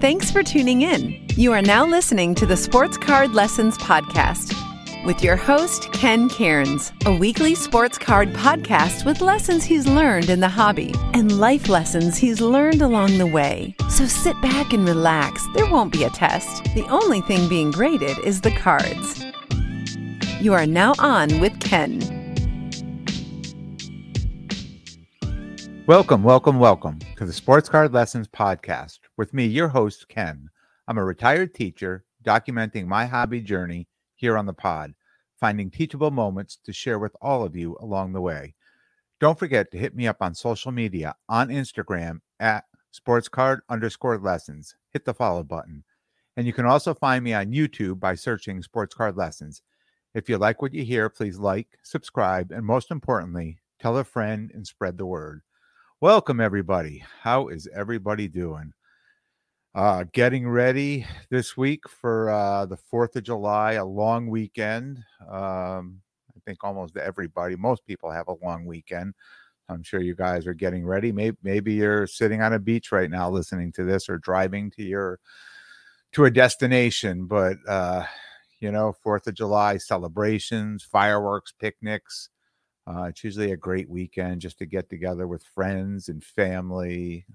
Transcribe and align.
Thanks 0.00 0.30
for 0.30 0.42
tuning 0.42 0.82
in. 0.82 1.26
You 1.36 1.52
are 1.52 1.62
now 1.62 1.84
listening 1.84 2.34
to 2.36 2.46
the 2.46 2.56
Sports 2.56 2.96
Card 2.96 3.32
Lessons 3.32 3.76
Podcast 3.78 4.54
with 5.04 5.22
your 5.22 5.36
host, 5.36 5.90
Ken 5.92 6.28
Cairns, 6.28 6.92
a 7.06 7.14
weekly 7.14 7.54
sports 7.54 7.96
card 7.96 8.32
podcast 8.34 9.04
with 9.04 9.20
lessons 9.20 9.64
he's 9.64 9.86
learned 9.86 10.28
in 10.28 10.40
the 10.40 10.48
hobby 10.48 10.94
and 11.14 11.38
life 11.38 11.68
lessons 11.68 12.18
he's 12.18 12.40
learned 12.40 12.82
along 12.82 13.16
the 13.18 13.26
way. 13.26 13.74
So 13.88 14.06
sit 14.06 14.40
back 14.42 14.72
and 14.72 14.86
relax. 14.86 15.46
There 15.54 15.70
won't 15.70 15.92
be 15.92 16.04
a 16.04 16.10
test. 16.10 16.64
The 16.74 16.86
only 16.88 17.20
thing 17.22 17.48
being 17.48 17.70
graded 17.70 18.18
is 18.18 18.40
the 18.40 18.52
cards. 18.52 19.24
You 20.40 20.52
are 20.54 20.66
now 20.66 20.94
on 20.98 21.40
with 21.40 21.58
Ken. 21.60 22.19
Welcome, 25.90 26.22
welcome, 26.22 26.60
welcome 26.60 27.00
to 27.16 27.26
the 27.26 27.32
Sports 27.32 27.68
Card 27.68 27.92
Lessons 27.92 28.28
Podcast 28.28 29.00
with 29.16 29.34
me, 29.34 29.46
your 29.46 29.66
host, 29.66 30.08
Ken. 30.08 30.48
I'm 30.86 30.98
a 30.98 31.04
retired 31.04 31.52
teacher 31.52 32.04
documenting 32.24 32.86
my 32.86 33.06
hobby 33.06 33.40
journey 33.40 33.88
here 34.14 34.38
on 34.38 34.46
the 34.46 34.52
pod, 34.52 34.94
finding 35.40 35.68
teachable 35.68 36.12
moments 36.12 36.60
to 36.64 36.72
share 36.72 37.00
with 37.00 37.16
all 37.20 37.42
of 37.42 37.56
you 37.56 37.76
along 37.80 38.12
the 38.12 38.20
way. 38.20 38.54
Don't 39.18 39.36
forget 39.36 39.72
to 39.72 39.78
hit 39.78 39.96
me 39.96 40.06
up 40.06 40.18
on 40.20 40.32
social 40.32 40.70
media 40.70 41.16
on 41.28 41.48
Instagram 41.48 42.20
at 42.38 42.66
sportscard 42.94 43.58
underscore 43.68 44.16
lessons. 44.16 44.76
Hit 44.92 45.04
the 45.04 45.12
follow 45.12 45.42
button. 45.42 45.82
And 46.36 46.46
you 46.46 46.52
can 46.52 46.66
also 46.66 46.94
find 46.94 47.24
me 47.24 47.34
on 47.34 47.50
YouTube 47.50 47.98
by 47.98 48.14
searching 48.14 48.62
Sports 48.62 48.94
Card 48.94 49.16
Lessons. 49.16 49.62
If 50.14 50.28
you 50.28 50.38
like 50.38 50.62
what 50.62 50.72
you 50.72 50.84
hear, 50.84 51.08
please 51.08 51.40
like, 51.40 51.66
subscribe, 51.82 52.52
and 52.52 52.64
most 52.64 52.92
importantly, 52.92 53.58
tell 53.80 53.98
a 53.98 54.04
friend 54.04 54.52
and 54.54 54.64
spread 54.64 54.96
the 54.96 55.04
word. 55.04 55.42
Welcome, 56.02 56.40
everybody. 56.40 57.04
How 57.20 57.48
is 57.48 57.68
everybody 57.74 58.26
doing? 58.26 58.72
Uh, 59.74 60.04
getting 60.14 60.48
ready 60.48 61.04
this 61.28 61.58
week 61.58 61.86
for 61.86 62.30
uh, 62.30 62.64
the 62.64 62.78
4th 62.90 63.16
of 63.16 63.24
July, 63.24 63.72
a 63.72 63.84
long 63.84 64.28
weekend. 64.28 65.04
Um, 65.28 66.00
I 66.34 66.40
think 66.46 66.64
almost 66.64 66.96
everybody, 66.96 67.54
most 67.54 67.84
people 67.84 68.10
have 68.10 68.28
a 68.28 68.42
long 68.42 68.64
weekend. 68.64 69.12
I'm 69.68 69.82
sure 69.82 70.00
you 70.00 70.14
guys 70.14 70.46
are 70.46 70.54
getting 70.54 70.86
ready. 70.86 71.12
Maybe, 71.12 71.36
maybe 71.42 71.74
you're 71.74 72.06
sitting 72.06 72.40
on 72.40 72.54
a 72.54 72.58
beach 72.58 72.92
right 72.92 73.10
now 73.10 73.28
listening 73.28 73.70
to 73.72 73.84
this 73.84 74.08
or 74.08 74.16
driving 74.16 74.70
to 74.70 74.82
your 74.82 75.18
to 76.12 76.24
a 76.24 76.30
destination, 76.30 77.26
but 77.26 77.58
uh, 77.68 78.04
you 78.60 78.72
know, 78.72 78.96
4th 79.04 79.26
of 79.26 79.34
July 79.34 79.76
celebrations, 79.76 80.82
fireworks, 80.82 81.52
picnics. 81.52 82.30
Uh, 82.86 83.04
it's 83.04 83.22
usually 83.22 83.52
a 83.52 83.56
great 83.56 83.88
weekend 83.88 84.40
just 84.40 84.58
to 84.58 84.66
get 84.66 84.88
together 84.90 85.26
with 85.26 85.44
friends 85.54 86.08
and 86.08 86.24
family, 86.24 87.26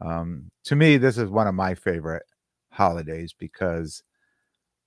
um, 0.00 0.50
to 0.64 0.76
me, 0.76 0.96
this 0.96 1.18
is 1.18 1.30
one 1.30 1.46
of 1.46 1.54
my 1.54 1.74
favorite 1.74 2.24
holidays 2.70 3.34
because 3.38 4.02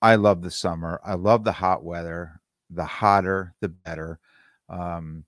I 0.02 0.16
love 0.16 0.42
the 0.42 0.50
summer. 0.50 1.00
I 1.04 1.14
love 1.14 1.44
the 1.44 1.52
hot 1.52 1.84
weather. 1.84 2.40
The 2.70 2.84
hotter, 2.84 3.54
the 3.60 3.68
better. 3.68 4.18
Um, 4.68 5.24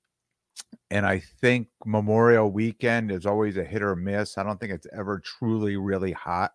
and 0.90 1.06
I 1.06 1.20
think 1.40 1.68
Memorial 1.84 2.50
Weekend 2.50 3.12
is 3.12 3.26
always 3.26 3.56
a 3.56 3.64
hit 3.64 3.82
or 3.82 3.96
miss. 3.96 4.38
I 4.38 4.42
don't 4.42 4.58
think 4.58 4.72
it's 4.72 4.86
ever 4.92 5.20
truly 5.20 5.76
really 5.76 6.12
hot. 6.12 6.52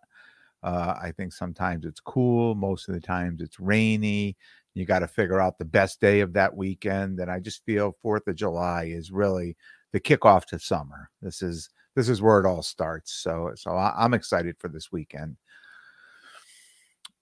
Uh, 0.62 0.94
I 1.00 1.12
think 1.12 1.32
sometimes 1.32 1.86
it's 1.86 2.00
cool. 2.00 2.54
Most 2.54 2.88
of 2.88 2.94
the 2.94 3.00
times 3.00 3.40
it's 3.40 3.60
rainy. 3.60 4.36
You 4.74 4.86
got 4.86 5.00
to 5.00 5.08
figure 5.08 5.40
out 5.40 5.58
the 5.58 5.64
best 5.64 6.00
day 6.00 6.20
of 6.20 6.32
that 6.32 6.56
weekend. 6.56 7.20
And 7.20 7.30
I 7.30 7.40
just 7.40 7.64
feel 7.64 7.96
Fourth 8.02 8.26
of 8.26 8.36
July 8.36 8.84
is 8.84 9.10
really 9.10 9.56
the 9.92 10.00
kickoff 10.00 10.46
to 10.46 10.58
summer. 10.58 11.10
This 11.20 11.42
is 11.42 11.70
this 11.94 12.08
is 12.08 12.22
where 12.22 12.40
it 12.40 12.46
all 12.46 12.62
starts. 12.62 13.12
So 13.12 13.52
so 13.54 13.72
I, 13.72 14.04
am 14.04 14.14
excited 14.14 14.56
for 14.58 14.68
this 14.68 14.90
weekend. 14.90 15.36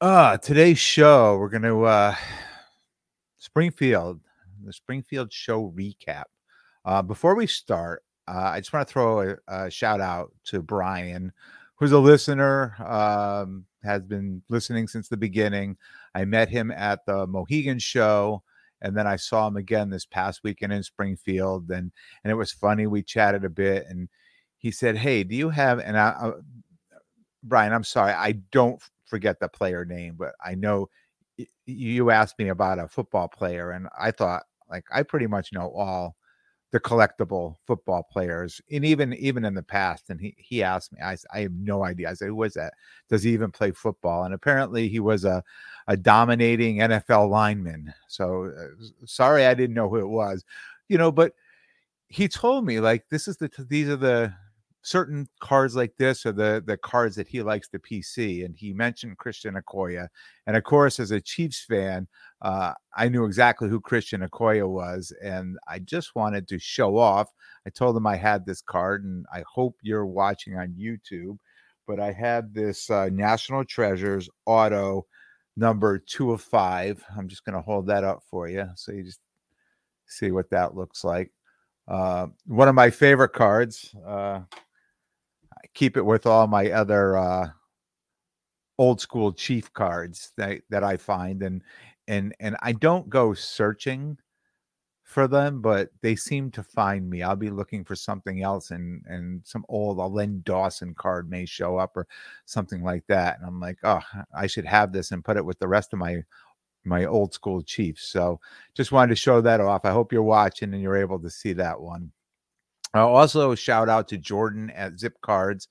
Uh 0.00 0.36
today's 0.38 0.78
show 0.78 1.36
we're 1.38 1.58
to 1.58 1.84
uh 1.84 2.14
Springfield, 3.38 4.20
the 4.64 4.72
Springfield 4.72 5.32
show 5.32 5.72
recap. 5.76 6.24
Uh 6.84 7.02
before 7.02 7.34
we 7.34 7.46
start, 7.46 8.04
uh, 8.30 8.52
I 8.52 8.60
just 8.60 8.72
want 8.72 8.86
to 8.86 8.92
throw 8.92 9.22
a, 9.22 9.36
a, 9.48 9.70
shout 9.70 10.00
out 10.00 10.32
to 10.46 10.62
Brian, 10.62 11.32
who's 11.74 11.90
a 11.90 11.98
listener, 11.98 12.76
um, 12.78 13.64
has 13.82 14.02
been 14.02 14.42
listening 14.48 14.86
since 14.86 15.08
the 15.08 15.16
beginning. 15.16 15.76
I 16.14 16.24
met 16.24 16.48
him 16.48 16.70
at 16.70 17.06
the 17.06 17.26
Mohegan 17.26 17.78
show 17.78 18.42
and 18.82 18.96
then 18.96 19.06
I 19.06 19.16
saw 19.16 19.46
him 19.46 19.56
again 19.56 19.90
this 19.90 20.06
past 20.06 20.40
weekend 20.42 20.72
in 20.72 20.82
Springfield, 20.82 21.70
and 21.70 21.92
and 22.24 22.30
it 22.30 22.34
was 22.34 22.52
funny. 22.52 22.86
We 22.86 23.02
chatted 23.02 23.44
a 23.44 23.50
bit, 23.50 23.86
and 23.88 24.08
he 24.58 24.70
said, 24.70 24.96
"Hey, 24.96 25.24
do 25.24 25.34
you 25.34 25.50
have?" 25.50 25.78
And 25.80 25.98
I, 25.98 26.08
uh, 26.10 26.32
Brian, 27.42 27.72
I'm 27.72 27.84
sorry, 27.84 28.12
I 28.12 28.32
don't 28.52 28.82
forget 29.06 29.40
the 29.40 29.48
player 29.48 29.84
name, 29.84 30.16
but 30.18 30.34
I 30.44 30.54
know 30.54 30.88
you 31.66 32.10
asked 32.10 32.38
me 32.38 32.48
about 32.48 32.78
a 32.78 32.88
football 32.88 33.28
player, 33.28 33.70
and 33.72 33.88
I 33.98 34.10
thought 34.10 34.44
like 34.70 34.84
I 34.92 35.02
pretty 35.02 35.26
much 35.26 35.52
know 35.52 35.70
all 35.74 36.16
the 36.72 36.80
collectible 36.80 37.56
football 37.66 38.06
players, 38.12 38.60
and 38.70 38.84
even 38.84 39.12
even 39.14 39.44
in 39.44 39.54
the 39.54 39.62
past. 39.62 40.10
And 40.10 40.20
he 40.20 40.34
he 40.38 40.62
asked 40.62 40.92
me, 40.92 41.00
I 41.02 41.16
I 41.32 41.40
have 41.40 41.52
no 41.52 41.84
idea. 41.84 42.10
I 42.10 42.14
said, 42.14 42.28
"Who 42.28 42.42
is 42.44 42.54
that? 42.54 42.74
Does 43.08 43.22
he 43.22 43.32
even 43.32 43.50
play 43.50 43.72
football?" 43.72 44.24
And 44.24 44.34
apparently, 44.34 44.88
he 44.88 45.00
was 45.00 45.24
a 45.24 45.42
a 45.88 45.96
dominating 45.96 46.76
NFL 46.78 47.28
lineman. 47.30 47.92
So 48.08 48.52
uh, 48.56 48.84
sorry, 49.06 49.46
I 49.46 49.54
didn't 49.54 49.74
know 49.74 49.88
who 49.88 49.98
it 49.98 50.08
was, 50.08 50.44
you 50.88 50.98
know, 50.98 51.10
but 51.12 51.32
he 52.08 52.28
told 52.28 52.64
me 52.66 52.80
like 52.80 53.04
this 53.10 53.28
is 53.28 53.36
the 53.36 53.50
these 53.68 53.88
are 53.88 53.96
the 53.96 54.34
certain 54.82 55.28
cards 55.40 55.76
like 55.76 55.96
this 55.96 56.24
are 56.26 56.32
the 56.32 56.62
the 56.66 56.76
cards 56.76 57.16
that 57.16 57.28
he 57.28 57.42
likes 57.42 57.68
to 57.68 57.78
PC. 57.78 58.44
And 58.44 58.56
he 58.56 58.72
mentioned 58.72 59.18
Christian 59.18 59.54
Okoye, 59.54 60.08
and 60.46 60.56
of 60.56 60.64
course, 60.64 61.00
as 61.00 61.10
a 61.10 61.20
Chiefs 61.20 61.64
fan, 61.68 62.08
uh, 62.42 62.72
I 62.96 63.08
knew 63.08 63.24
exactly 63.24 63.68
who 63.68 63.80
Christian 63.80 64.22
Okoye 64.22 64.66
was, 64.68 65.12
and 65.22 65.58
I 65.68 65.78
just 65.80 66.14
wanted 66.14 66.48
to 66.48 66.58
show 66.58 66.96
off. 66.96 67.28
I 67.66 67.70
told 67.70 67.96
him 67.96 68.06
I 68.06 68.16
had 68.16 68.46
this 68.46 68.62
card, 68.62 69.04
and 69.04 69.26
I 69.32 69.44
hope 69.46 69.76
you're 69.82 70.06
watching 70.06 70.56
on 70.56 70.74
YouTube. 70.78 71.38
But 71.86 72.00
I 72.00 72.12
had 72.12 72.54
this 72.54 72.88
uh, 72.88 73.08
National 73.12 73.64
Treasures 73.64 74.28
auto 74.46 75.06
number 75.56 75.98
two 75.98 76.32
of 76.32 76.40
five. 76.40 77.04
I'm 77.16 77.28
just 77.28 77.44
going 77.44 77.56
to 77.56 77.62
hold 77.62 77.86
that 77.88 78.04
up 78.04 78.22
for 78.30 78.48
you 78.48 78.66
so 78.76 78.92
you 78.92 79.02
just 79.02 79.20
see 80.06 80.30
what 80.30 80.50
that 80.50 80.74
looks 80.74 81.04
like. 81.04 81.30
Uh, 81.88 82.28
one 82.46 82.68
of 82.68 82.74
my 82.74 82.90
favorite 82.90 83.32
cards. 83.32 83.94
Uh, 84.06 84.40
I 85.52 85.66
keep 85.74 85.96
it 85.96 86.04
with 86.04 86.26
all 86.26 86.46
my 86.46 86.70
other 86.70 87.16
uh, 87.16 87.48
old 88.78 89.00
school 89.00 89.32
chief 89.32 89.72
cards 89.72 90.32
that 90.36 90.62
that 90.70 90.82
I 90.82 90.96
find 90.96 91.42
and 91.42 91.62
and 92.10 92.34
and 92.40 92.56
I 92.60 92.72
don't 92.72 93.08
go 93.08 93.32
searching 93.34 94.18
for 95.04 95.28
them, 95.28 95.60
but 95.62 95.90
they 96.02 96.16
seem 96.16 96.50
to 96.52 96.62
find 96.62 97.08
me. 97.08 97.22
I'll 97.22 97.36
be 97.36 97.50
looking 97.50 97.84
for 97.84 97.94
something 97.94 98.42
else, 98.42 98.72
and 98.72 99.04
and 99.06 99.40
some 99.44 99.64
old 99.68 99.98
a 99.98 100.06
Len 100.06 100.42
Dawson 100.44 100.94
card 100.94 101.30
may 101.30 101.46
show 101.46 101.78
up 101.78 101.96
or 101.96 102.06
something 102.46 102.82
like 102.82 103.04
that, 103.06 103.38
and 103.38 103.46
I'm 103.46 103.60
like, 103.60 103.78
oh, 103.84 104.02
I 104.36 104.48
should 104.48 104.66
have 104.66 104.92
this 104.92 105.12
and 105.12 105.24
put 105.24 105.36
it 105.36 105.44
with 105.44 105.58
the 105.60 105.68
rest 105.68 105.92
of 105.92 106.00
my 106.00 106.22
my 106.84 107.04
old 107.04 107.32
school 107.32 107.62
Chiefs. 107.62 108.08
So 108.08 108.40
just 108.74 108.90
wanted 108.92 109.10
to 109.10 109.16
show 109.16 109.40
that 109.42 109.60
off. 109.60 109.84
I 109.84 109.92
hope 109.92 110.12
you're 110.12 110.22
watching 110.22 110.74
and 110.74 110.82
you're 110.82 110.96
able 110.96 111.20
to 111.20 111.30
see 111.30 111.52
that 111.54 111.80
one. 111.80 112.10
Uh, 112.92 113.06
also, 113.06 113.54
shout 113.54 113.88
out 113.88 114.08
to 114.08 114.18
Jordan 114.18 114.70
at 114.70 114.98
Zip 114.98 115.20
Cards. 115.20 115.68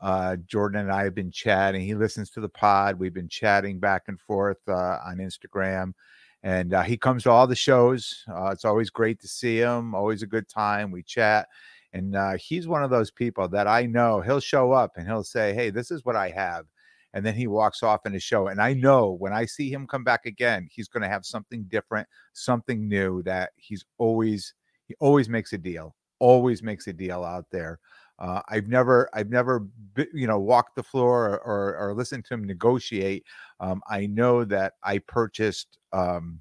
Uh, 0.00 0.36
Jordan 0.36 0.80
and 0.82 0.92
I 0.92 1.04
have 1.04 1.14
been 1.14 1.30
chatting. 1.30 1.82
He 1.82 1.94
listens 1.94 2.30
to 2.30 2.40
the 2.40 2.48
pod. 2.48 2.98
We've 2.98 3.14
been 3.14 3.28
chatting 3.28 3.80
back 3.80 4.04
and 4.08 4.20
forth 4.20 4.58
uh, 4.68 4.98
on 5.04 5.18
Instagram, 5.18 5.92
and 6.42 6.72
uh, 6.72 6.82
he 6.82 6.96
comes 6.96 7.24
to 7.24 7.30
all 7.30 7.46
the 7.46 7.56
shows. 7.56 8.24
Uh, 8.28 8.50
it's 8.50 8.64
always 8.64 8.90
great 8.90 9.20
to 9.20 9.28
see 9.28 9.58
him. 9.58 9.94
Always 9.94 10.22
a 10.22 10.26
good 10.26 10.48
time. 10.48 10.90
We 10.92 11.02
chat, 11.02 11.48
and 11.92 12.14
uh, 12.14 12.36
he's 12.38 12.68
one 12.68 12.84
of 12.84 12.90
those 12.90 13.10
people 13.10 13.48
that 13.48 13.66
I 13.66 13.86
know. 13.86 14.20
He'll 14.20 14.40
show 14.40 14.72
up 14.72 14.92
and 14.96 15.06
he'll 15.06 15.24
say, 15.24 15.52
"Hey, 15.54 15.70
this 15.70 15.90
is 15.90 16.04
what 16.04 16.16
I 16.16 16.30
have," 16.30 16.66
and 17.12 17.26
then 17.26 17.34
he 17.34 17.48
walks 17.48 17.82
off 17.82 18.06
in 18.06 18.14
a 18.14 18.20
show. 18.20 18.48
And 18.48 18.60
I 18.60 18.74
know 18.74 19.12
when 19.12 19.32
I 19.32 19.46
see 19.46 19.72
him 19.72 19.86
come 19.88 20.04
back 20.04 20.26
again, 20.26 20.68
he's 20.70 20.88
going 20.88 21.02
to 21.02 21.08
have 21.08 21.24
something 21.26 21.64
different, 21.68 22.06
something 22.34 22.88
new 22.88 23.22
that 23.24 23.50
he's 23.56 23.84
always 23.98 24.54
he 24.86 24.94
always 25.00 25.28
makes 25.28 25.52
a 25.52 25.58
deal 25.58 25.94
always 26.20 26.62
makes 26.62 26.86
a 26.86 26.92
deal 26.92 27.24
out 27.24 27.46
there. 27.50 27.78
Uh, 28.18 28.42
I've 28.48 28.68
never, 28.68 29.08
I've 29.12 29.30
never, 29.30 29.66
you 30.12 30.26
know, 30.26 30.38
walked 30.38 30.76
the 30.76 30.82
floor 30.82 31.28
or, 31.28 31.38
or, 31.38 31.76
or 31.76 31.94
listened 31.94 32.24
to 32.26 32.34
him 32.34 32.44
negotiate. 32.44 33.24
Um, 33.60 33.80
I 33.88 34.06
know 34.06 34.44
that 34.44 34.74
I 34.82 34.98
purchased 34.98 35.78
um, 35.92 36.40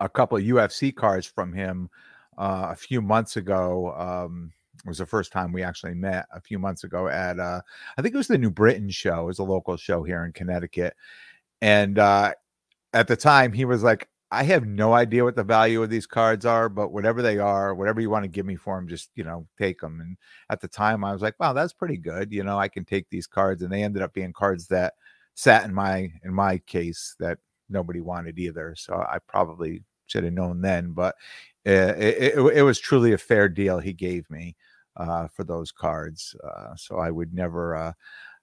a 0.00 0.08
couple 0.08 0.38
of 0.38 0.44
UFC 0.44 0.94
cards 0.94 1.26
from 1.26 1.52
him 1.52 1.90
uh, 2.38 2.68
a 2.70 2.76
few 2.76 3.02
months 3.02 3.36
ago. 3.36 3.94
Um, 3.94 4.52
it 4.84 4.88
was 4.88 4.98
the 4.98 5.06
first 5.06 5.30
time 5.30 5.52
we 5.52 5.62
actually 5.62 5.94
met 5.94 6.26
a 6.32 6.40
few 6.40 6.58
months 6.58 6.84
ago 6.84 7.08
at, 7.08 7.38
uh, 7.38 7.60
I 7.98 8.02
think 8.02 8.14
it 8.14 8.18
was 8.18 8.28
the 8.28 8.38
New 8.38 8.50
Britain 8.50 8.88
show. 8.88 9.22
It 9.22 9.26
was 9.26 9.38
a 9.38 9.44
local 9.44 9.76
show 9.76 10.02
here 10.02 10.24
in 10.24 10.32
Connecticut, 10.32 10.94
and 11.60 11.98
uh, 11.98 12.32
at 12.94 13.06
the 13.06 13.16
time 13.16 13.52
he 13.52 13.66
was 13.66 13.82
like, 13.82 14.08
I 14.32 14.44
have 14.44 14.66
no 14.66 14.92
idea 14.92 15.24
what 15.24 15.34
the 15.34 15.42
value 15.42 15.82
of 15.82 15.90
these 15.90 16.06
cards 16.06 16.46
are, 16.46 16.68
but 16.68 16.92
whatever 16.92 17.20
they 17.20 17.38
are, 17.38 17.74
whatever 17.74 18.00
you 18.00 18.10
want 18.10 18.24
to 18.24 18.28
give 18.28 18.46
me 18.46 18.56
for 18.56 18.76
them, 18.76 18.88
just 18.88 19.10
you 19.16 19.24
know, 19.24 19.46
take 19.58 19.80
them. 19.80 20.00
And 20.00 20.16
at 20.50 20.60
the 20.60 20.68
time, 20.68 21.04
I 21.04 21.12
was 21.12 21.22
like, 21.22 21.38
wow, 21.40 21.52
that's 21.52 21.72
pretty 21.72 21.96
good. 21.96 22.32
You 22.32 22.44
know, 22.44 22.58
I 22.58 22.68
can 22.68 22.84
take 22.84 23.08
these 23.10 23.26
cards, 23.26 23.62
and 23.62 23.72
they 23.72 23.82
ended 23.82 24.02
up 24.02 24.14
being 24.14 24.32
cards 24.32 24.68
that 24.68 24.94
sat 25.34 25.64
in 25.64 25.74
my 25.74 26.12
in 26.24 26.32
my 26.32 26.58
case 26.58 27.16
that 27.18 27.38
nobody 27.68 28.00
wanted 28.00 28.38
either. 28.38 28.74
So 28.76 28.94
I 28.94 29.18
probably 29.26 29.82
should 30.06 30.24
have 30.24 30.32
known 30.32 30.60
then, 30.60 30.92
but 30.92 31.14
uh, 31.66 31.94
it, 31.98 32.34
it, 32.36 32.38
it, 32.56 32.62
was 32.62 32.80
truly 32.80 33.12
a 33.12 33.18
fair 33.18 33.48
deal 33.48 33.78
he 33.78 33.92
gave 33.92 34.28
me 34.28 34.56
uh, 34.96 35.28
for 35.28 35.44
those 35.44 35.70
cards. 35.70 36.34
Uh, 36.42 36.74
so 36.74 36.98
I 36.98 37.10
would 37.10 37.32
never, 37.32 37.76
uh, 37.76 37.92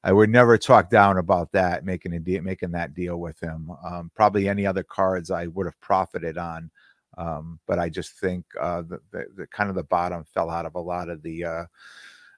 I 0.08 0.14
would 0.14 0.30
never 0.30 0.58
talk 0.58 0.90
down 0.90 1.18
about 1.18 1.52
that, 1.52 1.84
making 1.84 2.14
a 2.14 2.20
deal, 2.20 2.42
making 2.42 2.72
that 2.72 2.94
deal 2.94 3.18
with 3.18 3.38
him. 3.42 3.70
Um, 3.86 4.10
probably 4.16 4.48
any 4.48 4.66
other 4.66 4.82
cards 4.82 5.32
I 5.32 5.48
would 5.48 5.66
have 5.66 5.78
profited 5.82 6.38
on, 6.38 6.72
um, 7.18 7.60
but 7.68 7.78
I 7.78 7.90
just 7.90 8.14
think 8.14 8.46
uh, 8.58 8.84
the, 8.84 9.02
the, 9.12 9.26
the, 9.36 9.48
kind 9.48 9.70
of 9.70 9.76
the 9.76 9.84
bottom 9.84 10.24
fell 10.24 10.50
out 10.50 10.66
of 10.66 10.76
a 10.76 10.80
lot 10.80 11.10
of 11.10 11.22
the. 11.22 11.44
Uh, 11.44 11.66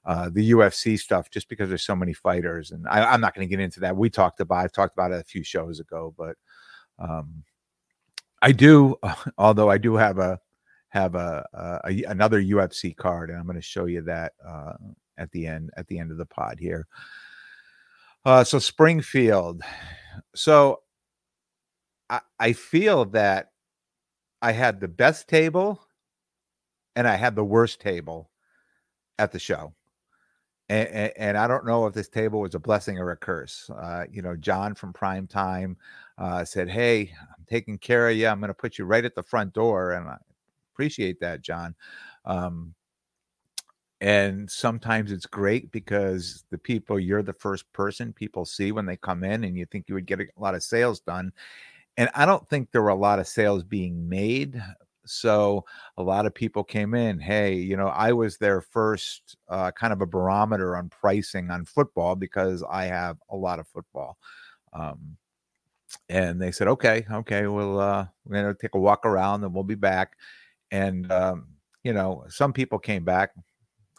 uh, 0.06 0.30
the 0.32 0.52
UFC 0.52 0.98
stuff, 0.98 1.28
just 1.28 1.46
because 1.50 1.68
there's 1.68 1.84
so 1.84 1.94
many 1.94 2.14
fighters, 2.14 2.70
and 2.70 2.88
I, 2.88 3.12
am 3.12 3.20
not 3.20 3.34
going 3.34 3.46
to 3.46 3.50
get 3.50 3.62
into 3.62 3.80
that. 3.80 3.94
We 3.94 4.08
talked 4.08 4.40
about, 4.40 4.64
I've 4.64 4.72
talked 4.72 4.94
about 4.94 5.12
it 5.12 5.20
a 5.20 5.24
few 5.24 5.44
shows 5.44 5.78
ago, 5.78 6.14
but 6.16 6.36
um, 6.98 7.44
I 8.40 8.52
do, 8.52 8.96
although 9.38 9.68
I 9.68 9.76
do 9.76 9.96
have 9.96 10.16
a 10.16 10.40
have 10.88 11.16
a, 11.16 11.46
a, 11.84 12.02
another 12.04 12.42
UFC 12.42 12.96
card, 12.96 13.28
and 13.28 13.38
I'm 13.38 13.44
going 13.44 13.56
to 13.56 13.62
show 13.62 13.84
you 13.84 14.00
that 14.00 14.32
uh, 14.42 14.72
at 15.18 15.30
the 15.32 15.46
end 15.46 15.70
at 15.76 15.86
the 15.88 15.98
end 15.98 16.10
of 16.12 16.16
the 16.16 16.24
pod 16.24 16.58
here. 16.58 16.86
Uh, 18.24 18.44
so 18.44 18.58
Springfield. 18.58 19.62
So 20.34 20.80
I, 22.08 22.20
I 22.38 22.52
feel 22.52 23.06
that 23.06 23.52
I 24.42 24.52
had 24.52 24.80
the 24.80 24.88
best 24.88 25.28
table 25.28 25.80
and 26.96 27.08
I 27.08 27.16
had 27.16 27.34
the 27.34 27.44
worst 27.44 27.80
table 27.80 28.30
at 29.18 29.32
the 29.32 29.38
show. 29.38 29.74
And, 30.68 30.88
and, 30.88 31.12
and, 31.16 31.36
I 31.36 31.48
don't 31.48 31.66
know 31.66 31.86
if 31.86 31.94
this 31.94 32.08
table 32.08 32.40
was 32.40 32.54
a 32.54 32.60
blessing 32.60 32.96
or 32.96 33.10
a 33.10 33.16
curse. 33.16 33.68
Uh, 33.70 34.04
you 34.10 34.22
know, 34.22 34.36
John 34.36 34.74
from 34.74 34.92
Prime 34.92 35.26
Time 35.26 35.76
uh, 36.16 36.44
said, 36.44 36.68
Hey, 36.68 37.12
I'm 37.20 37.44
taking 37.48 37.76
care 37.76 38.08
of 38.08 38.16
you. 38.16 38.28
I'm 38.28 38.38
going 38.38 38.48
to 38.48 38.54
put 38.54 38.78
you 38.78 38.84
right 38.84 39.04
at 39.04 39.16
the 39.16 39.22
front 39.22 39.52
door. 39.52 39.92
And 39.92 40.08
I 40.08 40.16
appreciate 40.72 41.18
that, 41.20 41.42
John. 41.42 41.74
Um, 42.24 42.74
and 44.00 44.50
sometimes 44.50 45.12
it's 45.12 45.26
great 45.26 45.70
because 45.72 46.44
the 46.50 46.58
people 46.58 46.98
you're 46.98 47.22
the 47.22 47.32
first 47.34 47.70
person 47.72 48.12
people 48.12 48.44
see 48.44 48.72
when 48.72 48.86
they 48.86 48.96
come 48.96 49.24
in 49.24 49.44
and 49.44 49.56
you 49.56 49.66
think 49.66 49.88
you 49.88 49.94
would 49.94 50.06
get 50.06 50.20
a 50.20 50.26
lot 50.38 50.54
of 50.54 50.62
sales 50.62 51.00
done 51.00 51.32
and 51.96 52.08
i 52.14 52.24
don't 52.24 52.48
think 52.48 52.70
there 52.70 52.82
were 52.82 52.88
a 52.88 52.94
lot 52.94 53.18
of 53.18 53.28
sales 53.28 53.62
being 53.62 54.08
made 54.08 54.62
so 55.04 55.64
a 55.96 56.02
lot 56.02 56.26
of 56.26 56.34
people 56.34 56.62
came 56.64 56.94
in 56.94 57.18
hey 57.18 57.54
you 57.54 57.76
know 57.76 57.88
i 57.88 58.12
was 58.12 58.36
their 58.36 58.60
first 58.60 59.36
uh, 59.48 59.70
kind 59.72 59.92
of 59.92 60.00
a 60.00 60.06
barometer 60.06 60.76
on 60.76 60.88
pricing 60.88 61.50
on 61.50 61.64
football 61.64 62.14
because 62.14 62.62
i 62.70 62.84
have 62.84 63.18
a 63.30 63.36
lot 63.36 63.58
of 63.58 63.66
football 63.68 64.16
um, 64.72 65.16
and 66.08 66.40
they 66.40 66.52
said 66.52 66.68
okay 66.68 67.04
okay 67.12 67.46
we'll 67.46 67.80
uh, 67.80 68.06
we're 68.24 68.36
gonna 68.36 68.54
take 68.54 68.74
a 68.74 68.78
walk 68.78 69.04
around 69.04 69.42
and 69.44 69.52
we'll 69.52 69.64
be 69.64 69.74
back 69.74 70.16
and 70.70 71.10
um, 71.10 71.48
you 71.82 71.92
know 71.92 72.24
some 72.28 72.52
people 72.52 72.78
came 72.78 73.04
back 73.04 73.32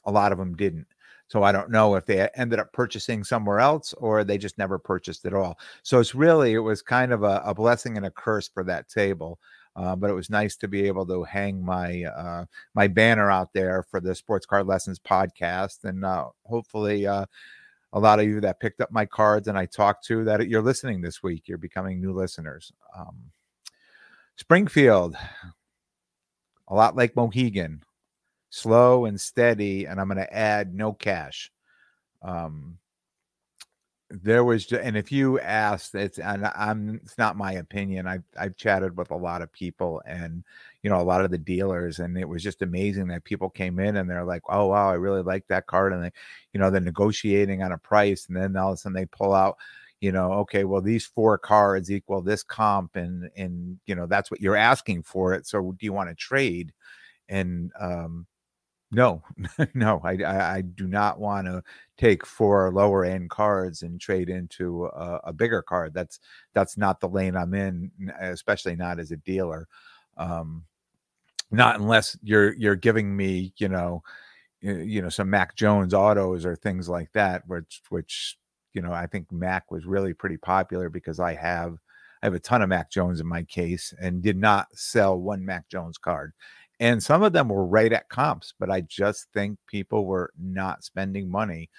a 0.06 0.12
lot 0.12 0.31
of 0.31 0.38
them 0.38 0.56
didn't. 0.56 0.88
So 1.27 1.44
I 1.44 1.51
don't 1.53 1.71
know 1.71 1.95
if 1.95 2.06
they 2.06 2.27
ended 2.36 2.59
up 2.59 2.74
purchasing 2.74 3.24
somewhere 3.24 3.59
else 3.59 3.94
or 3.94 4.24
they 4.24 4.38
just 4.38 4.57
never 4.57 4.77
purchased 4.77 5.25
at 5.25 5.33
all. 5.33 5.57
So 5.81 6.00
it's 6.00 6.13
really, 6.13 6.53
it 6.53 6.59
was 6.59 6.81
kind 6.81 7.13
of 7.13 7.24
a, 7.24 7.42
a 7.45 7.53
blessing 7.53 7.95
and 7.95 8.06
a 8.06 8.12
curse 8.12 8.50
for 8.50 8.63
that 8.65 8.89
table. 8.89 9.39
Uh, 9.77 9.95
but 9.95 10.09
it 10.09 10.13
was 10.13 10.30
nice 10.30 10.57
to 10.57 10.68
be 10.68 10.86
able 10.86 11.06
to 11.06 11.24
hang 11.24 11.63
my 11.63 12.03
uh, 12.03 12.44
my 12.74 12.89
banner 12.89 13.31
out 13.31 13.53
there 13.53 13.83
for 13.89 14.01
the 14.01 14.13
Sports 14.13 14.45
Card 14.45 14.68
Lessons 14.68 15.00
podcast, 15.00 15.86
and 15.86 16.03
uh, 16.03 16.25
hopefully, 16.44 17.07
uh, 17.07 17.25
a 17.94 18.00
lot 18.00 18.19
of 18.19 18.25
you 18.25 18.42
that 18.42 18.59
picked 18.59 18.81
up 18.81 18.92
my 18.92 19.06
cards 19.06 19.48
and 19.48 19.57
I 19.57 19.65
talked 19.65 20.06
to 20.07 20.24
that 20.25 20.48
you're 20.48 20.62
listening 20.62 21.01
this 21.01 21.21
week, 21.21 21.48
you're 21.48 21.57
becoming 21.57 22.00
new 22.01 22.13
listeners. 22.13 22.71
Um, 22.98 23.31
Springfield, 24.38 25.15
a 26.68 26.75
lot 26.75 26.95
like 26.95 27.15
Mohegan, 27.15 27.83
slow 28.51 29.06
and 29.06 29.19
steady, 29.19 29.86
and 29.86 30.00
I'm 30.00 30.07
going 30.07 30.18
to 30.18 30.31
add 30.33 30.75
no 30.75 30.94
cash. 30.94 31.51
Um, 32.21 32.77
there 34.09 34.44
was, 34.44 34.71
and 34.74 34.98
if 34.98 35.09
you 35.12 35.39
asked, 35.39 35.95
it's 35.95 36.19
and 36.19 36.45
I'm, 36.45 37.00
it's 37.01 37.18
not 37.18 37.38
my 37.38 37.53
opinion. 37.53 38.07
I've 38.07 38.24
I've 38.38 38.57
chatted 38.57 38.98
with 38.98 39.09
a 39.09 39.15
lot 39.15 39.42
of 39.42 39.53
people, 39.53 40.01
and 40.06 40.44
you 40.83 40.89
know 40.89 41.00
a 41.00 41.03
lot 41.03 41.24
of 41.24 41.31
the 41.31 41.38
dealers, 41.38 42.00
and 42.00 42.18
it 42.18 42.27
was 42.27 42.44
just 42.44 42.62
amazing 42.62 43.07
that 43.07 43.24
people 43.24 43.50
came 43.50 43.80
in 43.80 43.95
and 43.95 44.09
they're 44.09 44.25
like, 44.25 44.42
oh 44.50 44.68
wow, 44.68 44.89
I 44.89 44.95
really 44.95 45.21
like 45.24 45.48
that 45.48 45.65
card, 45.65 45.94
and 45.94 46.03
they, 46.03 46.12
you 46.53 46.59
know, 46.59 46.69
they're 46.69 46.81
negotiating 46.81 47.63
on 47.63 47.71
a 47.71 47.77
price, 47.77 48.27
and 48.27 48.36
then 48.36 48.57
all 48.57 48.71
of 48.71 48.74
a 48.75 48.77
sudden 48.77 48.95
they 48.95 49.06
pull 49.06 49.33
out 49.33 49.57
you 50.01 50.12
know 50.12 50.33
okay 50.33 50.63
well 50.63 50.81
these 50.81 51.06
four 51.06 51.38
cards 51.38 51.92
equal 51.92 52.21
this 52.21 52.44
comp 52.44 52.95
and 52.95 53.30
and 53.38 53.80
you 53.86 53.94
know 53.95 54.07
that's 54.07 54.31
what 54.31 54.42
you're 54.42 54.56
asking 54.56 55.03
for 55.03 55.33
it 55.33 55.45
so 55.45 55.74
do 55.74 55.86
you 55.86 55.94
want 55.94 56.09
to 56.09 56.15
trade 56.15 56.74
and 57.30 57.71
um 57.80 58.25
no, 58.91 59.23
no, 59.73 60.01
I, 60.03 60.17
I, 60.23 60.55
I 60.55 60.61
do 60.61 60.88
not 60.88 61.19
want 61.19 61.47
to 61.47 61.63
take 61.97 62.25
four 62.25 62.71
lower 62.71 63.05
end 63.05 63.29
cards 63.29 63.83
and 63.83 63.99
trade 63.99 64.29
into 64.29 64.85
a, 64.85 65.19
a, 65.25 65.33
bigger 65.33 65.61
card. 65.61 65.93
That's 65.93 66.19
that's 66.53 66.77
not 66.77 66.99
the 66.99 67.07
lane 67.07 67.35
I'm 67.35 67.53
in, 67.53 67.91
especially 68.19 68.75
not 68.75 68.99
as 68.99 69.11
a 69.11 69.17
dealer. 69.17 69.67
Um, 70.17 70.65
not 71.51 71.79
unless 71.79 72.17
you're 72.21 72.53
you're 72.53 72.75
giving 72.75 73.15
me, 73.15 73.53
you 73.57 73.69
know, 73.69 74.03
you 74.61 75.01
know, 75.01 75.09
some 75.09 75.29
Mac 75.29 75.55
Jones 75.55 75.93
autos 75.93 76.45
or 76.45 76.55
things 76.55 76.89
like 76.89 77.11
that, 77.13 77.47
which 77.47 77.81
which 77.89 78.38
you 78.73 78.81
know 78.81 78.93
I 78.93 79.07
think 79.07 79.31
Mac 79.31 79.71
was 79.71 79.85
really 79.85 80.13
pretty 80.13 80.38
popular 80.38 80.89
because 80.89 81.19
I 81.19 81.33
have 81.35 81.77
I 82.21 82.25
have 82.25 82.33
a 82.33 82.39
ton 82.39 82.61
of 82.61 82.69
Mac 82.69 82.91
Jones 82.91 83.19
in 83.19 83.27
my 83.27 83.43
case 83.43 83.93
and 83.99 84.21
did 84.21 84.38
not 84.38 84.67
sell 84.73 85.17
one 85.19 85.45
Mac 85.45 85.67
Jones 85.69 85.97
card 85.97 86.33
and 86.81 87.01
some 87.01 87.22
of 87.22 87.31
them 87.31 87.48
were 87.48 87.66
right 87.66 87.94
at 87.94 88.10
comps 88.10 88.54
but 88.60 88.69
i 88.69 88.81
just 88.81 89.28
think 89.33 89.57
people 89.68 90.06
were 90.06 90.33
not 90.38 90.83
spending 90.83 91.30
money 91.30 91.69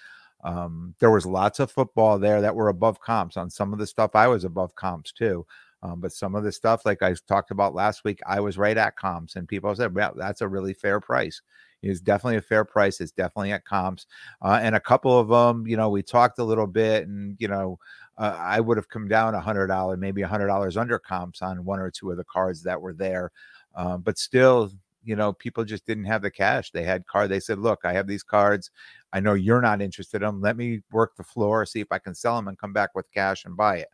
um, 0.45 0.93
there 0.99 1.11
was 1.11 1.25
lots 1.25 1.59
of 1.59 1.71
football 1.71 2.17
there 2.17 2.41
that 2.41 2.55
were 2.55 2.69
above 2.69 2.99
comps 2.99 3.37
on 3.37 3.49
some 3.49 3.71
of 3.71 3.79
the 3.79 3.87
stuff 3.87 4.15
i 4.15 4.27
was 4.27 4.43
above 4.43 4.73
comps 4.75 5.11
too 5.11 5.45
um, 5.83 5.99
but 5.99 6.13
some 6.13 6.33
of 6.33 6.43
the 6.43 6.51
stuff 6.51 6.85
like 6.85 7.03
i 7.03 7.13
talked 7.27 7.51
about 7.51 7.75
last 7.75 8.03
week 8.03 8.19
i 8.25 8.39
was 8.39 8.57
right 8.57 8.77
at 8.77 8.95
comps 8.95 9.35
and 9.35 9.47
people 9.47 9.75
said 9.75 9.93
well 9.93 10.13
that's 10.15 10.41
a 10.41 10.47
really 10.47 10.73
fair 10.73 10.99
price. 10.99 11.41
It's 11.81 11.99
definitely 11.99 12.37
a 12.37 12.41
fair 12.41 12.63
price 12.63 13.01
it's 13.01 13.11
definitely 13.11 13.51
at 13.51 13.65
comps 13.65 14.07
uh, 14.41 14.59
and 14.61 14.73
a 14.73 14.79
couple 14.79 15.19
of 15.19 15.27
them 15.27 15.67
you 15.67 15.75
know 15.75 15.89
we 15.89 16.01
talked 16.01 16.39
a 16.39 16.43
little 16.43 16.67
bit 16.67 17.07
and 17.07 17.35
you 17.39 17.49
know 17.49 17.77
uh, 18.17 18.37
i 18.39 18.61
would 18.61 18.77
have 18.77 18.87
come 18.87 19.09
down 19.09 19.35
a 19.35 19.41
hundred 19.41 19.67
dollar 19.67 19.97
maybe 19.97 20.21
a 20.21 20.27
hundred 20.27 20.47
dollars 20.47 20.77
under 20.77 20.97
comps 20.97 21.41
on 21.41 21.65
one 21.65 21.79
or 21.81 21.91
two 21.91 22.09
of 22.09 22.15
the 22.15 22.23
cards 22.23 22.63
that 22.63 22.81
were 22.81 22.93
there 22.93 23.31
um, 23.75 24.01
but 24.01 24.17
still 24.17 24.71
you 25.03 25.15
know, 25.15 25.33
people 25.33 25.63
just 25.65 25.85
didn't 25.85 26.05
have 26.05 26.21
the 26.21 26.31
cash. 26.31 26.71
They 26.71 26.83
had 26.83 27.05
card. 27.07 27.29
They 27.29 27.39
said, 27.39 27.59
"Look, 27.59 27.81
I 27.83 27.93
have 27.93 28.07
these 28.07 28.23
cards. 28.23 28.71
I 29.11 29.19
know 29.19 29.33
you're 29.33 29.61
not 29.61 29.81
interested 29.81 30.17
in 30.17 30.27
them. 30.27 30.41
Let 30.41 30.57
me 30.57 30.81
work 30.91 31.15
the 31.15 31.23
floor, 31.23 31.65
see 31.65 31.81
if 31.81 31.91
I 31.91 31.99
can 31.99 32.15
sell 32.15 32.35
them, 32.35 32.47
and 32.47 32.57
come 32.57 32.73
back 32.73 32.91
with 32.95 33.11
cash 33.11 33.45
and 33.45 33.57
buy 33.57 33.77
it." 33.77 33.89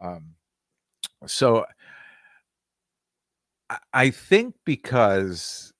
Um, 0.00 0.34
so, 1.26 1.64
I, 3.70 3.78
I 3.92 4.10
think 4.10 4.54
because 4.64 5.72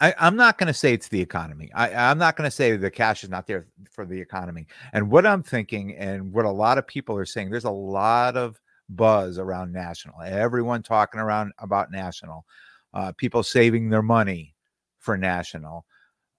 I, 0.00 0.14
am 0.18 0.36
not 0.36 0.56
going 0.56 0.68
to 0.68 0.74
say 0.74 0.94
it's 0.94 1.08
the 1.08 1.20
economy. 1.20 1.70
I, 1.74 1.92
I'm 2.10 2.18
not 2.18 2.36
going 2.36 2.48
to 2.48 2.54
say 2.54 2.74
the 2.76 2.90
cash 2.90 3.22
is 3.22 3.30
not 3.30 3.46
there 3.46 3.66
for 3.90 4.06
the 4.06 4.18
economy. 4.18 4.66
And 4.92 5.10
what 5.10 5.26
I'm 5.26 5.42
thinking, 5.42 5.94
and 5.96 6.32
what 6.32 6.46
a 6.46 6.50
lot 6.50 6.78
of 6.78 6.86
people 6.86 7.16
are 7.16 7.26
saying, 7.26 7.50
there's 7.50 7.64
a 7.64 7.70
lot 7.70 8.36
of 8.36 8.58
buzz 8.88 9.38
around 9.38 9.72
national. 9.72 10.20
Everyone 10.22 10.82
talking 10.82 11.20
around 11.20 11.52
about 11.58 11.90
national 11.90 12.46
uh, 12.94 13.12
people 13.12 13.42
saving 13.42 13.88
their 13.88 14.02
money 14.02 14.54
for 14.98 15.16
national 15.16 15.84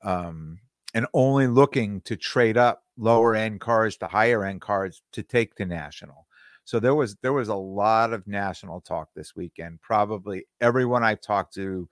um, 0.03 0.59
and 0.93 1.05
only 1.13 1.47
looking 1.47 2.01
to 2.01 2.15
trade 2.15 2.57
up 2.57 2.83
lower 2.97 3.35
end 3.35 3.59
cars 3.59 3.97
to 3.97 4.07
higher 4.07 4.45
end 4.45 4.61
cars 4.61 5.01
to 5.13 5.23
take 5.23 5.55
to 5.55 5.65
national. 5.65 6.27
So 6.63 6.79
there 6.79 6.95
was 6.95 7.15
there 7.21 7.33
was 7.33 7.49
a 7.49 7.55
lot 7.55 8.13
of 8.13 8.27
national 8.27 8.81
talk 8.81 9.09
this 9.15 9.35
weekend. 9.35 9.81
Probably 9.81 10.45
everyone 10.59 11.03
I 11.03 11.15
talked 11.15 11.53
to 11.55 11.89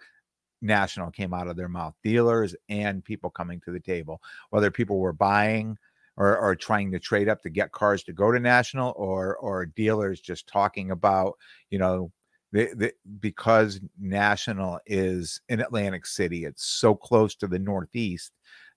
national 0.62 1.12
came 1.12 1.34
out 1.34 1.48
of 1.48 1.56
their 1.56 1.70
mouth 1.70 1.96
dealers 2.04 2.56
and 2.68 3.04
people 3.04 3.30
coming 3.30 3.62
to 3.62 3.72
the 3.72 3.80
table 3.80 4.22
whether 4.50 4.70
people 4.70 5.00
were 5.00 5.14
buying 5.14 5.78
or, 6.18 6.38
or 6.38 6.54
trying 6.54 6.92
to 6.92 7.00
trade 7.00 7.30
up 7.30 7.42
to 7.42 7.50
get 7.50 7.72
cars 7.72 8.04
to 8.04 8.12
go 8.12 8.32
to 8.32 8.40
national 8.40 8.94
or 8.98 9.38
or 9.38 9.66
dealers 9.66 10.20
just 10.20 10.48
talking 10.48 10.92
about 10.92 11.38
you 11.70 11.80
know 11.80 12.12
the, 12.52 12.70
the, 12.76 12.94
because 13.20 13.80
national 14.00 14.80
is 14.86 15.42
in 15.50 15.62
atlantic 15.62 16.06
city 16.06 16.46
it's 16.46 16.66
so 16.66 16.96
close 16.96 17.36
to 17.36 17.48
the 17.48 17.60
northeast 17.60 18.32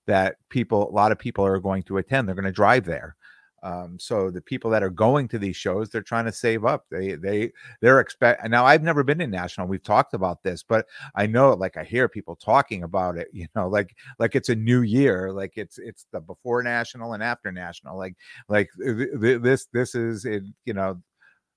that 0.07 0.35
people 0.49 0.89
a 0.89 0.91
lot 0.91 1.11
of 1.11 1.19
people 1.19 1.45
are 1.45 1.59
going 1.59 1.83
to 1.83 1.97
attend 1.97 2.27
they're 2.27 2.35
going 2.35 2.45
to 2.45 2.51
drive 2.51 2.85
there 2.85 3.15
Um, 3.63 3.97
so 3.97 4.29
the 4.29 4.41
people 4.41 4.69
that 4.71 4.83
are 4.83 4.89
going 4.89 5.29
to 5.29 5.39
these 5.39 5.55
shows, 5.55 5.89
they're 5.89 6.01
trying 6.01 6.25
to 6.25 6.33
save 6.33 6.65
up. 6.65 6.83
They 6.91 7.15
they 7.15 7.53
they're 7.79 8.01
expect. 8.01 8.45
Now 8.49 8.65
I've 8.65 8.83
never 8.83 9.03
been 9.05 9.21
in 9.21 9.31
national. 9.31 9.67
We've 9.67 9.81
talked 9.83 10.13
about 10.13 10.43
this, 10.43 10.63
but 10.63 10.85
I 11.15 11.27
know 11.27 11.53
like 11.53 11.77
I 11.77 11.85
hear 11.85 12.09
people 12.09 12.35
talking 12.35 12.83
about 12.83 13.17
it. 13.17 13.29
You 13.31 13.47
know, 13.55 13.69
like 13.69 13.95
like 14.19 14.35
it's 14.35 14.49
a 14.49 14.55
new 14.55 14.81
year. 14.81 15.31
Like 15.31 15.53
it's 15.55 15.77
it's 15.79 16.05
the 16.11 16.19
before 16.19 16.61
national 16.61 17.13
and 17.13 17.23
after 17.23 17.51
national. 17.53 17.97
Like 17.97 18.15
like 18.49 18.69
this 18.77 19.67
this 19.71 19.95
is 19.95 20.25
it. 20.25 20.43
You 20.65 20.73
know, 20.73 21.01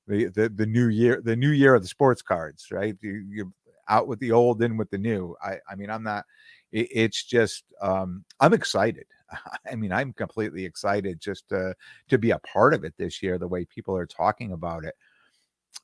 the 0.07 0.27
the 0.27 0.49
the 0.49 0.67
new 0.67 0.89
year 0.89 1.21
the 1.23 1.37
new 1.37 1.51
year 1.51 1.75
of 1.75 1.83
the 1.83 1.89
sports 1.89 2.23
cards. 2.23 2.69
Right, 2.71 2.97
you, 3.01 3.25
you 3.29 3.53
out 3.89 4.09
with 4.09 4.19
the 4.19 4.33
old, 4.33 4.63
in 4.63 4.77
with 4.77 4.91
the 4.91 4.99
new. 4.99 5.37
I 5.43 5.59
I 5.71 5.75
mean 5.75 5.91
I'm 5.91 6.03
not. 6.03 6.25
It, 6.73 6.89
it's 6.91 7.25
just 7.25 7.65
um, 7.81 8.25
I'm 8.41 8.53
excited. 8.53 9.07
I 9.71 9.75
mean, 9.75 9.93
I'm 9.93 10.13
completely 10.13 10.65
excited 10.65 11.21
just 11.21 11.49
to 11.51 11.75
to 12.09 12.19
be 12.19 12.31
a 12.31 12.39
part 12.41 12.75
of 12.75 12.85
it 12.85 12.95
this 12.97 13.23
year. 13.23 13.39
The 13.39 13.49
way 13.49 13.65
people 13.65 13.97
are 13.97 14.07
talking 14.07 14.53
about 14.53 14.85
it. 14.85 14.95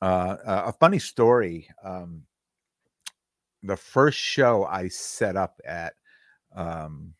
Uh, 0.01 0.37
a 0.45 0.73
funny 0.73 0.99
story. 0.99 1.67
Um, 1.83 2.23
the 3.61 3.77
first 3.77 4.17
show 4.17 4.65
I 4.65 4.89
set 4.89 5.37
up 5.37 5.59
at 5.65 5.93
um, 6.55 7.13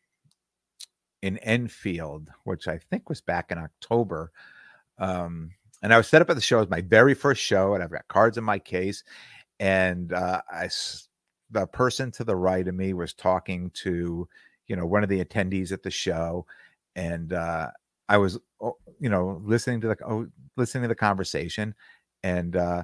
in 1.22 1.38
Enfield, 1.38 2.30
which 2.44 2.68
I 2.68 2.78
think 2.78 3.10
was 3.10 3.22
back 3.22 3.52
in 3.52 3.58
October. 3.58 4.32
Um, 4.98 5.52
and 5.84 5.94
I 5.94 5.98
was 5.98 6.08
set 6.08 6.22
up 6.22 6.30
at 6.32 6.36
the 6.36 6.42
show 6.42 6.62
as 6.62 6.70
my 6.70 6.82
very 6.82 7.14
first 7.14 7.42
show, 7.42 7.76
and 7.76 7.84
I've 7.84 7.92
got 7.92 8.08
cards 8.08 8.38
in 8.40 8.44
my 8.44 8.58
case. 8.58 9.04
And 9.60 10.12
uh, 10.12 10.42
I, 10.52 10.70
the 11.52 11.68
person 11.68 12.12
to 12.12 12.24
the 12.24 12.36
right 12.36 12.68
of 12.68 12.74
me 12.74 12.94
was 12.94 13.14
talking 13.14 13.70
to 13.76 14.28
you 14.68 14.76
know 14.76 14.86
one 14.86 15.04
of 15.04 15.10
the 15.10 15.24
attendees 15.24 15.72
at 15.72 15.84
the 15.84 15.92
show 15.92 16.46
and 16.96 17.32
uh 17.34 17.70
i 18.10 18.18
was 18.18 18.40
oh, 18.62 18.78
you 19.00 19.10
know 19.10 19.42
listening 19.44 19.80
to 19.82 19.88
the 19.90 19.98
oh, 20.06 20.28
listening 20.58 20.84
to 20.84 20.88
the 20.88 20.96
conversation 20.96 21.74
and 22.24 22.56
uh 22.56 22.84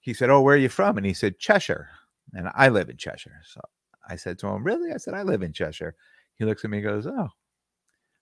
he 0.00 0.12
said 0.12 0.30
oh 0.30 0.40
where 0.40 0.54
are 0.54 0.58
you 0.58 0.68
from? 0.68 0.96
And 0.96 1.06
he 1.06 1.14
said 1.14 1.38
cheshire 1.38 1.88
and 2.34 2.50
i 2.54 2.68
live 2.68 2.90
in 2.90 2.96
cheshire 2.96 3.40
so 3.44 3.60
i 4.08 4.16
said 4.16 4.38
to 4.40 4.48
him 4.48 4.62
really? 4.62 4.92
I 4.92 4.98
said 4.98 5.14
i 5.14 5.22
live 5.22 5.42
in 5.42 5.52
cheshire. 5.52 5.94
He 6.34 6.44
looks 6.44 6.64
at 6.64 6.70
me 6.70 6.78
and 6.78 6.86
goes 6.86 7.06
oh. 7.06 7.28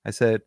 I 0.05 0.11
said 0.11 0.43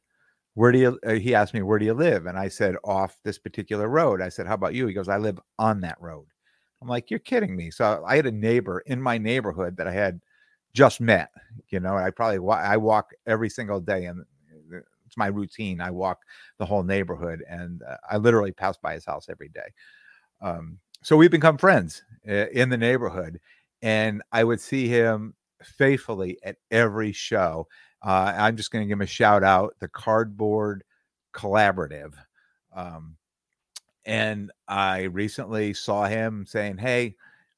where 0.58 0.72
do 0.72 0.80
you 0.80 1.00
uh, 1.06 1.14
he 1.14 1.36
asked 1.36 1.54
me 1.54 1.62
where 1.62 1.80
do 1.80 1.86
you 1.86 1.94
live 1.94 2.26
and 2.26 2.38
i 2.38 2.48
said 2.48 2.76
off 2.84 3.18
this 3.24 3.38
particular 3.38 3.88
road 3.88 4.22
i 4.22 4.30
said 4.30 4.48
how 4.48 4.56
about 4.56 4.74
you 4.74 4.88
he 4.88 4.94
goes 4.94 5.08
i 5.08 5.18
live 5.18 5.40
on 5.60 5.82
that 5.82 5.98
road 6.02 6.26
i'm 6.82 6.88
like 6.88 7.12
you're 7.12 7.20
kidding 7.20 7.56
me 7.56 7.70
so 7.72 8.04
i 8.08 8.16
had 8.16 8.26
a 8.26 8.32
neighbor 8.32 8.80
in 8.88 9.02
my 9.02 9.18
neighborhood 9.18 9.78
that 9.78 9.88
i 9.88 9.92
had 9.94 10.20
just 10.74 11.02
met. 11.02 11.32
You 11.70 11.82
know, 11.82 11.98
I 11.98 12.12
probably 12.12 12.40
I 12.56 12.78
walk 12.78 13.12
every 13.28 13.50
single 13.50 13.82
day, 13.82 14.06
and 14.06 14.24
it's 15.06 15.18
my 15.18 15.28
routine. 15.28 15.82
I 15.82 15.92
walk 15.92 16.20
the 16.60 16.66
whole 16.66 16.84
neighborhood, 16.84 17.44
and 17.50 17.82
uh, 17.84 17.98
I 18.10 18.18
literally 18.18 18.52
pass 18.52 18.78
by 18.78 18.94
his 18.94 19.06
house 19.06 19.28
every 19.30 19.50
day. 19.50 19.74
Um, 20.42 20.80
so 21.04 21.16
we've 21.18 21.32
become 21.32 21.58
friends 21.58 22.04
uh, 22.30 22.48
in 22.52 22.70
the 22.70 22.78
neighborhood, 22.78 23.40
and 23.82 24.22
I 24.32 24.44
would 24.44 24.62
see 24.62 24.88
him 24.88 25.36
faithfully 25.64 26.38
at 26.44 26.58
every 26.72 27.12
show. 27.12 27.68
Uh, 28.04 28.34
I'm 28.38 28.58
just 28.58 28.72
going 28.72 28.84
to 28.84 28.88
give 28.88 28.98
him 28.98 29.04
a 29.04 29.08
shout 29.08 29.44
out, 29.44 29.76
the 29.80 29.88
Cardboard 29.88 30.84
Collaborative. 31.34 32.14
Um, 32.76 33.18
and 34.06 34.52
I 34.68 35.04
recently 35.04 35.74
saw 35.74 36.06
him 36.06 36.46
saying, 36.48 36.78
"Hey, 36.78 37.16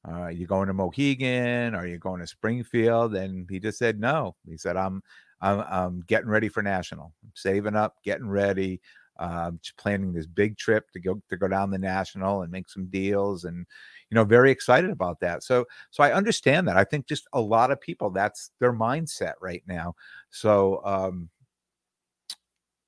uh, 0.08 0.12
are 0.12 0.32
you 0.32 0.46
going 0.46 0.68
to 0.68 0.74
Mohegan? 0.74 1.74
Are 1.74 1.86
you 1.86 1.98
going 1.98 2.20
to 2.20 2.26
Springfield? 2.26 3.14
And 3.14 3.48
he 3.50 3.58
just 3.60 3.78
said 3.78 4.00
no. 4.00 4.34
He 4.48 4.56
said, 4.56 4.76
I'm 4.76 5.02
I'm, 5.42 5.60
I'm 5.60 6.00
getting 6.06 6.28
ready 6.28 6.48
for 6.48 6.62
national. 6.62 7.12
I'm 7.22 7.32
saving 7.34 7.76
up, 7.76 7.96
getting 8.04 8.28
ready. 8.28 8.80
Uh, 9.18 9.50
planning 9.76 10.14
this 10.14 10.26
big 10.26 10.56
trip 10.56 10.90
to 10.92 10.98
go 10.98 11.20
to 11.28 11.36
go 11.36 11.46
down 11.46 11.70
the 11.70 11.78
national 11.78 12.40
and 12.42 12.50
make 12.50 12.70
some 12.70 12.86
deals 12.86 13.44
and 13.44 13.66
you 14.10 14.14
know 14.14 14.24
very 14.24 14.50
excited 14.50 14.90
about 14.90 15.20
that. 15.20 15.42
So 15.42 15.66
so 15.90 16.02
i 16.02 16.12
understand 16.12 16.68
that. 16.68 16.76
I 16.76 16.84
think 16.84 17.06
just 17.06 17.28
a 17.32 17.40
lot 17.40 17.70
of 17.70 17.80
people 17.80 18.10
that's 18.10 18.50
their 18.60 18.72
mindset 18.72 19.34
right 19.40 19.62
now. 19.66 19.94
So 20.30 20.82
um 20.84 21.30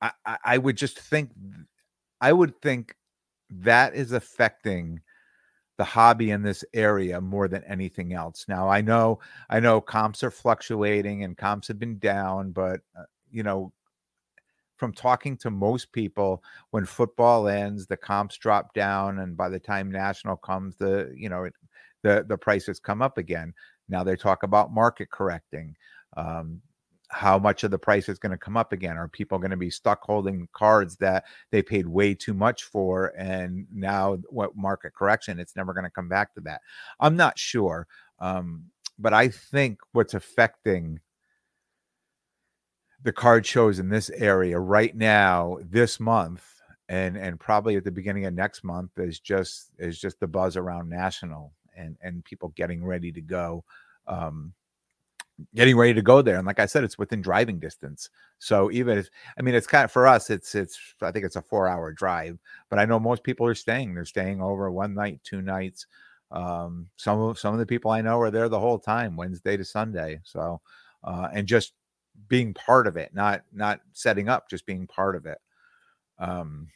i 0.01 0.11
i 0.45 0.59
would 0.59 0.77
just 0.77 0.99
think 0.99 1.31
i 2.21 2.33
would 2.33 2.61
think 2.61 2.97
that 3.51 3.95
is 3.95 4.13
affecting 4.13 5.01
the 5.79 5.85
hobby 5.85 6.31
in 6.31 6.43
this 6.43 6.65
area 6.75 7.21
more 7.21 7.49
than 7.49 7.65
anything 7.65 8.13
else. 8.13 8.45
Now, 8.49 8.69
I 8.69 8.81
know 8.81 9.21
I 9.51 9.59
know 9.61 9.81
comps 9.81 10.23
are 10.23 10.31
fluctuating 10.31 11.25
and 11.25 11.37
comps 11.37 11.69
have 11.69 11.79
been 11.79 11.99
down, 11.99 12.53
but 12.53 12.81
uh, 12.99 13.05
you 13.31 13.43
know, 13.43 13.73
from 14.77 14.93
talking 14.93 15.37
to 15.39 15.51
most 15.51 15.93
people, 15.93 16.43
when 16.71 16.85
football 16.85 17.49
ends, 17.49 17.87
the 17.87 17.97
comps 17.97 18.37
drop 18.37 18.75
down, 18.75 19.21
and 19.21 19.37
by 19.37 19.49
the 19.49 19.61
time 19.61 19.91
national 19.91 20.37
comes, 20.37 20.77
the 20.77 21.13
you 21.17 21.29
know, 21.29 21.45
it, 21.45 21.55
the 22.03 22.25
the 22.29 22.39
prices 22.39 22.81
come 22.81 23.03
up 23.03 23.19
again. 23.19 23.55
Now 23.89 24.05
they 24.05 24.17
talk 24.17 24.43
about 24.43 24.73
market 24.73 25.11
correcting. 25.11 25.77
Um, 26.17 26.61
how 27.13 27.39
much 27.39 27.63
of 27.63 27.71
the 27.71 27.79
price 27.79 28.09
is 28.09 28.19
going 28.19 28.33
to 28.33 28.39
come 28.39 28.57
up 28.57 28.73
again? 28.73 28.97
Are 28.97 29.07
people 29.07 29.39
going 29.39 29.51
to 29.51 29.57
be 29.57 29.71
stuck 29.71 30.03
holding 30.03 30.49
cards 30.55 30.97
that 30.97 31.25
they 31.51 31.63
paid 31.63 31.87
way 31.87 32.15
too 32.15 32.33
much 32.33 32.65
for? 32.65 33.13
And 33.19 33.67
now, 33.71 34.17
what 34.31 34.57
market 34.57 34.95
correction? 34.95 35.39
It's 35.39 35.55
never 35.55 35.75
going 35.75 35.85
to 35.85 35.91
come 35.91 36.09
back 36.09 36.35
to 36.35 36.41
that. 36.43 36.63
I'm 37.01 37.17
not 37.17 37.39
sure. 37.39 37.87
Um, 38.19 38.65
but 38.99 39.13
I 39.13 39.29
think 39.29 39.79
what's 39.93 40.15
affecting 40.15 41.01
the 43.03 43.13
card 43.13 43.45
shows 43.45 43.79
in 43.79 43.89
this 43.89 44.11
area 44.11 44.59
right 44.59 44.95
now, 44.95 45.59
this 45.63 45.99
month, 45.99 46.45
and 46.89 47.17
and 47.17 47.39
probably 47.41 47.77
at 47.77 47.85
the 47.85 47.91
beginning 47.91 48.27
of 48.27 48.35
next 48.35 48.65
month 48.65 48.91
is 48.99 49.19
just 49.21 49.71
is 49.79 49.99
just 49.99 50.21
the 50.21 50.27
buzz 50.27 50.57
around 50.57 50.89
national 50.89 51.53
and 51.77 51.97
and 52.03 52.25
people 52.25 52.53
getting 52.57 52.85
ready 52.85 53.13
to 53.13 53.21
go. 53.21 53.65
Um, 54.07 54.53
getting 55.55 55.77
ready 55.77 55.95
to 55.95 56.03
go 56.03 56.23
there. 56.23 56.37
And 56.37 56.47
like 56.47 56.61
I 56.61 56.67
said, 56.67 56.85
it's 56.85 56.99
within 56.99 57.23
driving 57.23 57.59
distance. 57.59 58.11
So 58.39 58.71
even 58.71 58.99
if 58.99 59.09
I 59.39 59.43
mean 59.43 59.55
it's 59.55 59.67
kind 59.67 59.85
of 59.85 59.93
for 59.93 60.07
us, 60.07 60.31
it's 60.31 60.55
it's 60.55 60.79
I 61.01 61.11
think 61.11 61.25
it's 61.25 61.37
a 61.37 61.43
four 61.43 61.67
hour 61.69 61.93
drive, 61.93 62.39
but 62.69 62.79
I 62.79 62.85
know 62.85 63.01
most 63.01 63.25
people 63.25 63.47
are 63.47 63.55
staying. 63.55 63.95
They're 63.95 64.05
staying 64.05 64.41
over 64.41 64.71
one 64.71 64.95
night, 64.95 65.21
two 65.25 65.43
nights. 65.43 65.87
Um, 66.31 66.89
some 66.97 67.21
of 67.21 67.39
some 67.39 67.53
of 67.53 67.61
the 67.61 67.67
people 67.67 67.91
I 67.91 68.03
know 68.03 68.21
are 68.21 68.31
there 68.31 68.49
the 68.49 68.61
whole 68.61 68.79
time, 68.79 69.17
Wednesday 69.17 69.57
to 69.57 69.65
Sunday. 69.65 70.21
So 70.25 70.61
uh, 71.05 71.29
and 71.33 71.47
just 71.47 71.73
being 72.29 72.55
part 72.55 72.87
of 72.87 72.97
it, 72.97 73.15
not 73.15 73.43
not 73.53 73.81
setting 73.93 74.29
up, 74.29 74.49
just 74.49 74.67
being 74.67 74.87
part 74.87 75.17
of 75.17 75.27
it. 75.27 75.39
Um, 76.19 76.69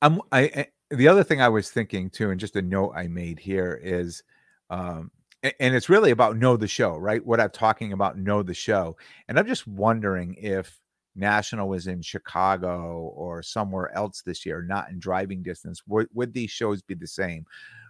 I'm 0.00 0.20
I, 0.30 0.40
I 0.40 0.66
the 0.90 1.08
other 1.08 1.24
thing 1.24 1.40
I 1.40 1.48
was 1.48 1.70
thinking 1.70 2.10
too, 2.10 2.30
and 2.30 2.40
just 2.40 2.56
a 2.56 2.62
note 2.62 2.92
I 2.94 3.08
made 3.08 3.38
here 3.38 3.80
is 3.82 4.22
um, 4.70 5.10
and 5.42 5.74
it's 5.74 5.88
really 5.88 6.12
about 6.12 6.36
know 6.36 6.56
the 6.56 6.68
show, 6.68 6.96
right? 6.96 7.24
What 7.24 7.40
I'm 7.40 7.50
talking 7.50 7.92
about, 7.92 8.16
know 8.16 8.42
the 8.42 8.54
show. 8.54 8.96
And 9.28 9.38
I'm 9.38 9.46
just 9.46 9.66
wondering 9.66 10.36
if 10.38 10.78
National 11.16 11.68
was 11.68 11.88
in 11.88 12.00
Chicago 12.00 13.12
or 13.14 13.42
somewhere 13.42 13.92
else 13.94 14.22
this 14.22 14.46
year, 14.46 14.62
not 14.62 14.90
in 14.90 15.00
driving 15.00 15.42
distance, 15.42 15.82
would, 15.88 16.08
would 16.14 16.32
these 16.32 16.50
shows 16.50 16.80
be 16.80 16.94
the 16.94 17.08
same? 17.08 17.44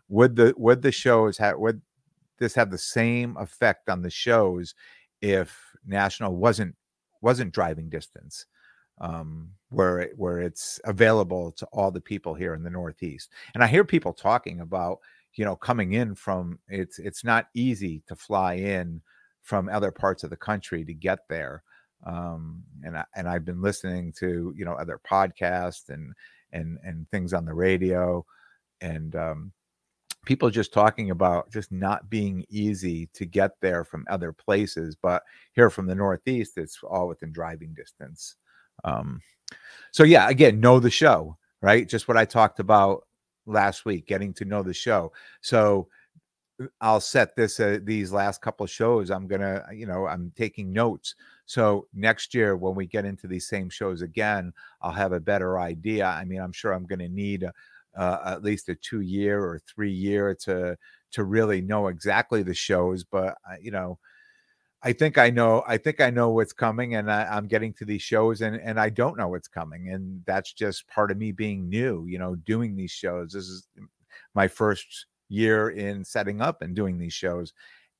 Would 0.09 0.37
the 0.37 0.55
would 0.57 0.83
the 0.83 0.93
shows 0.93 1.39
have 1.39 1.59
would 1.59 1.81
this 2.39 2.55
have 2.55 2.71
the 2.71 2.79
same 2.79 3.37
effect 3.37 3.89
on 3.89 4.03
the 4.03 4.11
shows 4.11 4.75
if 5.21 5.59
National 5.87 6.37
wasn't 6.37 6.75
wasn't 7.21 7.53
driving 7.53 7.89
distance? 7.89 8.47
um, 9.01 9.49
where 9.71 9.99
it, 10.01 10.13
where 10.17 10.39
it's 10.39 10.81
available 10.85 11.53
to 11.53 11.67
all 11.73 11.91
the 11.91 12.01
people 12.01 12.35
here 12.35 12.55
in 12.55 12.63
the 12.63 12.71
Northeast. 12.71 13.31
And 13.55 13.63
I 13.63 13.67
hear 13.67 13.85
people 13.85 14.13
talking 14.13 14.61
about 14.61 14.99
you 15.35 15.45
know 15.45 15.57
coming 15.57 15.95
in 15.95 16.15
from 16.15 16.59
it's 16.69 16.99
it's 16.99 17.25
not 17.25 17.49
easy 17.55 18.03
to 18.07 18.15
fly 18.15 18.55
in 18.55 19.01
from 19.43 19.69
other 19.69 19.91
parts 19.91 20.25
of 20.25 20.31
the 20.31 20.37
country 20.37 20.85
to 20.85 20.95
get 20.95 21.21
there 21.29 21.63
um, 22.07 22.63
and 22.85 22.99
I, 22.99 23.05
and 23.17 23.27
I've 23.27 23.45
been 23.45 23.63
listening 23.63 24.13
to 24.19 24.53
you 24.55 24.65
know 24.67 24.75
other 24.75 25.01
podcasts 25.11 25.89
and 25.89 26.13
and 26.53 26.79
and 26.85 27.09
things 27.11 27.33
on 27.33 27.47
the 27.47 27.55
radio 27.55 28.27
and 28.83 29.17
um, 29.17 29.53
people 30.25 30.51
just 30.51 30.73
talking 30.73 31.11
about 31.11 31.51
just 31.51 31.73
not 31.73 32.09
being 32.09 32.45
easy 32.49 33.09
to 33.13 33.27
get 33.27 33.61
there 33.61 33.85
from 33.85 34.07
other 34.09 34.33
places 34.33 34.97
but 35.01 35.23
here 35.53 35.71
from 35.71 35.87
the 35.87 35.95
northeast 35.95 36.59
it's 36.59 36.79
all 36.83 37.09
within 37.09 37.33
driving 37.33 37.75
distance 37.75 38.37
um, 38.85 39.21
so 39.91 40.05
yeah 40.05 40.29
again 40.29 40.61
know 40.61 40.79
the 40.79 40.91
show 40.91 41.37
right 41.61 41.89
just 41.89 42.09
what 42.09 42.17
i 42.17 42.25
talked 42.25 42.61
about 42.61 43.05
last 43.47 43.85
week, 43.85 44.07
getting 44.07 44.33
to 44.35 44.45
know 44.45 44.63
the 44.63 44.75
show. 44.75 45.13
So 45.41 45.89
uh, 46.63 46.67
I'll 46.81 47.01
set 47.01 47.35
this 47.37 47.61
uh, 47.61 47.79
these 47.83 48.13
last 48.13 48.41
couple 48.41 48.67
shows. 48.67 49.11
I'm 49.11 49.27
gonna, 49.27 49.65
you 49.73 49.87
know, 49.87 50.07
I'm 50.07 50.33
taking 50.37 50.73
notes. 50.73 51.15
So 51.47 51.87
next 51.93 52.35
year, 52.35 52.57
when 52.57 52.75
we 52.75 52.87
get 52.87 53.05
into 53.05 53.27
these 53.27 53.49
same 53.49 53.69
shows 53.69 54.03
again, 54.03 54.53
I'll 54.81 54.93
have 54.93 55.13
a 55.13 55.21
better 55.21 55.59
idea. 55.59 56.07
I 56.07 56.25
mean, 56.25 56.41
I'm 56.41 56.53
sure 56.53 56.73
I'm 56.73 56.87
to 57.01 57.09
need 57.09 57.43
a, 57.43 57.53
uh, 57.97 58.19
at 58.25 58.43
least 58.43 58.69
a 58.69 58.75
two 58.75 59.01
year 59.01 59.45
or 59.45 59.61
three 59.61 59.93
year 59.93 60.35
to 60.35 60.77
to 61.13 61.25
really 61.25 61.61
know 61.61 61.89
exactly 61.89 62.43
the 62.43 62.55
shows. 62.55 63.05
But 63.05 63.37
uh, 63.51 63.57
you 63.61 63.71
know, 63.71 63.99
I 64.83 64.93
think 64.93 65.19
I 65.19 65.31
know. 65.31 65.63
I 65.67 65.77
think 65.77 66.01
I 66.01 66.11
know 66.11 66.31
what's 66.31 66.53
coming, 66.53 66.95
and 66.97 67.11
I, 67.11 67.37
am 67.37 67.47
getting 67.47 67.73
to 67.75 67.85
these 67.85 68.03
shows, 68.03 68.41
and 68.41 68.57
and 68.57 68.81
I 68.81 68.89
don't 68.89 69.17
know 69.17 69.29
what's 69.29 69.49
coming, 69.49 69.91
and 69.91 70.23
that's 70.27 70.53
just 70.53 70.89
part 70.89 71.11
of 71.11 71.19
me 71.19 71.33
being 71.33 71.69
new. 71.69 72.07
You 72.07 72.19
know, 72.19 72.35
doing 72.35 72.75
these 72.75 72.91
shows. 72.91 73.33
This 73.33 73.45
is 73.45 73.69
my 74.35 74.49
first 74.49 75.07
year 75.29 75.71
in 75.71 76.05
setting 76.05 76.41
up 76.41 76.63
and 76.63 76.75
doing 76.75 76.99
these 76.99 77.13
shows, 77.13 77.53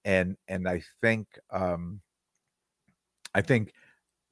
and 0.05 0.37
and 0.49 0.69
I 0.69 0.83
think 1.01 1.29
um, 1.51 2.01
I 3.35 3.43
think 3.43 3.73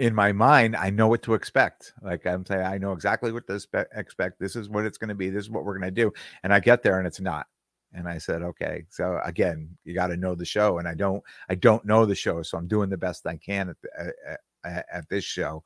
in 0.00 0.14
my 0.14 0.32
mind 0.32 0.74
I 0.74 0.90
know 0.90 1.08
what 1.08 1.22
to 1.22 1.34
expect. 1.34 1.92
Like 2.02 2.26
I'm 2.26 2.44
saying, 2.44 2.64
I 2.64 2.78
know 2.78 2.92
exactly 2.92 3.32
what 3.32 3.46
to 3.46 3.60
expect. 3.94 4.40
This 4.40 4.56
is 4.56 4.68
what 4.68 4.86
it's 4.86 4.98
going 4.98 5.10
to 5.10 5.14
be. 5.14 5.30
This 5.30 5.44
is 5.44 5.50
what 5.50 5.64
we're 5.64 5.78
going 5.78 5.94
to 5.94 6.02
do, 6.02 6.12
and 6.42 6.52
I 6.52 6.58
get 6.58 6.82
there, 6.82 6.98
and 6.98 7.06
it's 7.06 7.20
not 7.20 7.46
and 7.92 8.08
i 8.08 8.18
said 8.18 8.42
okay 8.42 8.84
so 8.88 9.20
again 9.24 9.76
you 9.84 9.94
got 9.94 10.08
to 10.08 10.16
know 10.16 10.34
the 10.34 10.44
show 10.44 10.78
and 10.78 10.86
i 10.86 10.94
don't 10.94 11.22
i 11.48 11.54
don't 11.54 11.84
know 11.84 12.06
the 12.06 12.14
show 12.14 12.42
so 12.42 12.56
i'm 12.56 12.68
doing 12.68 12.88
the 12.88 12.96
best 12.96 13.26
i 13.26 13.36
can 13.36 13.70
at, 13.70 13.76
the, 13.82 14.38
at, 14.64 14.86
at, 14.92 15.08
this 15.08 15.24
show 15.24 15.62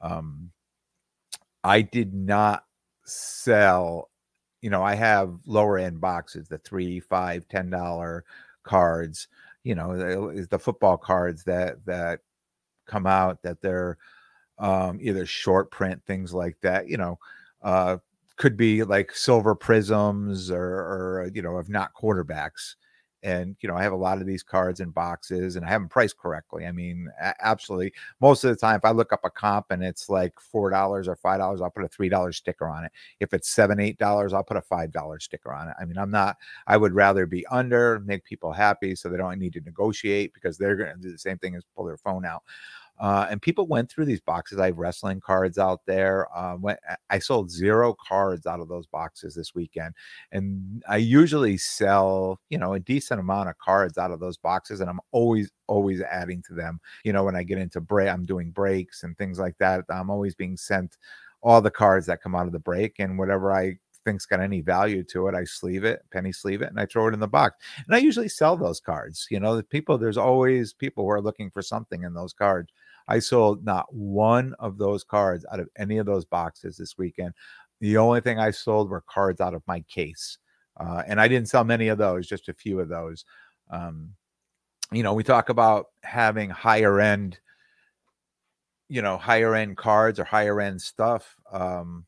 um 0.00 0.50
i 1.64 1.80
did 1.80 2.12
not 2.12 2.64
sell 3.04 4.10
you 4.60 4.70
know 4.70 4.82
i 4.82 4.94
have 4.94 5.34
lower 5.46 5.78
end 5.78 6.00
boxes 6.00 6.46
the 6.48 6.58
three 6.58 7.00
five 7.00 7.48
ten 7.48 7.70
dollar 7.70 8.24
cards 8.64 9.28
you 9.64 9.74
know 9.74 9.96
the, 9.96 10.46
the 10.50 10.58
football 10.58 10.96
cards 10.98 11.42
that 11.44 11.84
that 11.86 12.20
come 12.86 13.06
out 13.06 13.42
that 13.42 13.60
they're 13.60 13.96
um 14.58 14.98
either 15.00 15.24
short 15.24 15.70
print 15.70 16.02
things 16.06 16.34
like 16.34 16.56
that 16.60 16.88
you 16.88 16.96
know 16.96 17.18
uh 17.62 17.96
could 18.36 18.56
be 18.56 18.82
like 18.82 19.14
silver 19.14 19.54
prisms 19.54 20.50
or, 20.50 20.64
or 20.64 21.30
you 21.32 21.42
know, 21.42 21.56
of 21.56 21.68
not 21.68 21.94
quarterbacks. 21.94 22.74
And 23.24 23.56
you 23.60 23.68
know, 23.68 23.76
I 23.76 23.82
have 23.82 23.92
a 23.92 23.96
lot 23.96 24.20
of 24.20 24.26
these 24.26 24.42
cards 24.42 24.80
in 24.80 24.90
boxes, 24.90 25.56
and 25.56 25.64
I 25.64 25.68
have 25.68 25.80
them 25.80 25.88
priced 25.88 26.18
correctly. 26.18 26.66
I 26.66 26.72
mean, 26.72 27.08
absolutely. 27.40 27.92
Most 28.20 28.42
of 28.42 28.50
the 28.50 28.56
time, 28.56 28.76
if 28.76 28.84
I 28.84 28.90
look 28.90 29.12
up 29.12 29.20
a 29.24 29.30
comp 29.30 29.66
and 29.70 29.82
it's 29.82 30.08
like 30.08 30.32
four 30.40 30.70
dollars 30.70 31.06
or 31.06 31.14
five 31.16 31.38
dollars, 31.38 31.60
I'll 31.60 31.70
put 31.70 31.84
a 31.84 31.88
three 31.88 32.08
dollar 32.08 32.32
sticker 32.32 32.66
on 32.66 32.84
it. 32.84 32.92
If 33.20 33.32
it's 33.32 33.48
seven, 33.48 33.78
eight 33.78 33.98
dollars, 33.98 34.32
I'll 34.32 34.42
put 34.42 34.56
a 34.56 34.62
five 34.62 34.90
dollar 34.92 35.20
sticker 35.20 35.52
on 35.52 35.68
it. 35.68 35.74
I 35.80 35.84
mean, 35.84 35.98
I'm 35.98 36.10
not. 36.10 36.36
I 36.66 36.76
would 36.76 36.94
rather 36.94 37.26
be 37.26 37.46
under, 37.46 38.00
make 38.00 38.24
people 38.24 38.52
happy, 38.52 38.96
so 38.96 39.08
they 39.08 39.18
don't 39.18 39.38
need 39.38 39.52
to 39.54 39.60
negotiate 39.60 40.34
because 40.34 40.58
they're 40.58 40.76
going 40.76 40.94
to 40.94 41.00
do 41.00 41.12
the 41.12 41.18
same 41.18 41.38
thing 41.38 41.54
as 41.54 41.62
pull 41.76 41.84
their 41.84 41.98
phone 41.98 42.24
out. 42.24 42.42
Uh, 43.02 43.26
and 43.28 43.42
people 43.42 43.66
went 43.66 43.90
through 43.90 44.04
these 44.04 44.20
boxes. 44.20 44.60
I 44.60 44.66
have 44.66 44.78
wrestling 44.78 45.20
cards 45.20 45.58
out 45.58 45.80
there. 45.86 46.28
Uh, 46.34 46.56
I 47.10 47.18
sold 47.18 47.50
zero 47.50 47.96
cards 48.08 48.46
out 48.46 48.60
of 48.60 48.68
those 48.68 48.86
boxes 48.86 49.34
this 49.34 49.56
weekend, 49.56 49.94
and 50.30 50.84
I 50.88 50.98
usually 50.98 51.56
sell, 51.58 52.40
you 52.48 52.58
know, 52.58 52.74
a 52.74 52.80
decent 52.80 53.18
amount 53.18 53.48
of 53.48 53.58
cards 53.58 53.98
out 53.98 54.12
of 54.12 54.20
those 54.20 54.36
boxes, 54.36 54.80
and 54.80 54.88
I'm 54.88 55.00
always, 55.10 55.50
always 55.66 56.00
adding 56.00 56.42
to 56.46 56.54
them. 56.54 56.78
You 57.02 57.12
know, 57.12 57.24
when 57.24 57.34
I 57.34 57.42
get 57.42 57.58
into 57.58 57.80
break, 57.80 58.08
I'm 58.08 58.24
doing 58.24 58.52
breaks 58.52 59.02
and 59.02 59.18
things 59.18 59.38
like 59.40 59.58
that. 59.58 59.84
I'm 59.90 60.08
always 60.08 60.36
being 60.36 60.56
sent 60.56 60.96
all 61.42 61.60
the 61.60 61.72
cards 61.72 62.06
that 62.06 62.22
come 62.22 62.36
out 62.36 62.46
of 62.46 62.52
the 62.52 62.60
break, 62.60 63.00
and 63.00 63.18
whatever 63.18 63.52
I 63.52 63.78
think's 64.04 64.26
got 64.26 64.40
any 64.40 64.60
value 64.60 65.02
to 65.04 65.28
it, 65.28 65.34
I 65.34 65.44
sleeve 65.44 65.84
it, 65.84 66.02
penny 66.12 66.32
sleeve 66.32 66.62
it, 66.62 66.68
and 66.68 66.78
I 66.78 66.86
throw 66.86 67.08
it 67.08 67.14
in 67.14 67.20
the 67.20 67.28
box. 67.28 67.56
And 67.86 67.94
I 67.94 67.98
usually 67.98 68.28
sell 68.28 68.56
those 68.56 68.80
cards. 68.80 69.26
You 69.30 69.40
know, 69.40 69.56
the 69.56 69.62
people, 69.62 69.98
there's 69.98 70.16
always 70.16 70.72
people 70.72 71.04
who 71.04 71.10
are 71.10 71.20
looking 71.20 71.50
for 71.50 71.62
something 71.62 72.02
in 72.02 72.14
those 72.14 72.32
cards. 72.32 72.72
I 73.08 73.18
sold 73.18 73.64
not 73.64 73.92
one 73.92 74.54
of 74.58 74.78
those 74.78 75.04
cards 75.04 75.44
out 75.52 75.60
of 75.60 75.68
any 75.76 75.98
of 75.98 76.06
those 76.06 76.24
boxes 76.24 76.76
this 76.76 76.96
weekend. 76.98 77.34
The 77.80 77.96
only 77.96 78.20
thing 78.20 78.38
I 78.38 78.50
sold 78.50 78.90
were 78.90 79.02
cards 79.06 79.40
out 79.40 79.54
of 79.54 79.62
my 79.66 79.80
case. 79.82 80.38
Uh, 80.78 81.02
and 81.06 81.20
I 81.20 81.28
didn't 81.28 81.48
sell 81.48 81.64
many 81.64 81.88
of 81.88 81.98
those, 81.98 82.26
just 82.26 82.48
a 82.48 82.54
few 82.54 82.80
of 82.80 82.88
those. 82.88 83.24
Um, 83.70 84.14
you 84.90 85.02
know, 85.02 85.14
we 85.14 85.22
talk 85.22 85.48
about 85.48 85.86
having 86.02 86.50
higher 86.50 87.00
end, 87.00 87.38
you 88.88 89.02
know, 89.02 89.16
higher 89.16 89.54
end 89.54 89.76
cards 89.76 90.18
or 90.18 90.24
higher 90.24 90.60
end 90.60 90.80
stuff. 90.80 91.36
Um, 91.50 92.06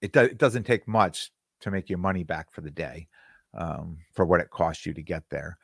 it, 0.00 0.12
do, 0.12 0.20
it 0.20 0.38
doesn't 0.38 0.64
take 0.64 0.86
much 0.86 1.30
to 1.60 1.70
make 1.70 1.88
your 1.88 1.98
money 1.98 2.24
back 2.24 2.52
for 2.52 2.60
the 2.60 2.70
day 2.70 3.08
um, 3.54 3.98
for 4.12 4.24
what 4.24 4.40
it 4.40 4.50
costs 4.50 4.84
you 4.86 4.94
to 4.94 5.02
get 5.02 5.22
there. 5.30 5.58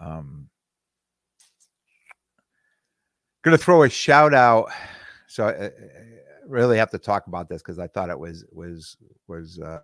Um, 0.00 0.48
going 3.42 3.56
to 3.56 3.62
throw 3.62 3.82
a 3.82 3.88
shout 3.88 4.34
out. 4.34 4.70
So 5.26 5.46
I, 5.46 5.66
I 5.66 5.70
really 6.46 6.78
have 6.78 6.90
to 6.90 6.98
talk 6.98 7.26
about 7.26 7.48
this 7.48 7.62
because 7.62 7.78
I 7.78 7.86
thought 7.86 8.10
it 8.10 8.18
was 8.18 8.44
was 8.52 8.96
was 9.26 9.58
uh, 9.58 9.80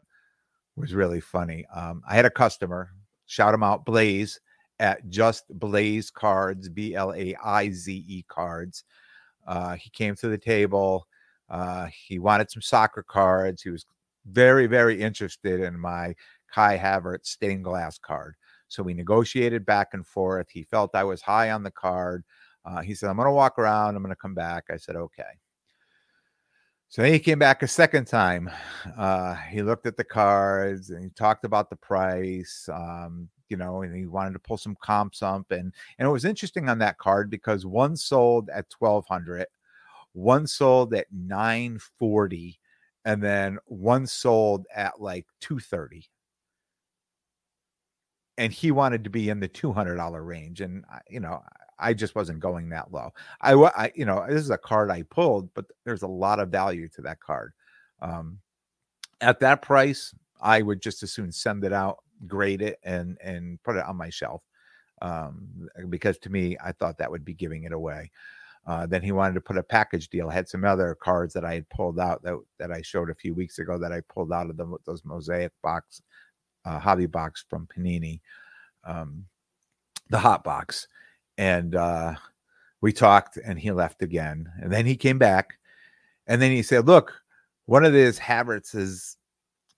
was 0.76 0.94
really 0.94 1.20
funny. 1.20 1.66
Um, 1.74 2.02
I 2.08 2.14
had 2.14 2.24
a 2.24 2.30
customer 2.30 2.90
shout 3.26 3.54
him 3.54 3.62
out, 3.62 3.84
Blaze 3.84 4.40
at 4.80 5.08
Just 5.08 5.44
Blaize 5.50 6.10
Cards, 6.10 6.68
B 6.68 6.94
L 6.94 7.12
A 7.12 7.36
I 7.44 7.70
Z 7.70 8.04
E 8.08 8.24
Cards. 8.28 8.84
Uh, 9.46 9.74
he 9.74 9.90
came 9.90 10.14
to 10.16 10.28
the 10.28 10.38
table. 10.38 11.06
Uh, 11.48 11.86
he 11.86 12.18
wanted 12.18 12.50
some 12.50 12.62
soccer 12.62 13.02
cards. 13.02 13.62
He 13.62 13.70
was 13.70 13.86
very, 14.26 14.66
very 14.66 15.00
interested 15.00 15.60
in 15.60 15.78
my 15.78 16.14
Kai 16.52 16.76
Havertz 16.76 17.26
stained 17.26 17.64
glass 17.64 17.98
card. 17.98 18.34
So 18.68 18.82
we 18.82 18.92
negotiated 18.92 19.64
back 19.64 19.88
and 19.94 20.06
forth. 20.06 20.48
He 20.50 20.64
felt 20.64 20.94
I 20.94 21.04
was 21.04 21.22
high 21.22 21.50
on 21.50 21.62
the 21.62 21.70
card. 21.70 22.24
Uh, 22.64 22.80
he 22.80 22.94
said, 22.94 23.08
I'm 23.08 23.16
going 23.16 23.26
to 23.26 23.32
walk 23.32 23.58
around. 23.58 23.96
I'm 23.96 24.02
going 24.02 24.14
to 24.14 24.20
come 24.20 24.34
back. 24.34 24.64
I 24.70 24.76
said, 24.76 24.96
okay. 24.96 25.22
So 26.90 27.02
then 27.02 27.12
he 27.12 27.18
came 27.18 27.38
back 27.38 27.62
a 27.62 27.68
second 27.68 28.06
time. 28.06 28.50
Uh, 28.96 29.34
he 29.34 29.62
looked 29.62 29.86
at 29.86 29.96
the 29.96 30.04
cards 30.04 30.90
and 30.90 31.04
he 31.04 31.10
talked 31.10 31.44
about 31.44 31.68
the 31.68 31.76
price, 31.76 32.68
um, 32.72 33.28
you 33.48 33.58
know, 33.58 33.82
and 33.82 33.94
he 33.94 34.06
wanted 34.06 34.32
to 34.32 34.38
pull 34.38 34.56
some 34.56 34.76
comps 34.82 35.22
up. 35.22 35.50
And, 35.50 35.74
and 35.98 36.08
it 36.08 36.10
was 36.10 36.24
interesting 36.24 36.68
on 36.68 36.78
that 36.78 36.98
card 36.98 37.30
because 37.30 37.66
one 37.66 37.94
sold 37.94 38.48
at 38.48 38.66
1200, 38.78 39.46
one 40.12 40.46
sold 40.46 40.94
at 40.94 41.06
940, 41.12 42.58
and 43.04 43.22
then 43.22 43.58
one 43.66 44.06
sold 44.06 44.66
at 44.74 45.00
like 45.00 45.26
230 45.40 46.08
and 48.38 48.52
he 48.52 48.70
wanted 48.70 49.04
to 49.04 49.10
be 49.10 49.28
in 49.28 49.40
the 49.40 49.48
$200 49.48 50.24
range 50.24 50.60
and 50.60 50.84
you 51.10 51.20
know 51.20 51.42
I 51.78 51.94
just 51.94 52.14
wasn't 52.14 52.40
going 52.40 52.68
that 52.70 52.92
low. 52.92 53.10
I, 53.40 53.54
I, 53.54 53.92
you 53.94 54.04
know, 54.04 54.24
this 54.28 54.42
is 54.42 54.50
a 54.50 54.58
card 54.58 54.90
I 54.90 55.02
pulled, 55.02 55.52
but 55.54 55.66
there's 55.84 56.02
a 56.02 56.08
lot 56.08 56.40
of 56.40 56.48
value 56.48 56.88
to 56.90 57.02
that 57.02 57.20
card. 57.20 57.52
Um, 58.00 58.38
at 59.20 59.40
that 59.40 59.62
price, 59.62 60.14
I 60.40 60.62
would 60.62 60.80
just 60.82 61.02
as 61.02 61.12
soon 61.12 61.32
send 61.32 61.64
it 61.64 61.72
out, 61.72 61.98
grade 62.26 62.62
it, 62.62 62.78
and 62.82 63.18
and 63.22 63.62
put 63.62 63.76
it 63.76 63.84
on 63.84 63.96
my 63.96 64.10
shelf. 64.10 64.42
Um, 65.00 65.68
because 65.88 66.18
to 66.18 66.30
me, 66.30 66.56
I 66.64 66.72
thought 66.72 66.98
that 66.98 67.10
would 67.10 67.24
be 67.24 67.34
giving 67.34 67.64
it 67.64 67.72
away. 67.72 68.10
Uh, 68.66 68.86
then 68.86 69.02
he 69.02 69.12
wanted 69.12 69.34
to 69.34 69.40
put 69.40 69.56
a 69.56 69.62
package 69.62 70.08
deal. 70.08 70.28
I 70.28 70.34
had 70.34 70.48
some 70.48 70.64
other 70.64 70.96
cards 71.00 71.32
that 71.34 71.44
I 71.44 71.54
had 71.54 71.68
pulled 71.70 71.98
out 71.98 72.22
that 72.22 72.38
that 72.58 72.72
I 72.72 72.82
showed 72.82 73.10
a 73.10 73.14
few 73.14 73.34
weeks 73.34 73.58
ago 73.58 73.78
that 73.78 73.92
I 73.92 74.02
pulled 74.08 74.32
out 74.32 74.50
of 74.50 74.56
the, 74.56 74.76
those 74.84 75.04
mosaic 75.04 75.52
box, 75.62 76.02
uh, 76.64 76.78
hobby 76.78 77.06
box 77.06 77.44
from 77.48 77.66
Panini, 77.66 78.20
um, 78.84 79.24
the 80.10 80.18
hot 80.18 80.44
box 80.44 80.88
and 81.38 81.76
uh, 81.76 82.14
we 82.82 82.92
talked 82.92 83.38
and 83.38 83.58
he 83.58 83.70
left 83.70 84.02
again 84.02 84.50
and 84.60 84.70
then 84.70 84.84
he 84.84 84.96
came 84.96 85.18
back 85.18 85.58
and 86.26 86.42
then 86.42 86.50
he 86.50 86.62
said 86.62 86.86
look 86.86 87.14
one 87.64 87.84
of 87.84 87.94
his 87.94 88.18
Havertz 88.18 88.74
is 88.74 89.16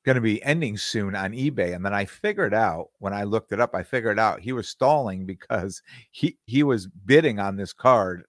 going 0.05 0.16
to 0.16 0.20
be 0.23 0.42
ending 0.42 0.79
soon 0.79 1.14
on 1.14 1.33
ebay 1.33 1.75
and 1.75 1.85
then 1.85 1.92
i 1.92 2.07
figured 2.07 2.55
out 2.55 2.88
when 3.01 3.12
i 3.12 3.23
looked 3.23 3.53
it 3.53 3.61
up 3.61 3.75
i 3.75 3.83
figured 3.83 4.18
out 4.18 4.40
he 4.40 4.53
was 4.53 4.66
stalling 4.66 5.27
because 5.27 5.83
he 6.11 6.38
he 6.46 6.62
was 6.62 6.87
bidding 6.87 7.38
on 7.38 7.55
this 7.55 7.75
card 7.75 8.25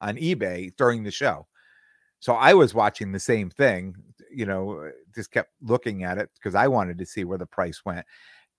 on 0.00 0.16
ebay 0.16 0.74
during 0.76 1.04
the 1.04 1.10
show. 1.10 1.46
So 2.18 2.34
i 2.34 2.52
was 2.54 2.74
watching 2.74 3.12
the 3.12 3.20
same 3.20 3.50
thing 3.50 3.94
you 4.30 4.46
know 4.46 4.90
just 5.14 5.30
kept 5.30 5.50
looking 5.60 6.04
at 6.04 6.18
it 6.18 6.30
because 6.34 6.54
i 6.54 6.66
wanted 6.66 6.98
to 6.98 7.06
see 7.06 7.24
where 7.24 7.38
the 7.38 7.46
price 7.46 7.84
went 7.84 8.04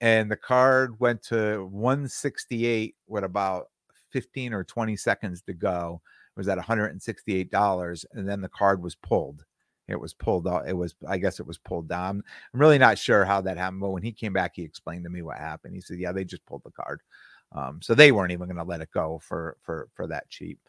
and 0.02 0.30
the 0.30 0.38
card 0.38 1.00
went 1.00 1.22
to 1.24 1.66
168 1.72 2.96
with 3.08 3.24
about 3.24 3.68
15 4.14 4.54
or 4.54 4.64
20 4.64 4.96
seconds 4.96 5.42
to 5.42 5.54
go. 5.54 6.02
It 6.36 6.40
was 6.40 6.48
at 6.48 6.58
$168. 6.58 8.06
And 8.14 8.30
then 8.30 8.42
the 8.42 8.50
card 8.50 8.82
was 8.82 8.96
pulled. 8.96 9.44
It 9.90 10.00
was 10.00 10.14
pulled 10.14 10.48
out. 10.48 10.68
It 10.68 10.78
was, 10.78 10.96
I 11.08 11.18
guess 11.18 11.42
it 11.42 11.48
was 11.48 11.58
pulled 11.58 11.90
down. 11.90 12.24
I'm 12.54 12.60
really 12.60 12.78
not 12.78 12.98
sure 12.98 13.26
how 13.26 13.42
that 13.42 13.58
happened. 13.58 13.82
But 13.82 13.90
when 13.90 14.04
he 14.04 14.14
came 14.14 14.32
back, 14.32 14.54
he 14.56 14.64
explained 14.64 15.04
to 15.04 15.10
me 15.10 15.22
what 15.22 15.38
happened. 15.38 15.76
He 15.76 15.82
said, 15.82 16.00
Yeah, 16.00 16.14
they 16.14 16.24
just 16.24 16.46
pulled 16.46 16.64
the 16.64 16.72
card. 16.72 17.02
Um, 17.52 17.82
so 17.82 17.94
they 17.94 18.12
weren't 18.12 18.32
even 18.32 18.48
going 18.48 18.58
to 18.58 18.64
let 18.64 18.82
it 18.82 18.92
go 18.94 19.20
for 19.22 19.58
for 19.62 19.90
for 19.94 20.08
that 20.08 20.30
cheap. 20.30 20.60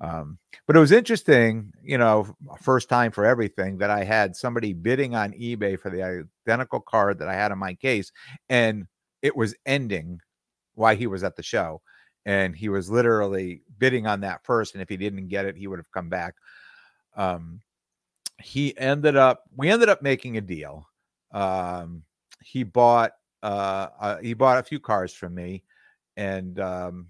Um, 0.00 0.38
but 0.66 0.74
it 0.74 0.80
was 0.80 0.90
interesting, 0.90 1.72
you 1.82 1.98
know, 1.98 2.34
first 2.60 2.88
time 2.88 3.12
for 3.12 3.24
everything 3.24 3.78
that 3.78 3.90
I 3.90 4.02
had 4.02 4.34
somebody 4.34 4.72
bidding 4.72 5.14
on 5.14 5.32
eBay 5.34 5.78
for 5.78 5.88
the 5.90 6.26
identical 6.48 6.80
card 6.80 7.20
that 7.20 7.28
I 7.28 7.34
had 7.34 7.52
in 7.52 7.58
my 7.58 7.74
case, 7.74 8.10
and 8.48 8.86
it 9.22 9.36
was 9.36 9.54
ending 9.64 10.18
while 10.74 10.96
he 10.96 11.06
was 11.06 11.22
at 11.22 11.36
the 11.36 11.42
show 11.44 11.80
and 12.26 12.56
he 12.56 12.68
was 12.68 12.90
literally 12.90 13.62
bidding 13.78 14.06
on 14.06 14.20
that 14.20 14.44
first 14.44 14.74
and 14.74 14.82
if 14.82 14.88
he 14.88 14.96
didn't 14.96 15.28
get 15.28 15.44
it 15.44 15.56
he 15.56 15.66
would 15.66 15.78
have 15.78 15.90
come 15.92 16.08
back 16.08 16.34
um 17.16 17.60
he 18.40 18.76
ended 18.78 19.16
up 19.16 19.44
we 19.56 19.70
ended 19.70 19.88
up 19.88 20.02
making 20.02 20.36
a 20.36 20.40
deal 20.40 20.88
um 21.32 22.02
he 22.42 22.62
bought 22.62 23.12
uh, 23.42 23.88
uh 24.00 24.16
he 24.18 24.34
bought 24.34 24.58
a 24.58 24.62
few 24.62 24.80
cars 24.80 25.12
from 25.12 25.34
me 25.34 25.62
and 26.16 26.58
um 26.60 27.08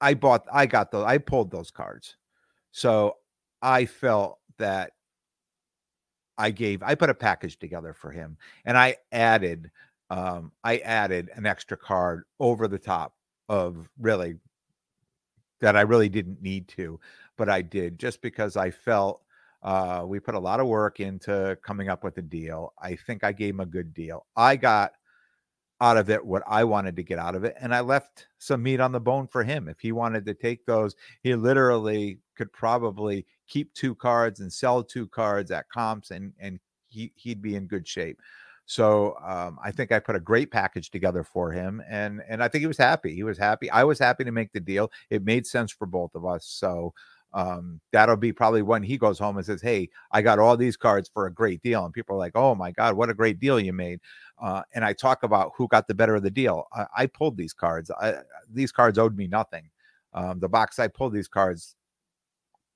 I 0.00 0.14
bought, 0.14 0.46
I 0.52 0.66
got 0.66 0.90
those, 0.90 1.04
I 1.04 1.18
pulled 1.18 1.50
those 1.50 1.70
cards. 1.70 2.16
So 2.72 3.16
I 3.62 3.86
felt 3.86 4.38
that 4.58 4.92
I 6.38 6.50
gave, 6.50 6.82
I 6.82 6.94
put 6.94 7.10
a 7.10 7.14
package 7.14 7.58
together 7.58 7.94
for 7.94 8.10
him 8.10 8.36
and 8.64 8.76
I 8.76 8.96
added, 9.12 9.70
um, 10.10 10.52
I 10.62 10.78
added 10.78 11.30
an 11.34 11.46
extra 11.46 11.76
card 11.76 12.24
over 12.38 12.68
the 12.68 12.78
top 12.78 13.14
of 13.48 13.88
really 13.98 14.36
that 15.60 15.76
I 15.76 15.82
really 15.82 16.08
didn't 16.08 16.42
need 16.42 16.68
to, 16.68 17.00
but 17.36 17.48
I 17.48 17.62
did 17.62 17.98
just 17.98 18.20
because 18.20 18.56
I 18.56 18.70
felt 18.70 19.22
uh, 19.62 20.04
we 20.06 20.20
put 20.20 20.34
a 20.34 20.38
lot 20.38 20.60
of 20.60 20.66
work 20.66 21.00
into 21.00 21.56
coming 21.62 21.88
up 21.88 22.04
with 22.04 22.18
a 22.18 22.22
deal. 22.22 22.72
I 22.80 22.94
think 22.94 23.24
I 23.24 23.32
gave 23.32 23.54
him 23.54 23.60
a 23.60 23.66
good 23.66 23.94
deal. 23.94 24.26
I 24.36 24.56
got 24.56 24.92
out 25.80 25.96
of 25.96 26.08
it 26.08 26.24
what 26.24 26.42
I 26.46 26.64
wanted 26.64 26.96
to 26.96 27.02
get 27.02 27.18
out 27.18 27.34
of 27.34 27.44
it. 27.44 27.54
And 27.60 27.74
I 27.74 27.80
left 27.80 28.28
some 28.38 28.62
meat 28.62 28.80
on 28.80 28.92
the 28.92 29.00
bone 29.00 29.26
for 29.26 29.44
him. 29.44 29.68
If 29.68 29.80
he 29.80 29.92
wanted 29.92 30.24
to 30.26 30.34
take 30.34 30.64
those, 30.64 30.94
he 31.22 31.34
literally 31.34 32.18
could 32.36 32.52
probably 32.52 33.26
keep 33.46 33.72
two 33.74 33.94
cards 33.94 34.40
and 34.40 34.52
sell 34.52 34.82
two 34.82 35.06
cards 35.08 35.50
at 35.50 35.68
comps 35.68 36.10
and 36.10 36.32
and 36.38 36.58
he 36.88 37.12
he'd 37.16 37.42
be 37.42 37.56
in 37.56 37.66
good 37.66 37.86
shape. 37.86 38.20
So 38.66 39.16
um, 39.24 39.58
I 39.62 39.70
think 39.70 39.92
I 39.92 40.00
put 40.00 40.16
a 40.16 40.20
great 40.20 40.50
package 40.50 40.90
together 40.90 41.22
for 41.22 41.52
him, 41.52 41.80
and 41.88 42.20
and 42.28 42.42
I 42.42 42.48
think 42.48 42.60
he 42.62 42.66
was 42.66 42.76
happy. 42.78 43.14
He 43.14 43.22
was 43.22 43.38
happy. 43.38 43.70
I 43.70 43.84
was 43.84 43.98
happy 43.98 44.24
to 44.24 44.32
make 44.32 44.52
the 44.52 44.60
deal. 44.60 44.90
It 45.08 45.24
made 45.24 45.46
sense 45.46 45.70
for 45.72 45.86
both 45.86 46.14
of 46.16 46.26
us. 46.26 46.44
So 46.46 46.92
um, 47.32 47.80
that'll 47.92 48.16
be 48.16 48.32
probably 48.32 48.62
when 48.62 48.82
he 48.82 48.98
goes 48.98 49.18
home 49.20 49.36
and 49.36 49.46
says, 49.46 49.62
"Hey, 49.62 49.88
I 50.10 50.20
got 50.20 50.40
all 50.40 50.56
these 50.56 50.76
cards 50.76 51.08
for 51.12 51.26
a 51.26 51.32
great 51.32 51.62
deal," 51.62 51.84
and 51.84 51.94
people 51.94 52.16
are 52.16 52.18
like, 52.18 52.32
"Oh 52.34 52.56
my 52.56 52.72
God, 52.72 52.96
what 52.96 53.08
a 53.10 53.14
great 53.14 53.38
deal 53.38 53.60
you 53.60 53.72
made!" 53.72 54.00
Uh, 54.42 54.62
and 54.74 54.84
I 54.84 54.92
talk 54.92 55.22
about 55.22 55.52
who 55.56 55.68
got 55.68 55.86
the 55.86 55.94
better 55.94 56.16
of 56.16 56.24
the 56.24 56.30
deal. 56.30 56.64
I, 56.72 56.86
I 56.96 57.06
pulled 57.06 57.36
these 57.36 57.52
cards. 57.52 57.90
I, 57.90 58.14
these 58.52 58.72
cards 58.72 58.98
owed 58.98 59.16
me 59.16 59.28
nothing. 59.28 59.70
Um, 60.12 60.40
the 60.40 60.48
box 60.48 60.78
I 60.80 60.88
pulled 60.88 61.12
these 61.12 61.28
cards 61.28 61.76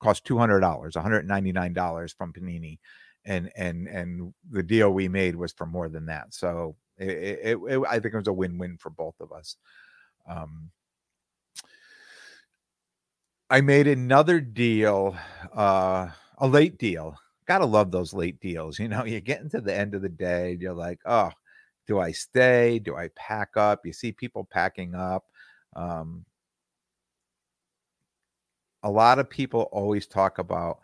cost 0.01 0.25
two 0.25 0.39
hundred 0.39 0.61
dollars, 0.61 0.95
one 0.95 1.03
hundred 1.03 1.27
ninety 1.27 1.53
nine 1.53 1.73
dollars 1.73 2.13
from 2.13 2.33
Panini, 2.33 2.79
and 3.25 3.51
and 3.57 3.87
and 3.89 4.33
the 4.51 4.63
deal 4.63 4.93
we 4.93 5.09
made 5.09 5.37
was 5.37 5.53
for 5.53 5.67
more 5.67 5.89
than 5.89 6.07
that. 6.07 6.33
So 6.35 6.77
it, 6.99 7.09
it, 7.09 7.59
it 7.69 7.83
I 7.89 7.99
think 7.99 8.15
it 8.15 8.19
was 8.19 8.29
a 8.29 8.33
win 8.33 8.59
win 8.59 8.77
for 8.79 8.91
both 8.91 9.15
of 9.21 9.33
us. 9.33 9.57
Um, 10.29 10.71
I 13.51 13.61
made 13.61 13.89
another 13.89 14.41
deal, 14.41 15.17
uh, 15.55 16.09
a 16.39 16.47
late 16.47 16.79
deal. 16.79 17.17
Gotta 17.47 17.67
love 17.67 17.91
those 17.91 18.15
late 18.15 18.41
deals. 18.41 18.79
You 18.79 18.89
know, 18.89 19.05
you 19.07 19.21
get 19.21 19.41
into 19.41 19.61
the 19.61 19.77
end 19.77 19.95
of 19.95 20.03
the 20.03 20.09
day, 20.09 20.57
you're 20.61 20.73
like, 20.73 21.01
oh, 21.05 21.31
do 21.87 21.99
I 21.99 22.13
stay? 22.13 22.79
Do 22.79 22.97
I 22.97 23.09
pack 23.17 23.57
up? 23.57 23.85
You 23.85 23.93
see 23.93 24.13
people 24.13 24.47
packing 24.49 24.95
up. 24.95 25.25
Um, 25.75 26.25
a 28.83 28.91
lot 28.91 29.19
of 29.19 29.29
people 29.29 29.63
always 29.73 30.07
talk 30.07 30.39
about, 30.39 30.79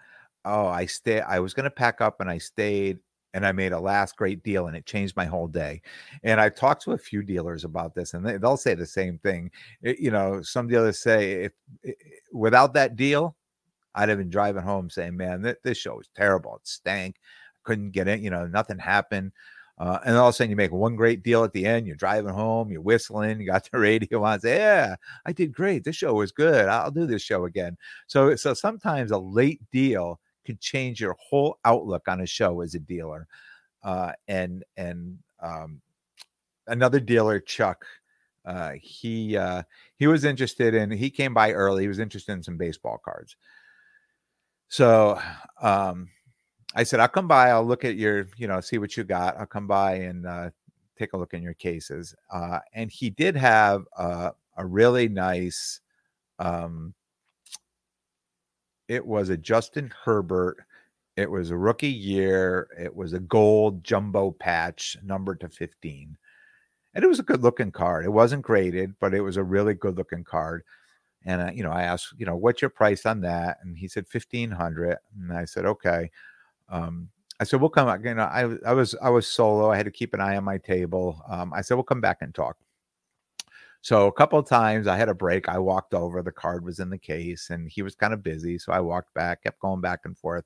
oh, 0.47 0.69
I 0.69 0.87
stay. 0.87 1.21
I 1.21 1.41
was 1.41 1.53
going 1.53 1.65
to 1.65 1.71
pack 1.71 2.01
up 2.01 2.21
and 2.21 2.31
I 2.31 2.39
stayed 2.39 2.99
and 3.35 3.45
I 3.45 3.53
made 3.53 3.73
a 3.73 3.79
last 3.79 4.17
great 4.17 4.43
deal 4.43 4.69
and 4.69 4.77
it 4.77 4.87
changed 4.87 5.17
my 5.17 5.27
whole 5.27 5.49
day. 5.49 5.83
And 6.23 6.41
I 6.41 6.49
talked 6.49 6.83
to 6.85 6.93
a 6.93 6.99
few 6.99 7.23
dealers 7.23 7.65
about 7.65 7.95
this 7.95 8.15
and 8.15 8.25
they, 8.25 8.39
will 8.39 8.57
say 8.57 8.75
the 8.75 8.87
same 8.87 9.19
thing. 9.19 9.51
It, 9.83 9.99
you 9.99 10.11
know, 10.11 10.41
some 10.41 10.69
dealers 10.69 10.99
say 10.99 11.45
if, 11.45 11.53
if 11.83 11.97
without 12.33 12.73
that 12.75 12.97
deal, 12.97 13.37
I'd 13.95 14.09
have 14.09 14.19
been 14.19 14.31
driving 14.31 14.63
home 14.63 14.89
saying, 14.89 15.17
man, 15.17 15.43
th- 15.43 15.59
this 15.65 15.79
show 15.79 15.97
was 15.97 16.09
terrible. 16.15 16.57
It 16.57 16.67
stank. 16.67 17.17
I 17.19 17.59
couldn't 17.65 17.91
get 17.91 18.09
in. 18.09 18.23
You 18.23 18.31
know, 18.31 18.47
nothing 18.47 18.79
happened. 18.79 19.33
Uh, 19.79 19.99
and 20.07 20.17
all 20.17 20.29
of 20.29 20.35
a 20.35 20.37
sudden, 20.37 20.51
you 20.51 20.57
make 20.57 20.73
one 20.73 20.97
great 20.97 21.23
deal 21.23 21.45
at 21.45 21.53
the 21.53 21.67
end. 21.67 21.87
You're 21.87 21.97
driving 21.97 22.33
home, 22.33 22.71
you're 22.71 22.81
whistling, 22.81 23.41
you 23.41 23.47
got 23.47 23.69
the 23.71 23.79
radio 23.79 24.25
on. 24.25 24.41
Say, 24.41 24.57
"Yeah, 24.57 24.97
I 25.27 25.33
did 25.33 25.53
great. 25.53 25.85
This 25.85 25.97
show 25.97 26.15
was 26.15 26.33
good. 26.33 26.67
I'll 26.67 26.91
do 26.91 27.05
this 27.05 27.21
show 27.21 27.45
again." 27.45 27.77
So, 28.07 28.35
so 28.37 28.55
sometimes 28.55 29.11
a 29.11 29.19
late 29.19 29.61
deal 29.71 30.19
could 30.47 30.61
change 30.61 31.01
your 31.01 31.17
whole 31.19 31.59
outlook 31.65 32.09
on 32.09 32.21
a 32.21 32.27
show 32.27 32.61
as 32.61 32.75
a 32.75 32.79
dealer. 32.79 33.27
Uh, 33.83 34.13
and 34.29 34.65
and 34.77 35.19
um, 35.41 35.81
another 36.67 37.01
dealer, 37.01 37.39
Chuck, 37.41 37.85
uh, 38.45 38.73
he 38.81 39.37
uh, 39.37 39.63
he 39.97 40.07
was 40.07 40.25
interested 40.25 40.75
in. 40.75 40.91
He 40.91 41.11
came 41.11 41.35
by 41.35 41.53
early. 41.53 41.83
He 41.83 41.89
was 41.89 41.99
interested 41.99 42.33
in 42.33 42.43
some 42.43 42.57
baseball 42.57 42.99
cards. 43.05 43.37
So 44.69 45.21
um, 45.61 46.09
I 46.75 46.83
said, 46.83 47.01
I'll 47.01 47.09
come 47.09 47.29
by. 47.29 47.51
I'll 47.51 47.65
look 47.65 47.85
at 47.85 47.97
your, 47.97 48.27
you 48.37 48.49
know, 48.49 48.61
see 48.61 48.79
what 48.79 48.97
you 48.97 49.05
got. 49.05 49.37
I'll 49.39 49.47
come 49.47 49.67
by 49.67 49.95
and 49.95 50.27
uh, 50.27 50.51
take 50.99 51.13
a 51.13 51.17
look 51.17 51.35
in 51.35 51.43
your 51.43 51.55
cases. 51.55 52.15
Uh, 52.31 52.59
and 52.75 52.91
he 52.91 53.11
did 53.11 53.37
have 53.37 53.85
a 53.97 54.33
really 54.59 55.09
nice 55.09 55.81
um, 56.39 56.95
it 58.89 59.05
was 59.05 59.29
a 59.29 59.37
Justin 59.37 59.93
Herbert. 60.05 60.59
It 61.17 61.31
was 61.31 61.51
a 61.51 61.57
rookie 61.57 61.89
year. 61.89 62.69
It 62.79 62.95
was 62.95 63.13
a 63.13 63.21
gold 63.21 63.83
jumbo 63.83 64.31
patch, 64.33 64.97
numbered 65.03 65.41
to 65.41 65.49
15. 65.49 66.17
And 66.95 67.05
it 67.05 67.09
was 67.09 67.19
a 67.19 67.25
good 67.25 67.43
looking 67.43 67.73
card. 67.73 68.05
It 68.05 68.13
wasn't 68.13 68.43
graded, 68.43 68.95
but 69.01 69.15
it 69.15 69.21
was 69.21 69.37
a 69.37 69.43
really 69.43 69.75
good 69.75 69.97
looking 69.97 70.25
card. 70.25 70.63
And, 71.25 71.43
uh, 71.43 71.51
you 71.53 71.63
know, 71.63 71.73
I 71.73 71.83
asked, 71.83 72.15
you 72.17 72.27
know, 72.27 72.37
what's 72.37 72.63
your 72.63 72.71
price 72.71 73.05
on 73.05 73.21
that? 73.23 73.59
And 73.63 73.77
he 73.77 73.89
said 73.89 74.07
1500 74.11 74.97
And 75.19 75.33
I 75.33 75.45
said, 75.45 75.67
okay. 75.67 76.11
Um, 76.69 77.09
I 77.39 77.45
said, 77.45 77.61
we'll 77.61 77.71
come, 77.71 78.03
you 78.03 78.15
know, 78.15 78.23
I, 78.23 78.49
I 78.65 78.73
was, 78.73 78.95
I 79.03 79.11
was 79.11 79.27
solo. 79.27 79.71
I 79.71 79.77
had 79.77 79.85
to 79.85 79.91
keep 79.91 80.15
an 80.15 80.21
eye 80.21 80.37
on 80.37 80.45
my 80.45 80.59
table. 80.59 81.23
Um, 81.29 81.53
I 81.53 81.61
said, 81.61 81.75
we'll 81.75 81.85
come 81.85 82.01
back 82.01 82.19
and 82.23 82.35
talk. 82.35 82.57
So 83.87 84.09
a 84.09 84.13
couple 84.13 84.37
of 84.37 84.49
times 84.49 84.89
I 84.89 84.97
had 84.97 85.09
a 85.09 85.15
break. 85.15 85.49
I 85.49 85.61
walked 85.61 85.95
over, 85.95 86.21
the 86.21 86.33
card 86.33 86.65
was 86.65 86.81
in 86.81 86.91
the 86.91 86.99
case, 86.99 87.51
and 87.51 87.71
he 87.71 87.83
was 87.83 87.95
kind 87.95 88.13
of 88.13 88.21
busy. 88.21 88.59
So 88.59 88.73
I 88.73 88.81
walked 88.81 89.15
back, 89.15 89.45
kept 89.45 89.61
going 89.61 89.81
back 89.81 90.01
and 90.05 90.19
forth. 90.19 90.45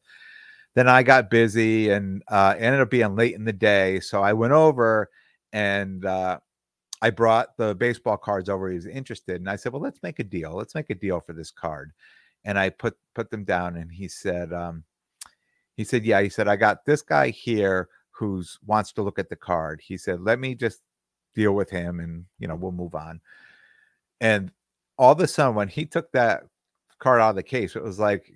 Then 0.74 0.88
I 0.88 1.02
got 1.02 1.30
busy 1.30 1.88
and 1.88 2.22
uh, 2.28 2.54
ended 2.58 2.82
up 2.82 2.90
being 2.90 3.16
late 3.16 3.34
in 3.34 3.46
the 3.46 3.52
day. 3.54 3.98
So 4.00 4.22
I 4.22 4.34
went 4.34 4.52
over 4.52 5.08
and 5.54 6.04
uh, 6.04 6.38
I 7.00 7.08
brought 7.08 7.56
the 7.56 7.74
baseball 7.74 8.18
cards 8.18 8.50
over. 8.50 8.68
He 8.68 8.74
was 8.74 8.84
interested, 8.84 9.36
and 9.36 9.48
I 9.48 9.56
said, 9.56 9.72
"Well, 9.72 9.80
let's 9.80 10.02
make 10.02 10.18
a 10.18 10.24
deal. 10.24 10.52
Let's 10.52 10.74
make 10.74 10.90
a 10.90 10.94
deal 10.94 11.20
for 11.20 11.32
this 11.32 11.50
card." 11.50 11.92
And 12.44 12.58
I 12.58 12.68
put 12.68 12.98
put 13.14 13.30
them 13.30 13.44
down, 13.44 13.76
and 13.76 13.90
he 13.90 14.06
said, 14.06 14.52
um, 14.52 14.84
"He 15.78 15.84
said, 15.84 16.04
yeah." 16.04 16.20
He 16.20 16.28
said, 16.28 16.46
"I 16.46 16.56
got 16.56 16.84
this 16.84 17.00
guy 17.00 17.30
here 17.30 17.88
who's 18.10 18.58
wants 18.66 18.92
to 18.92 19.02
look 19.02 19.18
at 19.18 19.30
the 19.30 19.36
card." 19.36 19.80
He 19.82 19.96
said, 19.96 20.20
"Let 20.20 20.40
me 20.40 20.54
just 20.54 20.82
deal 21.34 21.52
with 21.52 21.70
him 21.70 22.00
and 22.00 22.24
you 22.38 22.48
know 22.48 22.54
we'll 22.54 22.72
move 22.72 22.94
on. 22.94 23.20
And 24.20 24.52
all 24.98 25.12
of 25.12 25.20
a 25.20 25.26
sudden 25.26 25.54
when 25.54 25.68
he 25.68 25.86
took 25.86 26.10
that 26.12 26.42
card 26.98 27.20
out 27.20 27.30
of 27.30 27.36
the 27.36 27.42
case 27.42 27.76
it 27.76 27.82
was 27.82 27.98
like 27.98 28.32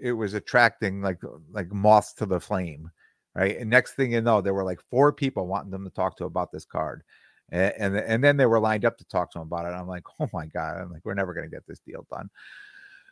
it 0.00 0.12
was 0.12 0.34
attracting 0.34 1.00
like 1.00 1.20
like 1.52 1.72
moths 1.72 2.12
to 2.14 2.26
the 2.26 2.40
flame 2.40 2.90
right? 3.34 3.58
And 3.58 3.70
next 3.70 3.94
thing 3.94 4.12
you 4.12 4.20
know 4.20 4.40
there 4.40 4.54
were 4.54 4.64
like 4.64 4.80
four 4.90 5.12
people 5.12 5.46
wanting 5.46 5.70
them 5.70 5.84
to 5.84 5.90
talk 5.90 6.16
to 6.18 6.24
about 6.24 6.50
this 6.50 6.64
card. 6.64 7.02
And, 7.50 7.72
and 7.78 7.96
and, 7.96 8.24
then 8.24 8.36
they 8.36 8.46
were 8.46 8.60
lined 8.60 8.84
up 8.84 8.98
to 8.98 9.04
talk 9.06 9.30
to 9.32 9.38
him 9.38 9.46
about 9.46 9.64
it. 9.64 9.74
I'm 9.76 9.88
like 9.88 10.04
oh 10.20 10.28
my 10.32 10.46
god. 10.46 10.78
I'm 10.78 10.92
like 10.92 11.02
we're 11.04 11.14
never 11.14 11.34
going 11.34 11.48
to 11.48 11.54
get 11.54 11.66
this 11.66 11.80
deal 11.80 12.06
done 12.10 12.28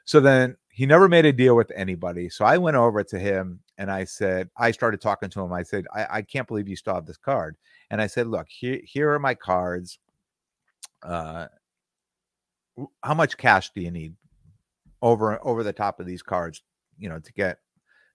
so 0.07 0.21
then 0.21 0.57
he 0.69 0.87
never 0.87 1.09
made 1.09 1.27
a 1.27 1.33
deal 1.33 1.57
with 1.57 1.73
anybody. 1.75 2.29
So 2.29 2.45
I 2.45 2.59
went 2.59 2.77
over 2.77 3.03
to 3.03 3.19
him 3.19 3.59
and 3.77 3.91
I 3.91 4.05
said, 4.05 4.49
I 4.57 4.71
started 4.71 5.01
talking 5.01 5.29
to 5.31 5.41
him. 5.41 5.53
I 5.53 5.65
said, 5.65 5.85
I, 5.93 6.07
I 6.11 6.23
can't 6.23 6.47
believe 6.47 6.69
you 6.69 6.77
still 6.77 6.95
have 6.95 7.07
this 7.07 7.17
card. 7.17 7.57
And 7.91 8.01
I 8.01 8.07
said, 8.07 8.29
Look, 8.29 8.47
here, 8.49 8.81
here 8.85 9.11
are 9.13 9.19
my 9.19 9.35
cards. 9.35 9.99
Uh, 11.03 11.49
how 13.03 13.15
much 13.15 13.37
cash 13.37 13.71
do 13.75 13.81
you 13.81 13.91
need 13.91 14.15
over 15.03 15.45
over 15.45 15.63
the 15.65 15.73
top 15.73 15.99
of 15.99 16.07
these 16.07 16.23
cards, 16.23 16.63
you 16.99 17.09
know, 17.09 17.19
to 17.19 17.33
get 17.33 17.59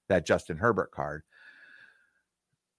that 0.07 0.25
Justin 0.25 0.57
Herbert 0.57 0.91
card? 0.91 1.23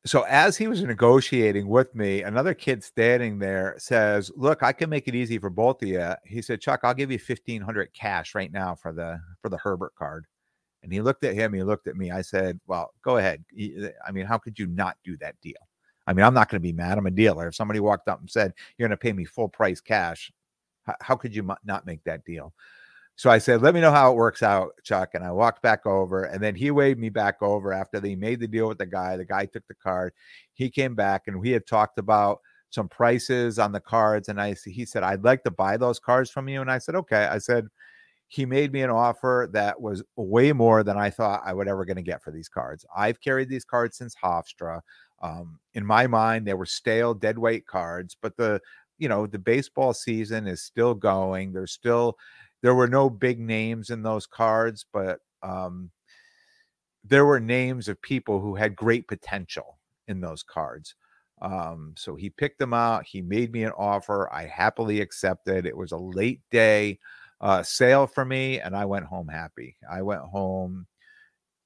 So 0.05 0.23
as 0.23 0.57
he 0.57 0.67
was 0.67 0.83
negotiating 0.83 1.69
with 1.69 1.95
me, 1.95 2.23
another 2.23 2.55
kid 2.55 2.83
standing 2.83 3.39
there 3.39 3.77
says, 3.79 4.33
"Look, 4.35 4.63
I 4.63 4.73
can 4.73 4.91
make 4.91 5.07
it 5.07 5.15
easy 5.15 5.39
for 5.39 5.51
both 5.51 5.83
of 5.83 5.89
you." 5.89 6.15
He 6.25 6.43
said, 6.43 6.61
"Chuck, 6.61 6.81
I'll 6.83 6.95
give 6.95 7.13
you 7.13 7.19
fifteen 7.19 7.63
hundred 7.63 7.93
cash 7.93 8.35
right 8.35 8.51
now 8.51 8.75
for 8.75 8.93
the 8.93 9.21
for 9.41 9.49
the 9.49 9.59
Herbert 9.59 9.95
card." 9.97 10.27
And 10.83 10.93
he 10.93 11.01
looked 11.01 11.23
at 11.25 11.35
him. 11.35 11.53
He 11.53 11.63
looked 11.63 11.87
at 11.87 11.97
me. 11.97 12.11
I 12.11 12.23
said, 12.23 12.59
"Well, 12.67 12.93
go 13.03 13.19
ahead. 13.19 13.45
I 14.07 14.11
mean, 14.13 14.27
how 14.27 14.39
could 14.39 14.59
you 14.59 14.67
not 14.67 14.97
do 15.05 15.17
that 15.19 15.41
deal? 15.41 15.69
I 16.09 16.13
mean, 16.13 16.25
I'm 16.25 16.35
not 16.35 16.49
going 16.49 16.61
to 16.61 16.69
be 16.69 16.73
mad. 16.73 16.99
I'm 16.99 17.07
a 17.07 17.11
dealer. 17.11 17.47
If 17.47 17.55
somebody 17.55 17.79
walked 17.79 18.09
up 18.09 18.19
and 18.21 18.29
said 18.29 18.53
you're 18.77 18.89
going 18.89 18.97
to 18.97 19.01
pay 19.01 19.13
me 19.13 19.25
full 19.25 19.49
price 19.49 19.81
cash, 19.81 20.33
how 21.01 21.15
could 21.15 21.35
you 21.35 21.49
not 21.65 21.87
make 21.87 22.03
that 22.05 22.25
deal?" 22.25 22.53
So 23.17 23.31
I 23.31 23.39
said, 23.39 23.63
let 23.63 23.75
me 23.75 23.81
know 23.81 23.93
how 23.93 24.11
it 24.11 24.17
works 24.17 24.43
out, 24.43 24.73
Chuck. 24.83 25.11
And 25.15 25.23
I 25.23 25.31
walked 25.33 25.63
back 25.63 25.87
over, 25.87 26.25
and 26.25 26.43
then 26.43 26.55
he 26.55 26.71
waved 26.71 26.99
me 26.99 27.11
back 27.11 27.43
over 27.43 27.73
after 27.73 28.01
they 28.01 28.17
made 28.17 28.41
the 28.41 28.49
deal 28.49 28.69
with 28.69 28.79
the 28.79 28.87
guy. 28.87 29.17
The 29.17 29.25
guy 29.25 29.47
took 29.47 29.67
the 29.69 29.75
card. 29.75 30.13
He 30.55 30.71
came 30.71 30.95
back, 30.95 31.25
and 31.27 31.41
we 31.41 31.51
had 31.51 31.67
talked 31.67 31.99
about 31.99 32.41
some 32.71 32.89
prices 32.89 33.59
on 33.59 33.71
the 33.71 33.81
cards. 33.81 34.29
And 34.29 34.41
I 34.41 34.57
he 34.65 34.87
said, 34.87 35.03
I'd 35.03 35.25
like 35.25 35.45
to 35.45 35.51
buy 35.51 35.77
those 35.77 35.99
cards 36.01 36.31
from 36.31 36.49
you. 36.49 36.61
And 36.63 36.71
I 36.71 36.79
said, 36.79 36.95
okay. 36.97 37.25
I 37.27 37.39
said, 37.39 37.69
he 38.33 38.47
made 38.47 38.73
me 38.73 38.81
an 38.81 38.89
offer 38.89 39.47
that 39.53 39.79
was 39.79 40.03
way 40.17 40.55
more 40.55 40.83
than 40.83 40.97
I 40.97 41.11
thought 41.11 41.43
I 41.45 41.53
would 41.53 41.69
ever 41.69 41.85
going 41.85 41.99
to 41.99 42.03
get 42.03 42.23
for 42.23 42.31
these 42.31 42.49
cards. 42.49 42.87
I've 42.97 43.21
carried 43.21 43.51
these 43.51 43.67
cards 43.67 43.99
since 43.99 44.15
Hofstra. 44.15 44.81
Um, 45.21 45.59
in 45.75 45.85
my 45.85 46.07
mind, 46.07 46.47
they 46.47 46.55
were 46.55 46.65
stale, 46.65 47.13
dead 47.13 47.37
weight 47.39 47.67
cards, 47.67 48.17
but 48.21 48.35
the 48.39 48.59
you 48.99 49.07
know 49.07 49.27
the 49.27 49.39
baseball 49.39 49.93
season 49.93 50.47
is 50.47 50.63
still 50.63 50.95
going. 50.95 51.53
There's 51.53 51.73
still 51.73 52.17
there 52.63 52.75
were 52.75 52.89
no 52.89 53.11
big 53.11 53.41
names 53.41 53.91
in 53.91 54.03
those 54.03 54.27
cards, 54.27 54.87
but 54.93 55.21
um, 55.43 55.91
there 57.05 57.27
were 57.27 57.41
names 57.41 57.89
of 57.89 58.01
people 58.01 58.41
who 58.41 58.55
had 58.55 58.77
great 58.77 59.09
potential 59.09 59.79
in 60.09 60.21
those 60.21 60.43
cards. 60.43 60.95
Um, 61.41 61.95
so 61.97 62.15
he 62.15 62.31
picked 62.31 62.61
them 62.61 62.73
out. 62.73 63.05
He 63.05 63.21
made 63.21 63.53
me 63.53 63.65
an 63.65 63.73
offer. 63.77 64.33
I 64.33 64.47
happily 64.47 65.01
accepted. 65.01 65.67
It 65.67 65.77
was 65.77 65.91
a 65.91 65.97
late 65.97 66.41
day 66.53 67.01
uh, 67.41 67.65
sale 67.65 68.07
for 68.07 68.25
me, 68.25 68.61
and 68.61 68.77
I 68.77 68.85
went 68.85 69.07
home 69.07 69.27
happy. 69.27 69.77
I 69.91 70.03
went 70.03 70.23
home, 70.23 70.87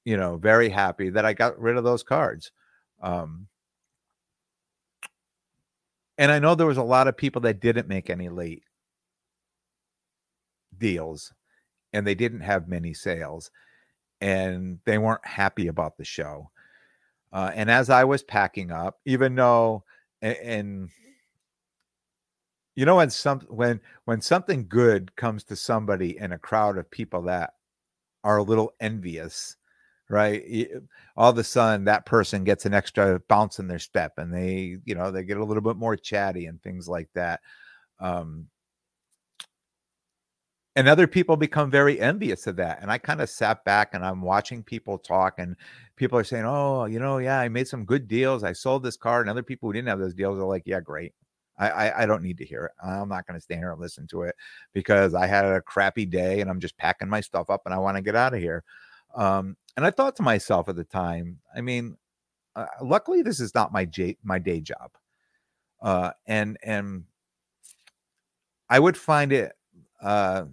you 0.03 0.17
know, 0.17 0.37
very 0.37 0.69
happy 0.69 1.11
that 1.11 1.25
I 1.25 1.33
got 1.33 1.59
rid 1.59 1.77
of 1.77 1.83
those 1.83 2.01
cards. 2.01 2.51
Um, 3.03 3.47
and 6.17 6.31
I 6.31 6.39
know 6.39 6.55
there 6.55 6.65
was 6.65 6.77
a 6.77 6.83
lot 6.83 7.07
of 7.07 7.15
people 7.15 7.41
that 7.41 7.59
didn't 7.59 7.87
make 7.87 8.09
any 8.09 8.29
late 8.29 8.63
deals 10.79 11.33
and 11.93 12.05
they 12.05 12.15
didn't 12.15 12.41
have 12.41 12.67
many 12.67 12.93
sales 12.93 13.51
and 14.21 14.79
they 14.85 14.97
weren't 14.97 15.25
happy 15.25 15.67
about 15.67 15.97
the 15.97 16.05
show. 16.05 16.49
Uh, 17.31 17.51
and 17.53 17.69
as 17.69 17.89
I 17.89 18.03
was 18.03 18.23
packing 18.23 18.71
up, 18.71 18.99
even 19.05 19.35
though, 19.35 19.83
and, 20.21 20.37
and 20.37 20.89
you 22.75 22.85
know, 22.85 22.97
when 22.97 23.09
some 23.09 23.41
when 23.49 23.81
when 24.05 24.21
something 24.21 24.67
good 24.67 25.15
comes 25.15 25.43
to 25.45 25.55
somebody 25.55 26.17
in 26.17 26.31
a 26.31 26.37
crowd 26.37 26.77
of 26.77 26.89
people 26.89 27.23
that 27.23 27.53
are 28.23 28.37
a 28.37 28.43
little 28.43 28.73
envious, 28.79 29.55
right? 30.09 30.69
All 31.15 31.31
of 31.31 31.37
a 31.37 31.43
sudden, 31.43 31.85
that 31.85 32.05
person 32.05 32.43
gets 32.43 32.65
an 32.65 32.73
extra 32.73 33.19
bounce 33.27 33.59
in 33.59 33.67
their 33.67 33.79
step, 33.79 34.13
and 34.17 34.33
they, 34.33 34.77
you 34.85 34.95
know, 34.95 35.11
they 35.11 35.23
get 35.23 35.37
a 35.37 35.43
little 35.43 35.63
bit 35.63 35.75
more 35.75 35.95
chatty 35.95 36.45
and 36.45 36.61
things 36.61 36.87
like 36.87 37.09
that. 37.15 37.41
Um, 37.99 38.47
and 40.77 40.87
other 40.87 41.07
people 41.07 41.35
become 41.35 41.71
very 41.71 41.99
envious 41.99 42.45
of 42.45 42.55
that 42.55 42.77
and 42.81 42.91
i 42.91 42.97
kind 42.99 43.19
of 43.19 43.29
sat 43.29 43.65
back 43.65 43.93
and 43.93 44.05
i'm 44.05 44.21
watching 44.21 44.61
people 44.63 44.97
talk 44.99 45.39
and 45.39 45.55
people 45.95 46.17
are 46.17 46.23
saying 46.23 46.45
oh 46.45 46.85
you 46.85 46.99
know 46.99 47.17
yeah 47.17 47.39
i 47.39 47.49
made 47.49 47.67
some 47.67 47.83
good 47.83 48.07
deals 48.07 48.43
i 48.43 48.53
sold 48.53 48.83
this 48.83 48.95
car 48.95 49.19
and 49.19 49.29
other 49.29 49.41
people 49.41 49.67
who 49.67 49.73
didn't 49.73 49.87
have 49.87 49.99
those 49.99 50.13
deals 50.13 50.39
are 50.39 50.45
like 50.45 50.63
yeah 50.65 50.79
great. 50.79 51.13
I 51.57 51.69
i, 51.69 52.03
I 52.03 52.05
don't 52.05 52.21
need 52.21 52.37
to 52.37 52.45
hear 52.45 52.65
it. 52.65 52.71
I'm 52.81 53.09
not 53.09 53.25
going 53.25 53.37
to 53.39 53.43
stand 53.43 53.59
here 53.61 53.71
and 53.71 53.81
listen 53.81 54.05
to 54.07 54.21
it 54.21 54.35
because 54.73 55.15
i 55.15 55.25
had 55.25 55.45
a 55.45 55.61
crappy 55.61 56.05
day 56.05 56.41
and 56.41 56.49
i'm 56.49 56.59
just 56.59 56.77
packing 56.77 57.09
my 57.09 57.21
stuff 57.21 57.49
up 57.49 57.63
and 57.65 57.73
i 57.73 57.79
want 57.79 57.97
to 57.97 58.03
get 58.03 58.15
out 58.15 58.35
of 58.35 58.39
here. 58.39 58.63
Um, 59.15 59.57
and 59.75 59.85
i 59.85 59.89
thought 59.89 60.15
to 60.17 60.23
myself 60.23 60.69
at 60.69 60.75
the 60.75 60.83
time 60.83 61.39
i 61.55 61.61
mean 61.61 61.97
uh, 62.55 62.67
luckily 62.83 63.23
this 63.23 63.39
is 63.39 63.55
not 63.55 63.73
my 63.73 63.85
j 63.85 64.17
my 64.23 64.37
day 64.37 64.61
job 64.61 64.91
uh, 65.81 66.11
and 66.27 66.57
and 66.61 67.05
i 68.69 68.79
would 68.79 68.97
find 68.97 69.33
it 69.33 69.53
uh, 70.01 70.45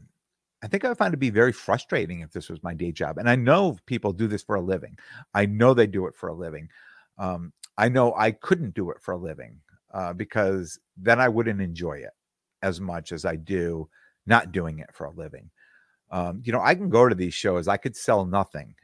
I 0.65 0.67
think 0.67 0.85
I 0.85 0.89
would 0.89 0.97
find 0.97 1.13
it 1.13 1.17
to 1.17 1.19
be 1.19 1.29
very 1.29 1.53
frustrating 1.53 2.21
if 2.21 2.33
this 2.33 2.49
was 2.49 2.63
my 2.63 2.73
day 2.73 2.91
job. 2.91 3.19
And 3.19 3.29
I 3.29 3.37
know 3.37 3.77
people 3.85 4.15
do 4.15 4.27
this 4.27 4.43
for 4.43 4.57
a 4.57 4.63
living. 4.63 4.99
I 5.35 5.45
know 5.45 5.75
they 5.75 5.87
do 5.87 6.07
it 6.07 6.15
for 6.17 6.31
a 6.31 6.35
living. 6.35 6.71
Um, 7.19 7.53
I 7.77 7.91
know 7.91 8.15
I 8.15 8.31
couldn't 8.31 8.73
do 8.73 8.91
it 8.91 8.97
for 9.03 9.13
a 9.13 9.19
living 9.19 9.61
uh, 9.93 10.15
because 10.15 10.79
then 10.97 11.21
I 11.21 11.29
wouldn't 11.29 11.61
enjoy 11.61 11.99
it 11.99 12.13
as 12.63 12.81
much 12.81 13.13
as 13.13 13.27
I 13.27 13.37
do 13.37 13.91
not 14.27 14.53
doing 14.53 14.79
it 14.79 14.89
for 14.95 15.05
a 15.05 15.11
living. 15.11 15.51
Um, 16.11 16.41
you 16.43 16.53
know, 16.53 16.63
I 16.63 16.75
can 16.75 16.89
go 16.89 17.11
to 17.11 17.15
these 17.15 17.35
shows, 17.35 17.69
I 17.69 17.77
could 17.77 17.95
sell 17.95 18.25
nothing, 18.25 18.75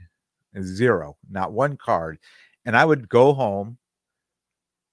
zero, 0.61 1.17
not 1.31 1.53
one 1.53 1.79
card. 1.79 2.19
And 2.67 2.77
I 2.77 2.85
would 2.85 3.09
go 3.09 3.33
home 3.33 3.79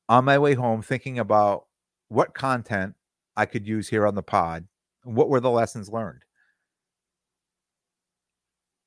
on 0.07 0.23
my 0.23 0.39
way 0.39 0.53
home 0.53 0.81
thinking 0.81 1.19
about 1.19 1.65
what 2.07 2.33
content 2.33 2.95
I 3.35 3.45
could 3.45 3.67
use 3.67 3.89
here 3.89 4.07
on 4.07 4.15
the 4.15 4.23
pod. 4.23 4.65
What 5.03 5.27
were 5.27 5.41
the 5.41 5.49
lessons 5.49 5.89
learned? 5.89 6.23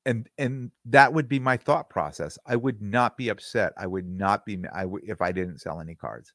And 0.05 0.29
and 0.37 0.71
that 0.85 1.13
would 1.13 1.27
be 1.27 1.39
my 1.39 1.57
thought 1.57 1.89
process. 1.89 2.37
I 2.45 2.55
would 2.55 2.81
not 2.81 3.17
be 3.17 3.29
upset. 3.29 3.73
I 3.77 3.87
would 3.87 4.07
not 4.07 4.45
be 4.45 4.59
i 4.73 4.85
would 4.85 5.03
if 5.07 5.21
i 5.21 5.31
didn't 5.31 5.59
sell 5.59 5.79
any 5.79 5.95
cards. 5.95 6.33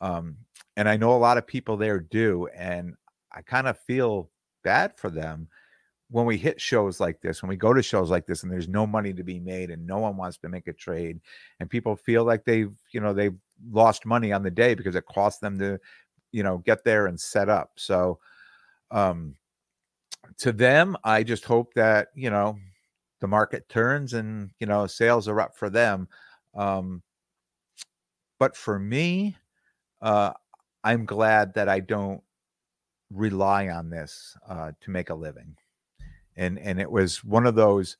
Um 0.00 0.36
and 0.76 0.88
i 0.88 0.96
know 0.96 1.12
a 1.12 1.18
lot 1.18 1.38
of 1.38 1.46
people 1.46 1.76
there 1.76 2.00
do 2.00 2.48
and 2.56 2.94
i 3.32 3.42
kind 3.42 3.66
of 3.66 3.78
feel 3.80 4.30
bad 4.64 4.96
for 4.96 5.10
them 5.10 5.48
when 6.10 6.24
we 6.24 6.36
hit 6.38 6.60
shows 6.60 7.00
like 7.00 7.20
this 7.20 7.42
when 7.42 7.48
we 7.48 7.56
go 7.56 7.72
to 7.72 7.82
shows 7.82 8.10
like 8.10 8.26
this 8.26 8.42
and 8.42 8.52
there's 8.52 8.68
no 8.68 8.86
money 8.86 9.12
to 9.12 9.24
be 9.24 9.40
made 9.40 9.70
and 9.70 9.86
no 9.86 9.98
one 9.98 10.16
wants 10.16 10.38
to 10.38 10.48
make 10.48 10.66
a 10.68 10.72
trade 10.72 11.20
and 11.60 11.70
people 11.70 11.96
feel 11.96 12.24
like 12.24 12.44
they've 12.44 12.76
you 12.92 13.00
know 13.00 13.12
they've 13.12 13.36
lost 13.70 14.06
money 14.06 14.32
on 14.32 14.42
the 14.42 14.50
day 14.50 14.74
because 14.74 14.94
it 14.94 15.04
cost 15.06 15.40
them 15.40 15.58
to 15.58 15.78
you 16.32 16.42
know 16.42 16.58
get 16.58 16.84
there 16.84 17.06
and 17.06 17.18
set 17.20 17.48
up. 17.48 17.72
So 17.76 18.18
um 18.90 19.34
to 20.36 20.52
them 20.52 20.96
i 21.04 21.22
just 21.22 21.44
hope 21.44 21.72
that 21.74 22.08
you 22.14 22.30
know 22.30 22.58
the 23.20 23.28
market 23.28 23.68
turns 23.68 24.14
and 24.14 24.50
you 24.60 24.66
know 24.66 24.86
sales 24.86 25.28
are 25.28 25.40
up 25.40 25.56
for 25.56 25.70
them 25.70 26.08
um, 26.54 27.02
but 28.38 28.56
for 28.56 28.78
me 28.78 29.36
uh, 30.02 30.32
i'm 30.84 31.04
glad 31.04 31.54
that 31.54 31.68
i 31.68 31.80
don't 31.80 32.22
rely 33.10 33.68
on 33.68 33.90
this 33.90 34.36
uh, 34.48 34.72
to 34.80 34.90
make 34.90 35.10
a 35.10 35.14
living. 35.14 35.54
And 36.36 36.58
and 36.58 36.80
it 36.80 36.90
was 36.90 37.24
one 37.24 37.46
of 37.46 37.54
those 37.54 37.96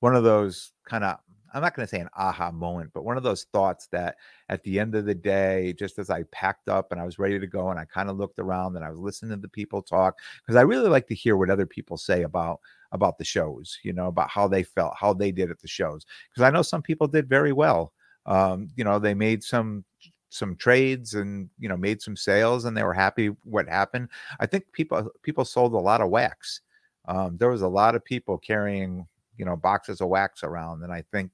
one 0.00 0.16
of 0.16 0.24
those 0.24 0.72
kind 0.88 1.04
of 1.04 1.18
i'm 1.52 1.60
not 1.60 1.76
going 1.76 1.86
to 1.86 1.90
say 1.90 2.00
an 2.00 2.08
aha 2.16 2.50
moment 2.50 2.90
but 2.94 3.04
one 3.04 3.18
of 3.18 3.22
those 3.22 3.44
thoughts 3.52 3.86
that 3.88 4.16
at 4.48 4.62
the 4.62 4.80
end 4.80 4.94
of 4.94 5.04
the 5.04 5.14
day 5.14 5.74
just 5.78 5.98
as 5.98 6.08
i 6.08 6.22
packed 6.32 6.70
up 6.70 6.90
and 6.90 6.98
i 6.98 7.04
was 7.04 7.18
ready 7.18 7.38
to 7.38 7.46
go 7.46 7.68
and 7.68 7.78
i 7.78 7.84
kind 7.84 8.08
of 8.08 8.16
looked 8.16 8.38
around 8.38 8.74
and 8.74 8.84
i 8.84 8.88
was 8.88 8.98
listening 8.98 9.32
to 9.32 9.36
the 9.36 9.48
people 9.48 9.82
talk 9.82 10.18
because 10.40 10.56
i 10.56 10.62
really 10.62 10.88
like 10.88 11.06
to 11.06 11.14
hear 11.14 11.36
what 11.36 11.50
other 11.50 11.66
people 11.66 11.98
say 11.98 12.22
about 12.22 12.60
about 12.92 13.18
the 13.18 13.24
shows, 13.24 13.78
you 13.82 13.92
know, 13.92 14.06
about 14.06 14.30
how 14.30 14.46
they 14.46 14.62
felt, 14.62 14.94
how 14.96 15.12
they 15.12 15.32
did 15.32 15.50
at 15.50 15.60
the 15.60 15.68
shows. 15.68 16.04
Because 16.28 16.46
I 16.46 16.50
know 16.50 16.62
some 16.62 16.82
people 16.82 17.08
did 17.08 17.28
very 17.28 17.52
well. 17.52 17.92
Um, 18.26 18.68
you 18.76 18.84
know, 18.84 18.98
they 18.98 19.14
made 19.14 19.42
some 19.42 19.84
some 20.28 20.56
trades 20.56 21.12
and 21.12 21.50
you 21.58 21.68
know 21.68 21.76
made 21.76 22.00
some 22.00 22.16
sales 22.16 22.64
and 22.64 22.74
they 22.74 22.82
were 22.82 22.94
happy 22.94 23.28
what 23.44 23.68
happened. 23.68 24.08
I 24.40 24.46
think 24.46 24.64
people 24.72 25.10
people 25.22 25.44
sold 25.44 25.74
a 25.74 25.78
lot 25.78 26.00
of 26.00 26.10
wax. 26.10 26.60
Um, 27.06 27.36
there 27.36 27.50
was 27.50 27.62
a 27.62 27.68
lot 27.68 27.94
of 27.94 28.04
people 28.04 28.38
carrying 28.38 29.06
you 29.36 29.44
know 29.44 29.56
boxes 29.56 30.00
of 30.00 30.08
wax 30.08 30.42
around, 30.44 30.82
and 30.84 30.92
I 30.92 31.02
think 31.12 31.30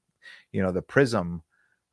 you 0.52 0.62
know 0.62 0.72
the 0.72 0.82
Prism 0.82 1.42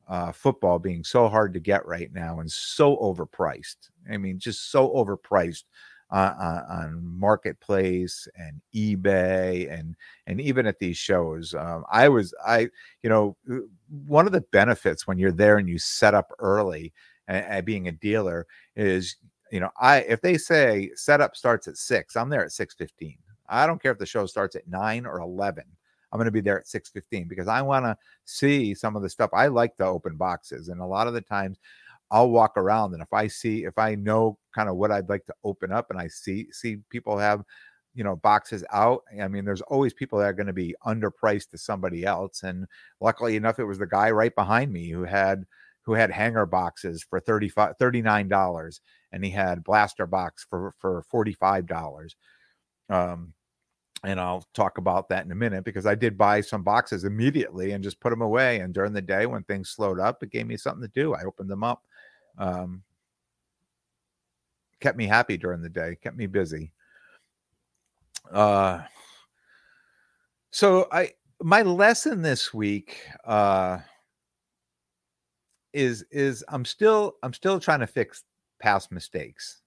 uh, 0.08 0.32
football 0.32 0.78
being 0.78 1.04
so 1.04 1.28
hard 1.28 1.52
to 1.52 1.60
get 1.60 1.86
right 1.86 2.12
now 2.12 2.40
and 2.40 2.50
so 2.50 2.96
overpriced. 2.96 3.90
I 4.10 4.16
mean, 4.16 4.38
just 4.38 4.70
so 4.70 4.88
overpriced 4.90 5.64
on, 6.10 6.30
on, 6.68 7.02
marketplace 7.02 8.28
and 8.36 8.60
ebay 8.74 9.72
and 9.72 9.96
and 10.26 10.40
even 10.40 10.66
at 10.66 10.78
these 10.78 10.96
shows 10.96 11.54
um, 11.54 11.84
i 11.90 12.08
was 12.08 12.32
i 12.46 12.68
you 13.02 13.10
know 13.10 13.36
uh, 13.50 13.56
one 14.06 14.26
of 14.26 14.32
the 14.32 14.42
benefits 14.52 15.06
when 15.06 15.18
you're 15.18 15.32
there 15.32 15.58
and 15.58 15.68
you 15.68 15.78
set 15.78 16.14
up 16.14 16.30
early 16.38 16.92
and, 17.26 17.66
being 17.66 17.88
a 17.88 17.92
dealer 17.92 18.46
is 18.76 19.16
you 19.50 19.58
know 19.58 19.70
i 19.80 19.98
if 20.02 20.20
they 20.20 20.38
say 20.38 20.90
setup 20.94 21.34
starts 21.34 21.66
at 21.66 21.76
six 21.76 22.16
i'm 22.16 22.28
there 22.28 22.44
at 22.44 22.50
6.15 22.50 23.16
i 23.48 23.66
don't 23.66 23.82
care 23.82 23.92
if 23.92 23.98
the 23.98 24.06
show 24.06 24.26
starts 24.26 24.54
at 24.54 24.68
9 24.68 25.06
or 25.06 25.18
11 25.18 25.64
i'm 26.12 26.18
going 26.18 26.26
to 26.26 26.30
be 26.30 26.40
there 26.40 26.60
at 26.60 26.66
6.15 26.66 27.28
because 27.28 27.48
i 27.48 27.60
want 27.60 27.84
to 27.84 27.96
see 28.26 28.74
some 28.74 28.96
of 28.96 29.02
the 29.02 29.08
stuff. 29.08 29.30
I 29.32 29.46
like 29.46 29.76
the 29.76 29.86
open 29.86 30.16
boxes 30.16 30.68
and 30.68 30.80
a 30.80 30.86
lot 30.86 31.06
of 31.06 31.14
the 31.14 31.20
times 31.20 31.58
I'll 32.10 32.30
walk 32.30 32.56
around 32.56 32.94
and 32.94 33.02
if 33.02 33.12
I 33.12 33.26
see 33.26 33.64
if 33.64 33.78
I 33.78 33.94
know 33.94 34.38
kind 34.54 34.68
of 34.68 34.76
what 34.76 34.92
I'd 34.92 35.08
like 35.08 35.26
to 35.26 35.34
open 35.44 35.72
up 35.72 35.90
and 35.90 36.00
I 36.00 36.08
see 36.08 36.46
see 36.52 36.78
people 36.90 37.18
have 37.18 37.42
you 37.96 38.04
know 38.04 38.16
boxes 38.16 38.62
out 38.72 39.02
i 39.20 39.26
mean 39.26 39.44
there's 39.44 39.62
always 39.62 39.94
people 39.94 40.18
that 40.18 40.26
are 40.26 40.32
going 40.34 40.46
to 40.46 40.52
be 40.52 40.76
underpriced 40.86 41.48
to 41.50 41.58
somebody 41.58 42.04
else 42.04 42.42
and 42.42 42.66
luckily 43.00 43.36
enough 43.36 43.58
it 43.58 43.64
was 43.64 43.78
the 43.78 43.86
guy 43.86 44.10
right 44.10 44.34
behind 44.36 44.70
me 44.70 44.90
who 44.90 45.02
had 45.02 45.44
who 45.82 45.94
had 45.94 46.10
hanger 46.10 46.46
boxes 46.46 47.04
for 47.08 47.18
35 47.18 47.74
$39 47.80 48.80
and 49.12 49.24
he 49.24 49.30
had 49.30 49.64
blaster 49.64 50.06
box 50.06 50.46
for 50.48 50.74
for 50.78 51.02
$45 51.12 52.10
um 52.90 53.32
and 54.04 54.20
I'll 54.20 54.46
talk 54.54 54.78
about 54.78 55.08
that 55.08 55.24
in 55.24 55.32
a 55.32 55.34
minute 55.34 55.64
because 55.64 55.86
I 55.86 55.94
did 55.94 56.18
buy 56.18 56.40
some 56.40 56.62
boxes 56.62 57.04
immediately 57.04 57.72
and 57.72 57.82
just 57.82 57.98
put 57.98 58.10
them 58.10 58.20
away. 58.20 58.60
And 58.60 58.72
during 58.72 58.92
the 58.92 59.02
day, 59.02 59.26
when 59.26 59.42
things 59.42 59.70
slowed 59.70 59.98
up, 59.98 60.22
it 60.22 60.30
gave 60.30 60.46
me 60.46 60.56
something 60.56 60.82
to 60.82 61.00
do. 61.00 61.14
I 61.14 61.24
opened 61.24 61.50
them 61.50 61.64
up 61.64 61.82
um, 62.38 62.82
kept 64.80 64.96
me 64.96 65.06
happy 65.06 65.36
during 65.36 65.62
the 65.62 65.68
day, 65.68 65.96
kept 66.00 66.16
me 66.16 66.26
busy. 66.26 66.72
Uh, 68.30 68.82
so 70.50 70.88
I 70.90 71.12
my 71.42 71.62
lesson 71.62 72.22
this 72.22 72.52
week 72.52 72.98
uh, 73.24 73.78
is 75.72 76.04
is 76.10 76.44
I'm 76.48 76.64
still 76.64 77.16
I'm 77.22 77.32
still 77.32 77.60
trying 77.60 77.80
to 77.80 77.86
fix 77.86 78.24
past 78.60 78.90
mistakes 78.90 79.62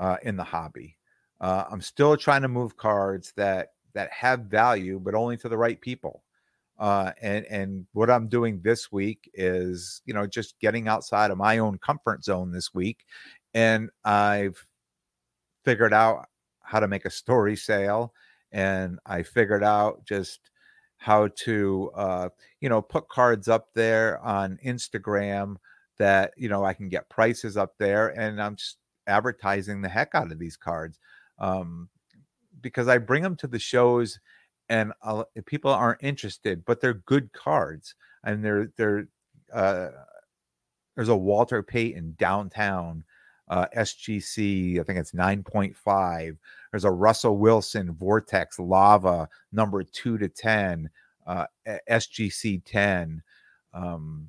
uh, 0.00 0.16
in 0.22 0.36
the 0.36 0.44
hobby. 0.44 0.96
Uh, 1.40 1.64
I'm 1.70 1.80
still 1.80 2.16
trying 2.16 2.42
to 2.42 2.48
move 2.48 2.76
cards 2.76 3.32
that 3.36 3.72
that 3.94 4.10
have 4.12 4.40
value, 4.42 5.00
but 5.00 5.14
only 5.14 5.36
to 5.38 5.48
the 5.48 5.56
right 5.56 5.80
people. 5.80 6.22
Uh, 6.78 7.12
and 7.20 7.44
and 7.46 7.86
what 7.92 8.10
I'm 8.10 8.28
doing 8.28 8.60
this 8.62 8.92
week 8.92 9.30
is, 9.34 10.02
you 10.04 10.14
know, 10.14 10.26
just 10.26 10.58
getting 10.60 10.88
outside 10.88 11.30
of 11.30 11.38
my 11.38 11.58
own 11.58 11.78
comfort 11.78 12.24
zone 12.24 12.52
this 12.52 12.72
week, 12.74 13.04
and 13.54 13.90
I've 14.04 14.64
figured 15.64 15.92
out 15.92 16.26
how 16.62 16.80
to 16.80 16.88
make 16.88 17.04
a 17.04 17.10
story 17.10 17.56
sale 17.56 18.12
and 18.52 18.98
I 19.06 19.22
figured 19.22 19.64
out 19.64 20.04
just 20.04 20.50
how 20.96 21.28
to 21.44 21.90
uh, 21.94 22.28
you 22.60 22.68
know 22.68 22.82
put 22.82 23.08
cards 23.08 23.48
up 23.48 23.68
there 23.74 24.18
on 24.20 24.58
Instagram 24.64 25.56
that 25.98 26.32
you 26.36 26.48
know 26.48 26.64
I 26.64 26.74
can 26.74 26.88
get 26.88 27.08
prices 27.08 27.56
up 27.56 27.74
there, 27.78 28.08
and 28.08 28.40
I'm 28.42 28.56
just 28.56 28.78
advertising 29.06 29.80
the 29.80 29.88
heck 29.88 30.14
out 30.14 30.32
of 30.32 30.38
these 30.38 30.56
cards 30.56 30.98
um, 31.38 31.88
because 32.60 32.88
I 32.88 32.98
bring 32.98 33.22
them 33.22 33.36
to 33.36 33.46
the 33.46 33.58
shows, 33.58 34.18
and 34.68 34.92
I'll, 35.02 35.28
people 35.46 35.70
aren't 35.72 36.02
interested, 36.02 36.64
but 36.64 36.80
they're 36.80 36.94
good 36.94 37.32
cards, 37.32 37.94
and 38.24 38.44
they're 38.44 38.70
they're 38.76 39.08
uh, 39.52 39.88
there's 40.96 41.08
a 41.08 41.16
Walter 41.16 41.62
Payton 41.62 42.16
downtown 42.18 43.04
uh, 43.48 43.66
SGC, 43.76 44.80
I 44.80 44.82
think 44.82 44.98
it's 44.98 45.12
9.5. 45.12 46.36
There's 46.70 46.84
a 46.84 46.90
Russell 46.90 47.38
Wilson 47.38 47.92
Vortex 47.92 48.58
Lava 48.58 49.28
number 49.52 49.82
two 49.82 50.18
to 50.18 50.28
10, 50.28 50.90
uh, 51.26 51.46
SGC 51.90 52.62
10. 52.64 53.22
Um, 53.72 54.28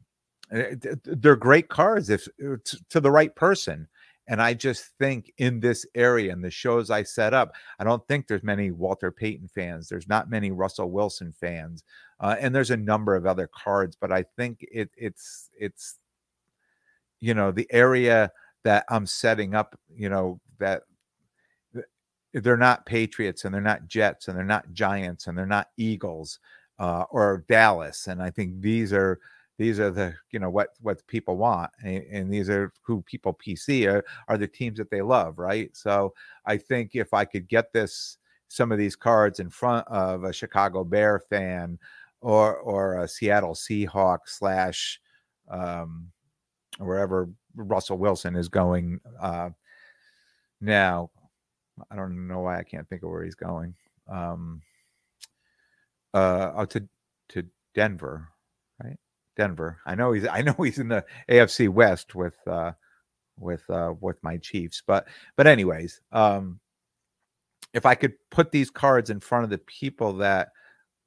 eh, 0.52 0.76
they're 1.04 1.36
great 1.36 1.70
cards 1.70 2.10
if 2.10 2.28
uh, 2.46 2.56
to 2.90 3.00
the 3.00 3.12
right 3.12 3.36
person. 3.36 3.88
And 4.30 4.42
I 4.42 4.54
just 4.54 4.86
think 5.00 5.34
in 5.40 5.60
this 5.60 5.88
area 5.96 6.32
and 6.32 6.44
the 6.44 6.52
shows 6.52 6.92
I 6.92 7.02
set 7.02 7.34
up, 7.34 7.52
I 7.80 7.84
don't 7.84 8.08
think 8.08 8.28
there's 8.28 8.44
many 8.44 8.70
Walter 8.70 9.12
Payton 9.12 9.50
fans. 9.50 9.90
There's 9.90 10.08
not 10.08 10.30
many 10.30 10.52
Russell 10.52 10.92
Wilson 10.92 11.34
fans, 11.34 11.84
uh, 12.20 12.36
and 12.40 12.54
there's 12.54 12.70
a 12.70 12.78
number 12.78 13.16
of 13.16 13.26
other 13.26 13.48
cards. 13.48 13.98
But 14.00 14.12
I 14.12 14.24
think 14.38 14.66
it, 14.72 14.92
it's 14.96 15.50
it's 15.60 15.96
you 17.20 17.34
know 17.34 17.52
the 17.52 17.68
area 17.72 18.32
that 18.64 18.86
I'm 18.90 19.08
setting 19.08 19.56
up, 19.56 19.78
you 19.94 20.10
know, 20.10 20.40
that 20.60 20.84
they're 22.34 22.58
not 22.58 22.86
Patriots 22.86 23.46
and 23.46 23.54
they're 23.54 23.62
not 23.62 23.88
Jets 23.88 24.28
and 24.28 24.38
they're 24.38 24.46
not 24.46 24.72
Giants 24.74 25.26
and 25.26 25.38
they're 25.38 25.46
not 25.46 25.70
Eagles 25.78 26.40
uh, 26.78 27.06
or 27.10 27.46
Dallas. 27.50 28.08
And 28.08 28.22
I 28.22 28.30
think 28.30 28.62
these 28.62 28.94
are 28.94 29.20
these 29.60 29.78
are 29.78 29.92
the 29.92 30.16
you 30.32 30.40
know 30.40 30.50
what 30.50 30.70
what 30.82 31.06
people 31.08 31.36
want 31.36 31.70
and, 31.84 32.04
and 32.10 32.34
these 32.34 32.50
are 32.50 32.72
who 32.82 33.02
people 33.02 33.34
PC 33.46 33.92
are, 33.92 34.06
are 34.30 34.38
the 34.38 34.48
teams 34.48 34.78
that 34.78 34.90
they 34.90 35.02
love, 35.02 35.38
right? 35.38 35.76
So 35.76 36.14
I 36.46 36.56
think 36.56 36.92
if 36.96 37.14
I 37.14 37.26
could 37.26 37.48
get 37.50 37.74
this 37.74 38.18
some 38.48 38.72
of 38.72 38.78
these 38.78 38.96
cards 38.96 39.42
in 39.42 39.50
front 39.50 39.86
of 39.90 40.24
a 40.24 40.34
Chicago 40.34 40.86
Bear 40.86 41.20
fan 41.20 41.78
or 42.22 42.56
or 42.56 43.00
a 43.00 43.08
Seattle 43.08 43.54
Seahawk 43.54 44.20
slash 44.26 45.02
um, 45.50 46.10
wherever 46.78 47.30
Russell 47.54 47.98
Wilson 47.98 48.38
is 48.38 48.48
going 48.48 49.02
uh, 49.20 49.50
now. 50.62 51.12
I 51.92 51.98
don't 51.98 52.28
know 52.28 52.40
why 52.40 52.60
I 52.60 52.64
can't 52.64 52.88
think 52.88 53.04
of 53.04 53.10
where 53.10 53.24
he's 53.24 53.36
going. 53.36 53.76
Um, 54.08 54.62
uh, 56.14 56.52
oh, 56.56 56.66
to 56.66 56.88
to 57.30 57.46
Denver? 57.76 58.30
Denver. 59.40 59.80
I 59.86 59.96
know 59.96 60.12
he's. 60.12 60.28
I 60.32 60.42
know 60.42 60.54
he's 60.54 60.80
in 60.80 60.90
the 60.90 61.06
AFC 61.30 61.70
West 61.70 62.14
with 62.14 62.36
uh, 62.46 62.74
with 63.38 63.68
uh, 63.70 63.94
with 64.00 64.22
my 64.22 64.38
Chiefs. 64.38 64.84
But 64.86 65.08
but 65.36 65.48
anyways, 65.48 66.02
um, 66.12 66.60
if 67.74 67.86
I 67.86 67.96
could 67.96 68.14
put 68.30 68.52
these 68.52 68.70
cards 68.70 69.10
in 69.10 69.22
front 69.22 69.46
of 69.46 69.50
the 69.50 69.60
people 69.60 70.14
that 70.18 70.50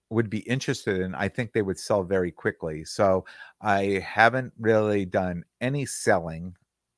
would 0.09 0.31
be 0.31 0.41
interested 0.41 1.01
in, 1.01 1.15
I 1.15 1.29
think 1.29 1.53
they 1.53 1.63
would 1.63 1.79
sell 1.79 2.03
very 2.05 2.31
quickly. 2.31 2.85
So 2.85 3.25
I 3.61 4.03
haven't 4.05 4.53
really 4.59 5.05
done 5.05 5.45
any 5.61 5.87
selling 5.87 6.57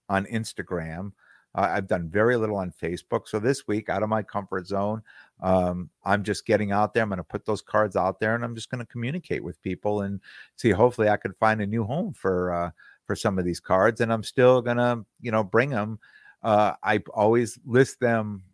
on 0.09 0.27
Instagram. 0.27 1.12
Uh, 1.55 1.68
I've 1.70 1.87
done 1.87 2.09
very 2.09 2.37
little 2.37 2.57
on 2.57 2.73
Facebook. 2.73 3.29
So 3.29 3.38
this 3.38 3.68
week, 3.68 3.88
out 3.88 4.03
of 4.03 4.09
my 4.09 4.23
comfort 4.23 4.66
zone, 4.66 5.03
um, 5.42 5.90
I'm 6.05 6.23
just 6.23 6.47
getting 6.47 6.73
out 6.73 6.94
there. 6.94 7.03
I'm 7.03 7.09
going 7.09 7.18
to 7.18 7.25
put 7.25 7.44
those 7.44 7.62
cards 7.62 7.97
out 7.97 8.20
there, 8.20 8.35
and 8.35 8.44
I'm 8.44 8.55
just 8.55 8.70
going 8.70 8.85
to 8.85 8.92
communicate 8.92 9.42
with 9.42 9.62
people 9.62 10.03
and 10.03 10.20
see. 10.57 10.70
Hopefully, 10.70 11.09
I 11.09 11.16
can 11.16 11.35
find 11.35 11.61
a 11.61 11.66
new 11.66 11.85
home 11.85 12.12
for 12.12 12.53
uh, 12.53 12.70
for 13.07 13.16
some 13.16 13.38
of 13.38 13.44
these 13.44 13.61
cards, 13.61 14.01
and 14.01 14.12
I'm 14.12 14.23
still 14.23 14.62
going 14.62 14.79
to, 14.79 15.05
you 15.20 15.31
know, 15.31 15.44
bring 15.44 15.70
them. 15.70 15.99
Uh, 16.42 16.75
I 16.83 17.03
always 17.12 17.59
list 17.66 18.01
them, 18.01 18.44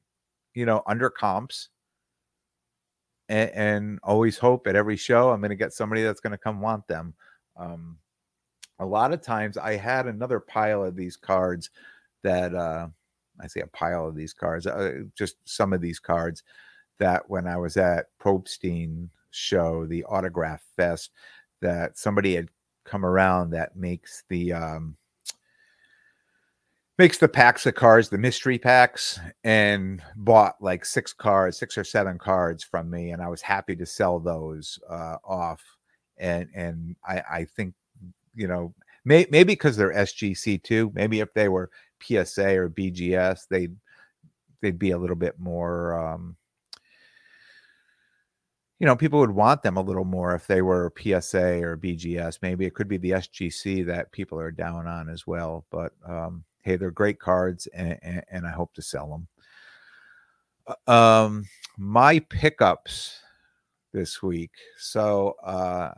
you 0.54 0.66
know, 0.66 0.82
under 0.86 1.10
comps 1.10 1.68
and, 3.30 4.00
always 4.02 4.38
hope 4.38 4.66
at 4.66 4.76
every 4.76 4.96
show 4.96 5.30
I'm 5.30 5.40
going 5.40 5.50
to 5.50 5.56
get 5.56 5.72
somebody 5.72 6.02
that's 6.02 6.20
going 6.20 6.32
to 6.32 6.38
come 6.38 6.60
want 6.60 6.86
them. 6.88 7.14
Um, 7.56 7.98
a 8.78 8.86
lot 8.86 9.12
of 9.12 9.22
times 9.22 9.56
I 9.56 9.76
had 9.76 10.06
another 10.06 10.40
pile 10.40 10.82
of 10.84 10.96
these 10.96 11.16
cards 11.16 11.70
that 12.22 12.54
uh, 12.54 12.88
I 13.40 13.46
say 13.46 13.60
a 13.60 13.66
pile 13.68 14.08
of 14.08 14.14
these 14.14 14.32
cards, 14.32 14.66
uh, 14.66 15.02
just 15.16 15.36
some 15.44 15.72
of 15.72 15.80
these 15.80 16.00
cards 16.00 16.42
that 17.00 17.28
when 17.28 17.46
I 17.46 17.56
was 17.56 17.76
at 17.76 18.06
Probstein 18.22 19.08
show, 19.30 19.86
the 19.86 20.04
autograph 20.04 20.62
fest, 20.76 21.10
that 21.60 21.98
somebody 21.98 22.36
had 22.36 22.48
come 22.84 23.04
around 23.04 23.50
that 23.50 23.76
makes 23.76 24.24
the 24.28 24.52
um, 24.52 24.96
makes 26.98 27.18
the 27.18 27.28
packs 27.28 27.64
of 27.66 27.74
cards, 27.74 28.08
the 28.08 28.18
mystery 28.18 28.58
packs, 28.58 29.18
and 29.42 30.02
bought 30.16 30.56
like 30.60 30.84
six 30.84 31.12
cards, 31.12 31.58
six 31.58 31.76
or 31.76 31.84
seven 31.84 32.18
cards 32.18 32.62
from 32.62 32.90
me, 32.90 33.10
and 33.10 33.22
I 33.22 33.28
was 33.28 33.42
happy 33.42 33.74
to 33.76 33.86
sell 33.86 34.20
those 34.20 34.78
uh, 34.88 35.16
off. 35.24 35.62
And 36.18 36.48
and 36.54 36.96
I, 37.04 37.22
I 37.30 37.44
think 37.44 37.74
you 38.34 38.46
know 38.46 38.74
may, 39.04 39.26
maybe 39.30 39.52
because 39.52 39.76
they're 39.76 39.94
SGC 39.94 40.62
too. 40.62 40.92
Maybe 40.94 41.20
if 41.20 41.32
they 41.34 41.48
were 41.48 41.70
PSA 42.02 42.58
or 42.58 42.70
BGS, 42.70 43.48
they'd 43.48 43.74
they'd 44.60 44.78
be 44.78 44.90
a 44.90 44.98
little 44.98 45.16
bit 45.16 45.38
more. 45.38 45.98
Um, 45.98 46.36
you 48.80 48.86
know, 48.86 48.96
people 48.96 49.20
would 49.20 49.30
want 49.30 49.62
them 49.62 49.76
a 49.76 49.82
little 49.82 50.06
more 50.06 50.34
if 50.34 50.46
they 50.46 50.62
were 50.62 50.92
PSA 50.98 51.62
or 51.62 51.76
BGS. 51.76 52.38
Maybe 52.40 52.64
it 52.64 52.74
could 52.74 52.88
be 52.88 52.96
the 52.96 53.10
SGC 53.10 53.84
that 53.86 54.10
people 54.10 54.40
are 54.40 54.50
down 54.50 54.86
on 54.86 55.10
as 55.10 55.26
well. 55.26 55.66
But 55.70 55.92
um, 56.08 56.44
hey, 56.62 56.76
they're 56.76 56.90
great 56.90 57.20
cards, 57.20 57.68
and, 57.74 57.98
and, 58.02 58.24
and 58.30 58.46
I 58.46 58.50
hope 58.50 58.72
to 58.74 58.82
sell 58.82 59.08
them. 59.10 59.28
Uh, 60.86 60.90
um, 60.90 61.44
my 61.76 62.20
pickups 62.20 63.20
this 63.92 64.22
week. 64.22 64.52
So, 64.78 65.36
uh, 65.44 65.92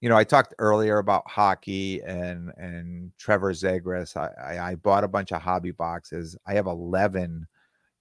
you 0.00 0.08
know, 0.08 0.16
I 0.16 0.24
talked 0.24 0.54
earlier 0.58 0.98
about 0.98 1.30
hockey 1.30 2.00
and 2.02 2.50
and 2.56 3.12
Trevor 3.16 3.52
Zegras. 3.52 4.16
I, 4.16 4.56
I, 4.56 4.70
I 4.70 4.74
bought 4.74 5.04
a 5.04 5.08
bunch 5.08 5.30
of 5.30 5.40
hobby 5.40 5.70
boxes. 5.70 6.36
I 6.48 6.54
have 6.54 6.66
eleven 6.66 7.46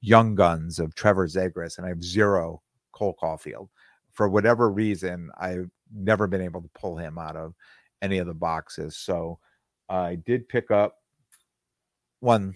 young 0.02 0.34
guns 0.34 0.80
of 0.80 0.96
Trevor 0.96 1.28
Zegras, 1.28 1.78
and 1.78 1.86
I 1.86 1.90
have 1.90 2.04
zero 2.04 2.64
Cole 2.94 3.16
Caufield. 3.22 3.68
For 4.12 4.30
whatever 4.30 4.70
reason, 4.70 5.30
I've 5.40 5.70
never 5.94 6.28
been 6.28 6.42
able 6.42 6.62
to 6.62 6.70
pull 6.74 6.98
him 6.98 7.18
out 7.18 7.36
of 7.36 7.54
any 8.02 8.18
of 8.18 8.28
the 8.28 8.34
boxes. 8.34 8.98
So 8.98 9.40
I 9.90 10.16
did 10.16 10.50
pick 10.50 10.72
up 10.72 10.98
one 12.20 12.56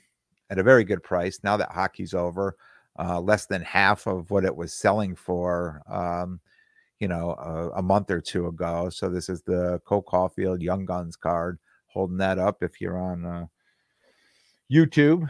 at 0.50 0.60
a 0.60 0.64
very 0.64 0.84
good 0.84 1.04
price. 1.04 1.40
Now 1.44 1.58
that 1.58 1.72
hockey's 1.72 2.14
over, 2.14 2.56
uh, 2.98 3.20
less 3.20 3.46
than 3.46 3.62
half 3.62 4.08
of 4.08 4.32
what 4.32 4.46
it 4.46 4.56
was 4.56 4.74
selling 4.74 5.16
for, 5.16 5.82
um, 5.88 6.40
you 7.00 7.08
know, 7.08 7.32
a, 7.32 7.80
a, 7.80 7.82
month 7.82 8.10
or 8.10 8.22
two 8.22 8.48
ago. 8.48 8.90
So 8.90 9.10
this 9.10 9.28
is 9.28 9.42
the 9.42 9.82
Cole 9.86 10.04
Caufield 10.04 10.62
Young 10.62 10.86
Guns 10.86 11.18
card. 11.18 11.60
Holding 11.88 12.18
that 12.18 12.40
up 12.40 12.62
if 12.62 12.80
you're 12.80 12.98
on 12.98 13.26
uh, 13.26 13.46
YouTube. 14.72 15.30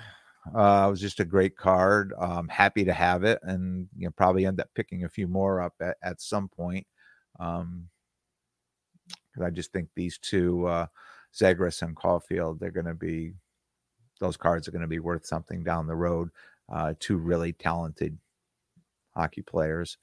Uh, 0.53 0.85
it 0.87 0.91
was 0.91 1.01
just 1.01 1.19
a 1.19 1.25
great 1.25 1.55
card. 1.55 2.13
Um, 2.19 2.47
happy 2.47 2.85
to 2.85 2.93
have 2.93 3.23
it, 3.23 3.39
and 3.43 3.87
you 3.97 4.05
know 4.05 4.11
probably 4.11 4.45
end 4.45 4.59
up 4.59 4.69
picking 4.75 5.03
a 5.03 5.09
few 5.09 5.27
more 5.27 5.61
up 5.61 5.73
at, 5.79 5.97
at 6.03 6.21
some 6.21 6.47
point. 6.47 6.85
Um, 7.39 7.89
because 9.07 9.47
I 9.47 9.49
just 9.49 9.73
think 9.73 9.89
these 9.95 10.17
two, 10.17 10.65
uh, 10.67 10.87
Zegras 11.33 11.81
and 11.81 11.95
Caufield, 11.95 12.59
they're 12.59 12.71
going 12.71 12.85
to 12.85 12.93
be 12.93 13.33
those 14.19 14.37
cards 14.37 14.67
are 14.67 14.71
going 14.71 14.81
to 14.81 14.87
be 14.87 14.99
worth 14.99 15.25
something 15.25 15.63
down 15.63 15.87
the 15.87 15.95
road. 15.95 16.29
Uh, 16.71 16.93
two 16.99 17.17
really 17.17 17.51
talented 17.53 18.17
hockey 19.13 19.41
players. 19.41 19.97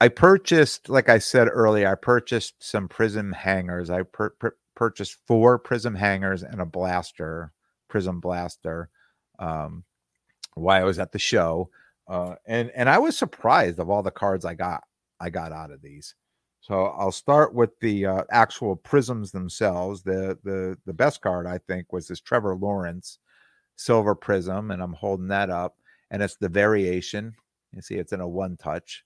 I 0.00 0.08
purchased, 0.08 0.88
like 0.88 1.08
I 1.08 1.18
said 1.18 1.48
earlier, 1.48 1.88
I 1.88 1.94
purchased 1.94 2.54
some 2.58 2.88
Prism 2.88 3.32
hangers. 3.32 3.90
I 3.90 4.02
purchased 4.74 5.18
four 5.26 5.58
Prism 5.58 5.94
hangers 5.94 6.42
and 6.42 6.60
a 6.60 6.66
blaster, 6.66 7.52
Prism 7.88 8.18
blaster, 8.18 8.88
um, 9.40 9.82
why 10.54 10.80
I 10.80 10.84
was 10.84 10.98
at 11.00 11.10
the 11.10 11.18
show, 11.18 11.70
uh, 12.08 12.36
and 12.46 12.70
and 12.74 12.88
I 12.88 12.98
was 12.98 13.18
surprised 13.18 13.80
of 13.80 13.90
all 13.90 14.02
the 14.02 14.10
cards 14.10 14.44
I 14.44 14.54
got. 14.54 14.84
I 15.20 15.30
got 15.30 15.52
out 15.52 15.72
of 15.72 15.82
these. 15.82 16.14
So 16.60 16.86
I'll 16.86 17.12
start 17.12 17.54
with 17.54 17.78
the 17.80 18.06
uh, 18.06 18.22
actual 18.30 18.76
prisms 18.76 19.32
themselves. 19.32 20.02
The 20.02 20.38
the 20.44 20.78
the 20.86 20.92
best 20.92 21.20
card 21.22 21.46
I 21.46 21.58
think 21.58 21.92
was 21.92 22.06
this 22.06 22.20
Trevor 22.20 22.54
Lawrence 22.54 23.18
silver 23.76 24.14
prism, 24.14 24.70
and 24.70 24.82
I'm 24.82 24.92
holding 24.92 25.28
that 25.28 25.50
up, 25.50 25.76
and 26.10 26.22
it's 26.22 26.36
the 26.36 26.48
variation. 26.48 27.34
You 27.72 27.80
see, 27.80 27.94
it's 27.94 28.12
in 28.12 28.20
a 28.20 28.28
one 28.28 28.56
touch, 28.56 29.04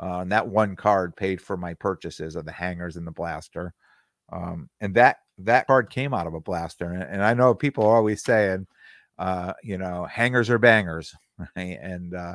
uh, 0.00 0.20
and 0.20 0.32
that 0.32 0.46
one 0.46 0.76
card 0.76 1.16
paid 1.16 1.40
for 1.40 1.56
my 1.56 1.74
purchases 1.74 2.36
of 2.36 2.44
the 2.44 2.52
hangers 2.52 2.96
and 2.96 3.06
the 3.06 3.12
blaster. 3.12 3.74
Um, 4.32 4.68
and 4.80 4.94
that 4.94 5.18
that 5.38 5.66
card 5.66 5.90
came 5.90 6.14
out 6.14 6.26
of 6.26 6.34
a 6.34 6.40
blaster, 6.40 6.92
and, 6.92 7.02
and 7.02 7.22
I 7.22 7.34
know 7.34 7.54
people 7.54 7.84
are 7.84 7.96
always 7.96 8.22
saying, 8.22 8.66
uh, 9.22 9.52
you 9.62 9.78
know, 9.78 10.04
hangers 10.06 10.50
are 10.50 10.58
bangers, 10.58 11.14
right? 11.56 11.78
and 11.80 12.12
uh, 12.12 12.34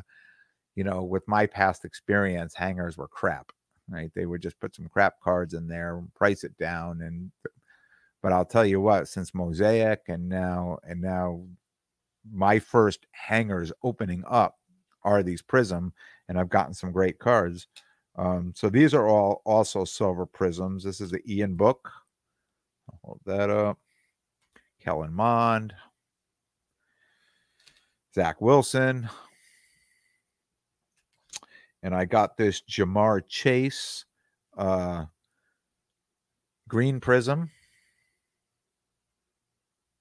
you 0.75 0.85
know, 0.85 1.03
with 1.03 1.27
my 1.27 1.45
past 1.45 1.83
experience, 1.83 2.55
hangers 2.55 2.97
were 2.97 3.09
crap, 3.09 3.51
right? 3.89 4.09
They 4.15 4.25
would 4.25 4.41
just 4.41 4.57
put 4.61 4.73
some 4.73 4.87
crap 4.87 5.19
cards 5.21 5.53
in 5.53 5.67
there, 5.67 5.97
and 5.97 6.13
price 6.13 6.45
it 6.45 6.57
down, 6.57 7.01
and 7.01 7.29
but 8.23 8.31
I'll 8.31 8.45
tell 8.45 8.65
you 8.65 8.79
what, 8.79 9.09
since 9.09 9.33
Mosaic 9.35 9.99
and 10.07 10.29
now 10.29 10.77
and 10.87 11.01
now 11.01 11.43
my 12.31 12.57
first 12.57 13.05
hangers 13.11 13.73
opening 13.83 14.23
up 14.25 14.55
are 15.03 15.23
these 15.23 15.41
Prism, 15.41 15.91
and 16.29 16.39
I've 16.39 16.49
gotten 16.49 16.73
some 16.73 16.93
great 16.93 17.19
cards. 17.19 17.67
Um, 18.15 18.53
so 18.55 18.69
these 18.69 18.93
are 18.93 19.09
all 19.09 19.41
also 19.45 19.83
silver 19.83 20.25
prisms. 20.25 20.85
This 20.85 21.01
is 21.01 21.11
the 21.11 21.21
Ian 21.29 21.55
book. 21.55 21.91
I'll 22.89 22.99
hold 23.03 23.19
that 23.25 23.49
up. 23.49 23.77
Kellen 24.81 25.13
Mond, 25.13 25.73
Zach 28.13 28.41
Wilson, 28.41 29.09
and 31.83 31.93
I 31.93 32.05
got 32.05 32.37
this 32.37 32.61
Ja'Marr 32.61 33.21
Chase 33.27 34.05
uh, 34.57 35.05
green 36.67 36.99
prism, 36.99 37.51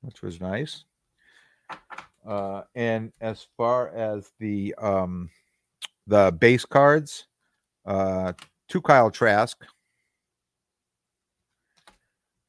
which 0.01 0.23
was 0.23 0.41
nice. 0.41 0.85
Uh, 2.27 2.63
and 2.75 3.13
as 3.21 3.47
far 3.57 3.91
as 3.91 4.33
the 4.41 4.75
um, 4.79 5.31
the 6.07 6.33
base 6.41 6.65
cards, 6.65 7.27
uh, 7.85 8.33
two 8.69 8.81
Kyle 8.81 9.11
Trask, 9.11 9.57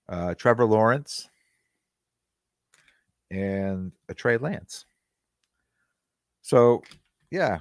uh, 0.09 0.33
Trevor 0.35 0.65
Lawrence, 0.65 1.29
and 3.29 3.91
a 4.09 4.13
Trey 4.13 4.37
Lance. 4.37 4.85
So, 6.47 6.81
yeah, 7.29 7.59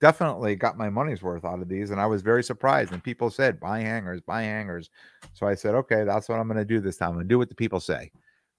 definitely 0.00 0.56
got 0.56 0.76
my 0.76 0.90
money's 0.90 1.22
worth 1.22 1.44
out 1.44 1.62
of 1.62 1.68
these, 1.68 1.92
and 1.92 2.00
I 2.00 2.06
was 2.06 2.20
very 2.20 2.42
surprised. 2.42 2.92
And 2.92 3.02
people 3.02 3.30
said, 3.30 3.60
"Buy 3.60 3.78
hangers, 3.78 4.20
buy 4.20 4.42
hangers." 4.42 4.90
So 5.34 5.46
I 5.46 5.54
said, 5.54 5.76
"Okay, 5.76 6.02
that's 6.02 6.28
what 6.28 6.40
I'm 6.40 6.48
going 6.48 6.58
to 6.58 6.64
do 6.64 6.80
this 6.80 6.96
time. 6.96 7.10
I'm 7.10 7.14
going 7.14 7.26
to 7.26 7.32
do 7.32 7.38
what 7.38 7.48
the 7.48 7.54
people 7.54 7.78
say." 7.78 8.10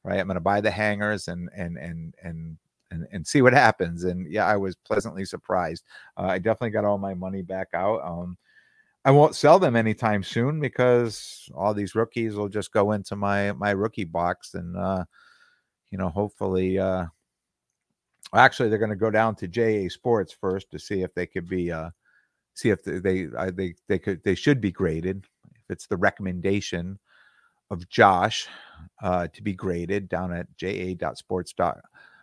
Right? 0.06 0.18
I'm 0.18 0.28
going 0.28 0.36
to 0.36 0.40
buy 0.42 0.62
the 0.62 0.72
hangers 0.72 1.28
and 1.28 1.50
and 1.54 1.78
and 1.78 2.16
and 2.24 2.58
and, 2.92 3.06
and 3.12 3.28
see 3.28 3.42
what 3.42 3.52
happens. 3.52 4.06
And 4.06 4.32
yeah, 4.32 4.46
I 4.46 4.56
was 4.56 4.78
pleasantly 4.78 5.26
surprised. 5.26 5.84
Uh, 6.18 6.28
I 6.28 6.38
definitely 6.40 6.70
got 6.70 6.86
all 6.86 6.98
my 6.98 7.14
money 7.14 7.42
back 7.42 7.68
out. 7.74 8.02
Um, 8.02 8.38
I 9.04 9.12
won't 9.12 9.36
sell 9.36 9.60
them 9.60 9.76
anytime 9.76 10.24
soon 10.24 10.62
because 10.62 11.50
all 11.54 11.74
these 11.74 11.96
rookies 11.96 12.36
will 12.36 12.48
just 12.50 12.72
go 12.72 12.94
into 12.94 13.18
my 13.18 13.52
my 13.52 13.72
rookie 13.72 14.06
box 14.06 14.54
and 14.54 14.78
uh, 14.78 15.04
you 15.92 15.98
know 15.98 16.08
hopefully 16.08 16.80
uh, 16.80 17.08
actually 18.36 18.70
they're 18.70 18.78
going 18.78 18.90
to 18.90 18.96
go 18.96 19.12
down 19.12 19.36
to 19.36 19.48
JA 19.48 19.90
Sports 19.90 20.34
first 20.34 20.70
to 20.72 20.80
see 20.80 21.02
if 21.02 21.14
they 21.14 21.26
could 21.26 21.50
be 21.50 21.72
uh, 21.72 21.90
see 22.54 22.70
if 22.70 22.84
they 22.84 23.00
they 23.00 23.26
they 23.52 23.74
they 23.88 24.00
could 24.00 24.24
they 24.24 24.36
should 24.36 24.62
be 24.62 24.72
graded. 24.72 25.26
If 25.56 25.70
it's 25.70 25.88
the 25.88 25.98
recommendation 25.98 27.00
of 27.72 27.88
Josh 27.90 28.48
uh, 29.02 29.28
to 29.28 29.44
be 29.44 29.54
graded 29.54 30.10
down 30.10 30.34
at 30.34 30.48
ja.sports 30.60 31.54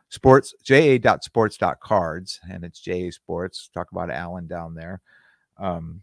sports 0.09 0.55
ja.sports.cards 0.69 2.41
and 2.51 2.65
it's 2.65 2.87
ja 2.87 3.11
sports 3.11 3.71
talk 3.73 3.91
about 3.93 4.11
alan 4.11 4.47
down 4.47 4.75
there. 4.75 5.01
Um, 5.59 6.03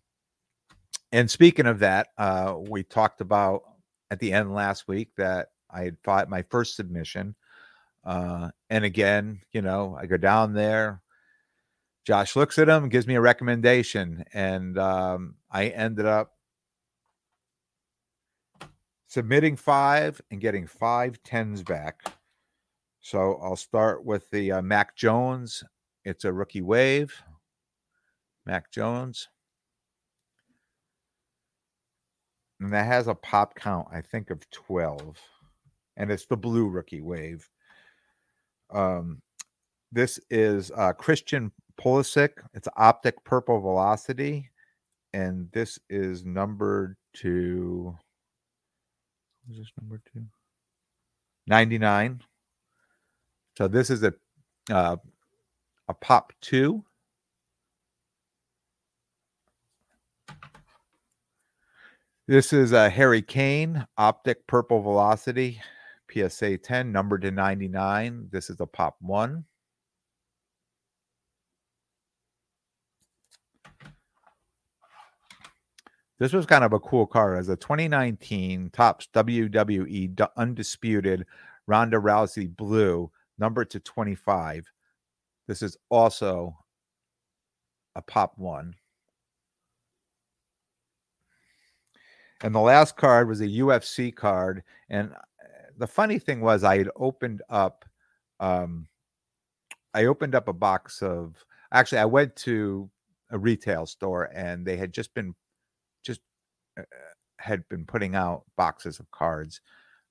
and 1.12 1.30
speaking 1.30 1.68
of 1.68 1.80
that 1.80 2.08
uh, 2.18 2.56
we 2.58 2.84
talked 2.84 3.22
about 3.22 3.62
at 4.12 4.20
the 4.20 4.34
end 4.34 4.54
last 4.54 4.88
week 4.88 5.10
that 5.18 5.49
i 5.70 5.84
had 5.84 5.97
fought 6.04 6.30
my 6.30 6.43
first 6.49 6.76
submission 6.76 7.36
uh, 8.06 8.49
and 8.70 8.84
again 8.86 9.41
you 9.51 9.62
know 9.62 9.97
i 9.99 10.06
go 10.06 10.18
down 10.18 10.54
there 10.54 11.01
josh 12.06 12.36
looks 12.36 12.58
at 12.60 12.70
him 12.70 12.89
gives 12.89 13.08
me 13.08 13.16
a 13.16 13.22
recommendation 13.22 14.24
and 14.34 14.78
um, 14.78 15.36
i 15.51 15.68
ended 15.68 16.06
up 16.06 16.32
submitting 19.08 19.56
five 19.56 20.20
and 20.32 20.41
getting 20.41 20.68
five 20.68 21.22
tens 21.24 21.64
back 21.64 22.04
so 23.04 23.38
I'll 23.43 23.58
start 23.58 24.06
with 24.06 24.30
the 24.32 24.54
uh, 24.54 24.62
Mac 24.62 24.95
Jones. 24.95 25.62
It's 26.06 26.24
a 26.24 26.32
rookie 26.32 26.62
wave. 26.62 27.22
Mac 28.45 28.72
Jones. 28.72 29.28
And 32.62 32.72
that 32.72 32.86
has 32.86 33.10
a 33.10 33.14
pop 33.14 33.56
count, 33.56 33.89
I 33.91 33.99
think, 33.99 34.30
of 34.30 34.49
12. 34.51 35.20
And 35.97 36.12
it's 36.12 36.26
the 36.26 36.38
blue 36.38 36.70
rookie 36.70 37.01
wave. 37.01 37.49
Um, 38.74 39.21
this 39.91 40.19
is 40.30 40.71
uh, 40.76 40.93
Christian 40.93 41.51
Pulisic. 41.80 42.32
It's 42.53 42.67
optic 42.76 43.24
purple 43.24 43.61
velocity. 43.61 44.49
And 45.13 45.49
this 45.51 45.80
is 45.89 46.26
numbered 46.26 46.97
to. 47.17 47.95
Is 49.51 49.57
this 49.57 49.71
number 49.80 50.01
two? 50.11 50.26
99. 51.47 52.21
So 53.57 53.67
this 53.67 53.89
is 53.89 54.03
a 54.03 54.13
uh, 54.71 54.95
a 55.88 55.93
pop 55.93 56.34
two. 56.41 56.84
This 62.26 62.53
is 62.53 62.71
a 62.71 62.89
Harry 62.89 63.21
Kane 63.21 63.86
optic 63.97 64.47
purple 64.47 64.82
velocity 64.82 65.61
PSA 66.14 66.57
10 66.57 66.91
number 66.91 67.18
to 67.18 67.32
99. 67.32 68.28
This 68.32 68.49
is 68.49 68.59
a 68.59 68.66
pop 68.66 68.97
one. 68.99 69.45
This 76.20 76.32
was 76.32 76.45
kind 76.45 76.64
of 76.64 76.74
a 76.74 76.80
cool 76.80 77.05
card 77.05 77.38
as 77.38 77.49
a 77.49 77.55
2019 77.55 78.70
Topps 78.72 79.09
WWE 79.14 80.28
Undisputed 80.38 81.26
Ronda 81.68 81.97
Rousey 81.97 82.55
Blue 82.55 83.11
number 83.38 83.66
to 83.66 83.80
25. 83.80 84.72
This 85.47 85.61
is 85.61 85.76
also 85.89 86.55
a 87.95 88.01
pop 88.01 88.38
one. 88.38 88.76
And 92.43 92.53
the 92.53 92.59
last 92.59 92.97
card 92.97 93.28
was 93.28 93.41
a 93.41 93.47
UFC 93.47 94.14
card. 94.14 94.64
And 94.89 95.14
the 95.78 95.88
funny 95.88 96.19
thing 96.19 96.41
was, 96.41 96.63
I 96.63 96.78
had 96.78 96.89
opened 96.95 97.41
up, 97.49 97.86
um, 98.39 98.88
I 99.93 100.05
opened 100.05 100.36
up 100.36 100.47
a 100.47 100.53
box 100.53 101.01
of. 101.01 101.36
Actually, 101.71 101.99
I 101.99 102.05
went 102.05 102.36
to 102.38 102.89
a 103.32 103.38
retail 103.38 103.86
store 103.88 104.30
and 104.34 104.65
they 104.65 104.78
had 104.78 104.93
just 104.93 105.13
been, 105.15 105.34
just 106.03 106.21
uh, 106.78 106.84
had 107.39 107.67
been 107.69 107.86
putting 107.86 108.15
out 108.15 108.43
boxes 108.55 108.99
of 108.99 109.09
cards. 109.11 109.61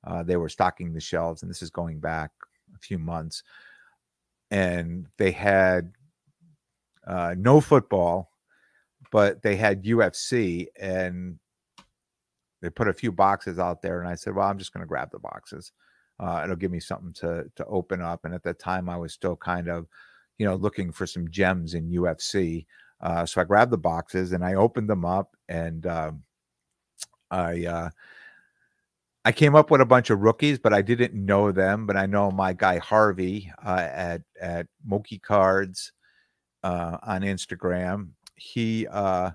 Uh, 0.05 0.23
they 0.23 0.37
were 0.37 0.49
stocking 0.49 0.93
the 0.93 1.01
shelves, 1.01 1.43
and 1.43 1.51
this 1.51 1.63
is 1.63 1.71
going 1.71 2.01
back 2.01 2.31
a 2.75 2.79
few 2.79 2.99
months, 2.99 3.45
and 4.51 5.07
they 5.17 5.31
had 5.31 5.93
uh, 7.07 7.35
no 7.39 7.61
football, 7.61 8.33
but 9.13 9.43
they 9.43 9.55
had 9.55 9.85
UFC, 9.85 10.67
and 10.81 11.39
they 12.63 12.71
put 12.71 12.89
a 12.89 12.95
few 12.95 13.13
boxes 13.13 13.59
out 13.59 13.83
there, 13.83 14.01
and 14.01 14.09
I 14.09 14.15
said, 14.15 14.35
"Well, 14.35 14.49
I'm 14.49 14.59
just 14.59 14.73
going 14.73 14.83
to 14.83 14.89
grab 14.89 15.11
the 15.11 15.19
boxes. 15.19 15.73
Uh, 16.19 16.43
it'll 16.45 16.57
give 16.57 16.71
me 16.71 16.81
something 16.81 17.13
to 17.15 17.51
to 17.57 17.67
open 17.67 18.01
up." 18.01 18.25
And 18.25 18.35
at 18.35 18.43
that 18.45 18.59
time, 18.59 18.89
I 18.89 18.97
was 18.97 19.13
still 19.13 19.37
kind 19.37 19.69
of, 19.69 19.87
you 20.39 20.47
know, 20.47 20.55
looking 20.55 20.93
for 20.93 21.07
some 21.07 21.29
gems 21.31 21.75
in 21.75 21.91
UFC. 21.91 22.67
Uh, 23.01 23.27
so 23.27 23.41
I 23.41 23.45
grabbed 23.45 23.73
the 23.73 23.79
boxes 23.79 24.33
and 24.33 24.45
I 24.45 24.55
opened 24.55 24.89
them 24.89 25.05
up, 25.05 25.37
and 25.49 25.87
um, 25.87 26.23
I 27.31 27.67
uh, 27.67 27.91
I 29.25 29.33
came 29.33 29.55
up 29.55 29.71
with 29.71 29.81
a 29.81 29.87
bunch 29.87 30.11
of 30.11 30.21
rookies, 30.21 30.59
but 30.59 30.73
I 30.73 30.83
didn't 30.83 31.15
know 31.15 31.53
them. 31.53 31.87
But 31.87 31.97
I 31.97 32.07
know 32.07 32.31
my 32.31 32.53
guy 32.53 32.79
Harvey 32.79 33.51
uh, 33.65 33.89
at 33.91 34.23
at 34.41 34.67
Moki 34.85 35.19
Cards 35.19 35.93
uh, 36.63 36.99
on 37.03 37.23
Instagram. 37.23 38.11
He, 38.37 38.87
uh, 38.89 39.31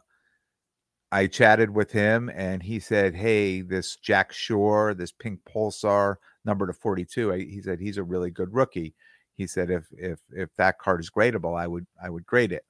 I 1.12 1.28
chatted 1.28 1.70
with 1.70 1.92
him, 1.92 2.30
and 2.36 2.62
he 2.62 2.80
said, 2.80 3.16
"Hey, 3.16 3.62
this 3.62 3.96
Jack 3.98 4.34
Shore, 4.34 4.94
this 4.94 5.12
Pink 5.12 5.40
Pulsar 5.46 6.18
number 6.46 6.68
to 6.68 6.74
forty 6.74 7.06
two. 7.06 7.32
He 7.32 7.62
said 7.62 7.80
he's 7.80 7.98
a 7.98 8.04
really 8.04 8.30
good 8.32 8.54
rookie. 8.54 8.94
He 9.36 9.48
said 9.48 9.70
if 9.70 9.86
if 9.98 10.20
if 10.32 10.50
that 10.58 10.80
card 10.80 11.00
is 11.00 11.10
gradable, 11.10 11.58
I 11.58 11.68
would 11.68 11.88
I 12.04 12.10
would 12.10 12.26
grade 12.26 12.52
it. 12.52 12.66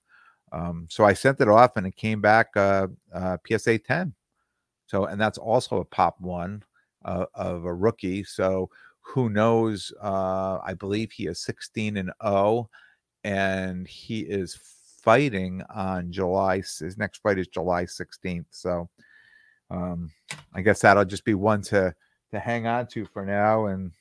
Um, 0.51 0.87
so 0.89 1.03
I 1.03 1.13
sent 1.13 1.41
it 1.41 1.49
off, 1.49 1.77
and 1.77 1.87
it 1.87 1.95
came 1.95 2.21
back 2.21 2.55
uh, 2.55 2.87
uh, 3.13 3.37
PSA 3.47 3.79
ten. 3.79 4.13
So, 4.87 5.05
and 5.05 5.19
that's 5.19 5.37
also 5.37 5.79
a 5.79 5.85
pop 5.85 6.19
one 6.19 6.63
uh, 7.05 7.25
of 7.35 7.65
a 7.65 7.73
rookie. 7.73 8.23
So 8.23 8.69
who 9.01 9.29
knows? 9.29 9.91
Uh, 10.01 10.59
I 10.63 10.73
believe 10.73 11.11
he 11.11 11.27
is 11.27 11.39
16 11.39 11.97
and 11.97 12.11
0, 12.23 12.69
and 13.23 13.87
he 13.87 14.21
is 14.21 14.57
fighting 15.07 15.63
on 15.73 16.11
July. 16.11 16.57
His 16.57 16.97
next 16.97 17.19
fight 17.19 17.39
is 17.39 17.47
July 17.47 17.85
16th. 17.85 18.43
So 18.49 18.89
um, 19.71 20.11
I 20.53 20.59
guess 20.59 20.81
that'll 20.81 21.05
just 21.05 21.23
be 21.23 21.33
one 21.33 21.61
to 21.63 21.95
to 22.31 22.39
hang 22.39 22.67
on 22.67 22.87
to 22.87 23.05
for 23.05 23.25
now, 23.25 23.67
and 23.67 23.93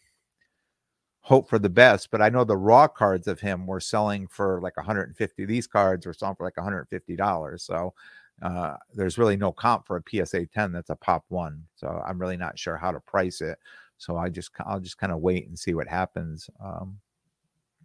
hope 1.20 1.48
for 1.48 1.60
the 1.60 1.68
best. 1.68 2.10
But 2.10 2.22
I 2.22 2.28
know 2.28 2.42
the 2.42 2.56
raw 2.56 2.88
cards 2.88 3.28
of 3.28 3.38
him 3.38 3.68
were 3.68 3.78
selling 3.78 4.26
for 4.26 4.60
like 4.60 4.76
150. 4.76 5.44
These 5.44 5.68
cards 5.68 6.06
were 6.06 6.12
selling 6.12 6.34
for 6.34 6.42
like 6.42 6.56
150 6.56 7.14
dollars. 7.14 7.62
So 7.62 7.94
uh, 8.42 8.74
there's 8.92 9.16
really 9.16 9.36
no 9.36 9.52
comp 9.52 9.86
for 9.86 9.98
a 9.98 10.24
PSA 10.26 10.46
10 10.46 10.72
that's 10.72 10.90
a 10.90 10.96
pop 10.96 11.24
one. 11.28 11.62
So 11.76 12.02
I'm 12.04 12.20
really 12.20 12.36
not 12.36 12.58
sure 12.58 12.76
how 12.76 12.90
to 12.90 12.98
price 12.98 13.40
it. 13.42 13.60
So 13.96 14.16
I 14.16 14.28
just 14.28 14.50
I'll 14.66 14.80
just 14.80 14.98
kind 14.98 15.12
of 15.12 15.20
wait 15.20 15.46
and 15.46 15.56
see 15.56 15.72
what 15.72 15.86
happens 15.86 16.50
um, 16.60 16.98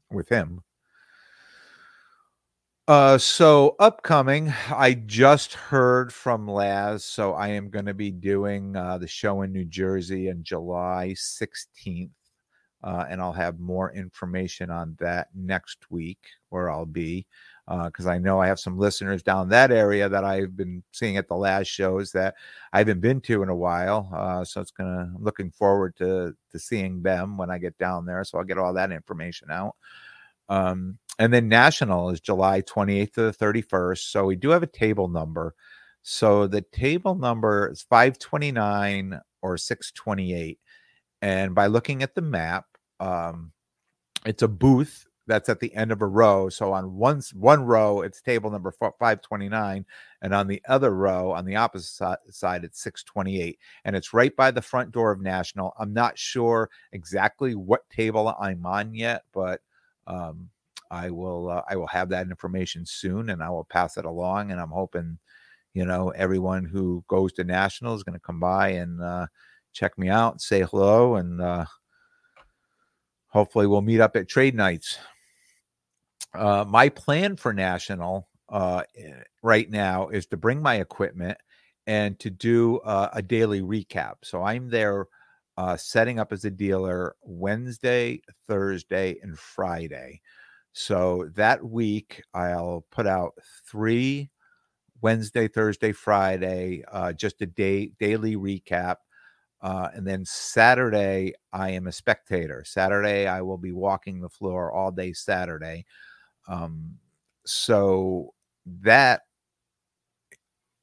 with 0.09 0.27
him. 0.27 0.63
Uh, 2.91 3.17
so 3.17 3.73
upcoming, 3.79 4.53
I 4.67 4.95
just 4.95 5.53
heard 5.53 6.11
from 6.11 6.45
Laz, 6.45 7.05
so 7.05 7.31
I 7.31 7.47
am 7.47 7.69
going 7.69 7.85
to 7.85 7.93
be 7.93 8.11
doing 8.11 8.75
uh, 8.75 8.97
the 8.97 9.07
show 9.07 9.43
in 9.43 9.53
New 9.53 9.63
Jersey 9.63 10.29
on 10.29 10.43
July 10.43 11.15
16th, 11.15 12.09
uh, 12.83 13.05
and 13.09 13.21
I'll 13.21 13.31
have 13.31 13.61
more 13.61 13.93
information 13.93 14.69
on 14.69 14.97
that 14.99 15.29
next 15.33 15.89
week 15.89 16.19
where 16.49 16.69
I'll 16.69 16.85
be 16.85 17.25
because 17.65 18.07
uh, 18.07 18.09
I 18.09 18.17
know 18.17 18.41
I 18.41 18.47
have 18.47 18.59
some 18.59 18.77
listeners 18.77 19.23
down 19.23 19.47
that 19.47 19.71
area 19.71 20.09
that 20.09 20.25
I've 20.25 20.57
been 20.57 20.83
seeing 20.91 21.15
at 21.15 21.29
the 21.29 21.37
last 21.37 21.67
shows 21.67 22.11
that 22.11 22.35
I 22.73 22.79
haven't 22.79 22.99
been 22.99 23.21
to 23.21 23.41
in 23.41 23.47
a 23.47 23.55
while. 23.55 24.09
Uh, 24.13 24.43
so 24.43 24.59
it's 24.59 24.71
gonna 24.71 25.09
I'm 25.15 25.23
looking 25.23 25.51
forward 25.51 25.95
to 25.99 26.35
to 26.51 26.59
seeing 26.59 27.01
them 27.01 27.37
when 27.37 27.51
I 27.51 27.57
get 27.57 27.77
down 27.77 28.05
there. 28.05 28.25
So 28.25 28.37
I'll 28.37 28.43
get 28.43 28.57
all 28.57 28.73
that 28.73 28.91
information 28.91 29.49
out. 29.49 29.77
Um, 30.49 30.97
and 31.21 31.31
then 31.31 31.47
national 31.47 32.09
is 32.09 32.19
July 32.19 32.63
28th 32.63 33.13
to 33.13 33.21
the 33.21 33.31
31st. 33.31 34.09
So 34.09 34.25
we 34.25 34.35
do 34.35 34.49
have 34.49 34.63
a 34.63 34.67
table 34.67 35.07
number. 35.07 35.53
So 36.01 36.47
the 36.47 36.63
table 36.63 37.13
number 37.13 37.69
is 37.71 37.83
529 37.83 39.21
or 39.43 39.55
628. 39.55 40.57
And 41.21 41.53
by 41.53 41.67
looking 41.67 42.01
at 42.01 42.15
the 42.15 42.23
map, 42.23 42.65
um, 42.99 43.51
it's 44.25 44.41
a 44.41 44.47
booth 44.47 45.05
that's 45.27 45.47
at 45.47 45.59
the 45.59 45.71
end 45.75 45.91
of 45.91 46.01
a 46.01 46.07
row. 46.07 46.49
So 46.49 46.73
on 46.73 46.95
one 46.95 47.21
one 47.35 47.65
row, 47.65 48.01
it's 48.01 48.19
table 48.19 48.49
number 48.49 48.71
529, 48.71 49.85
and 50.23 50.33
on 50.33 50.47
the 50.47 50.63
other 50.67 50.89
row, 50.89 51.33
on 51.33 51.45
the 51.45 51.55
opposite 51.55 52.17
side, 52.31 52.63
it's 52.63 52.81
628, 52.81 53.59
and 53.85 53.95
it's 53.95 54.11
right 54.11 54.35
by 54.35 54.49
the 54.49 54.63
front 54.63 54.91
door 54.91 55.11
of 55.11 55.21
National. 55.21 55.75
I'm 55.77 55.93
not 55.93 56.17
sure 56.17 56.71
exactly 56.91 57.53
what 57.53 57.87
table 57.91 58.35
I'm 58.39 58.65
on 58.65 58.95
yet, 58.95 59.21
but 59.31 59.61
um, 60.07 60.49
I 60.91 61.09
will 61.09 61.49
uh, 61.49 61.63
I 61.67 61.75
will 61.75 61.87
have 61.87 62.09
that 62.09 62.27
information 62.27 62.85
soon, 62.85 63.29
and 63.29 63.41
I 63.41 63.49
will 63.49 63.65
pass 63.65 63.97
it 63.97 64.05
along. 64.05 64.51
And 64.51 64.59
I'm 64.59 64.69
hoping, 64.69 65.17
you 65.73 65.85
know, 65.85 66.09
everyone 66.09 66.65
who 66.65 67.03
goes 67.07 67.33
to 67.33 67.43
National 67.43 67.95
is 67.95 68.03
going 68.03 68.19
to 68.19 68.25
come 68.25 68.39
by 68.39 68.69
and 68.69 69.01
uh, 69.01 69.27
check 69.73 69.97
me 69.97 70.09
out, 70.09 70.41
say 70.41 70.61
hello, 70.61 71.15
and 71.15 71.41
uh, 71.41 71.65
hopefully 73.27 73.65
we'll 73.65 73.81
meet 73.81 74.01
up 74.01 74.15
at 74.15 74.27
trade 74.27 74.53
nights 74.53 74.99
uh, 76.33 76.65
my 76.67 76.89
plan 76.89 77.35
for 77.35 77.53
national 77.53 78.27
uh, 78.49 78.83
eh, 78.97 79.11
right 79.41 79.69
now 79.69 80.09
is 80.09 80.25
to 80.27 80.37
bring 80.37 80.61
my 80.61 80.75
equipment 80.75 81.37
and 81.87 82.17
to 82.19 82.29
do 82.29 82.79
uh, 82.79 83.09
a 83.13 83.21
daily 83.21 83.61
recap. 83.61 84.15
So 84.23 84.43
I'm 84.43 84.69
there 84.69 85.07
setting 85.77 86.17
up 86.17 86.33
as 86.33 86.43
a 86.43 86.49
dealer 86.49 87.15
Wednesday, 87.21 88.21
Thursday, 88.47 89.17
and 89.21 89.37
Friday. 89.37 90.21
So 90.73 91.29
that 91.35 91.63
week, 91.63 92.23
I'll 92.33 92.85
put 92.91 93.07
out 93.07 93.33
three 93.69 94.29
Wednesday, 95.01 95.47
Thursday, 95.47 95.91
Friday, 95.91 96.83
uh, 96.91 97.13
just 97.13 97.41
a 97.41 97.45
day 97.45 97.91
daily 97.99 98.35
recap. 98.35 98.97
Uh, 99.61 99.89
and 99.93 100.07
then 100.07 100.25
Saturday, 100.25 101.33
I 101.53 101.71
am 101.71 101.87
a 101.87 101.91
spectator. 101.91 102.63
Saturday, 102.65 103.27
I 103.27 103.41
will 103.41 103.57
be 103.57 103.71
walking 103.71 104.19
the 104.19 104.29
floor 104.29 104.71
all 104.71 104.91
day 104.91 105.13
Saturday. 105.13 105.85
Um, 106.47 106.95
so 107.45 108.33
that 108.65 109.21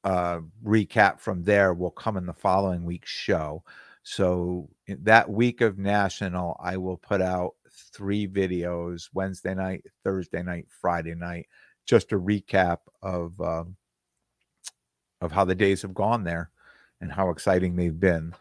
uh, 0.03 0.39
recap 0.63 1.19
from 1.19 1.43
there 1.43 1.73
will 1.73 1.91
come 1.91 2.15
in 2.15 2.25
the 2.25 2.33
following 2.33 2.85
week's 2.85 3.09
show. 3.09 3.63
So 4.03 4.69
that 4.87 5.29
week 5.29 5.61
of 5.61 5.77
national, 5.77 6.59
I 6.63 6.77
will 6.77 6.97
put 6.97 7.21
out 7.21 7.55
three 7.93 8.27
videos: 8.27 9.09
Wednesday 9.13 9.55
night, 9.55 9.83
Thursday 10.03 10.43
night, 10.43 10.67
Friday 10.81 11.15
night, 11.15 11.47
just 11.85 12.11
a 12.11 12.19
recap 12.19 12.79
of 13.01 13.39
um, 13.41 13.75
of 15.21 15.31
how 15.31 15.45
the 15.45 15.55
days 15.55 15.81
have 15.81 15.93
gone 15.93 16.23
there 16.23 16.51
and 17.01 17.11
how 17.11 17.29
exciting 17.29 17.75
they've 17.75 17.99
been. 17.99 18.33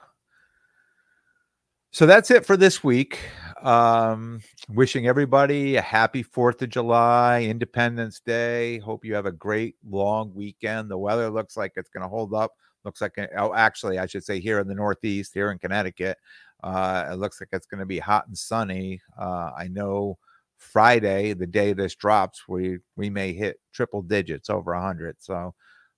So 1.90 2.06
that's 2.06 2.30
it 2.30 2.44
for 2.44 2.56
this 2.56 2.84
week. 2.84 3.18
Um, 3.62 4.40
wishing 4.68 5.08
everybody 5.08 5.76
a 5.76 5.82
happy 5.82 6.22
4th 6.22 6.60
of 6.62 6.68
July, 6.68 7.42
Independence 7.42 8.20
Day. 8.20 8.78
Hope 8.78 9.04
you 9.04 9.14
have 9.14 9.26
a 9.26 9.32
great 9.32 9.76
long 9.88 10.32
weekend. 10.34 10.90
The 10.90 10.98
weather 10.98 11.30
looks 11.30 11.56
like 11.56 11.72
it's 11.76 11.88
going 11.88 12.02
to 12.02 12.08
hold 12.08 12.34
up. 12.34 12.52
Looks 12.84 13.00
like, 13.00 13.18
oh, 13.36 13.54
actually, 13.54 13.98
I 13.98 14.06
should 14.06 14.24
say 14.24 14.38
here 14.38 14.60
in 14.60 14.68
the 14.68 14.74
Northeast, 14.74 15.32
here 15.34 15.50
in 15.50 15.58
Connecticut, 15.58 16.18
uh, 16.62 17.08
it 17.10 17.16
looks 17.16 17.40
like 17.40 17.50
it's 17.52 17.66
going 17.66 17.80
to 17.80 17.86
be 17.86 17.98
hot 17.98 18.26
and 18.26 18.36
sunny. 18.36 19.00
Uh, 19.18 19.50
I 19.56 19.68
know 19.68 20.18
Friday, 20.56 21.32
the 21.34 21.46
day 21.46 21.72
this 21.72 21.94
drops, 21.94 22.48
we 22.48 22.78
we 22.96 23.10
may 23.10 23.32
hit 23.32 23.60
triple 23.72 24.02
digits 24.02 24.50
over 24.50 24.72
100. 24.72 25.16
So, 25.20 25.54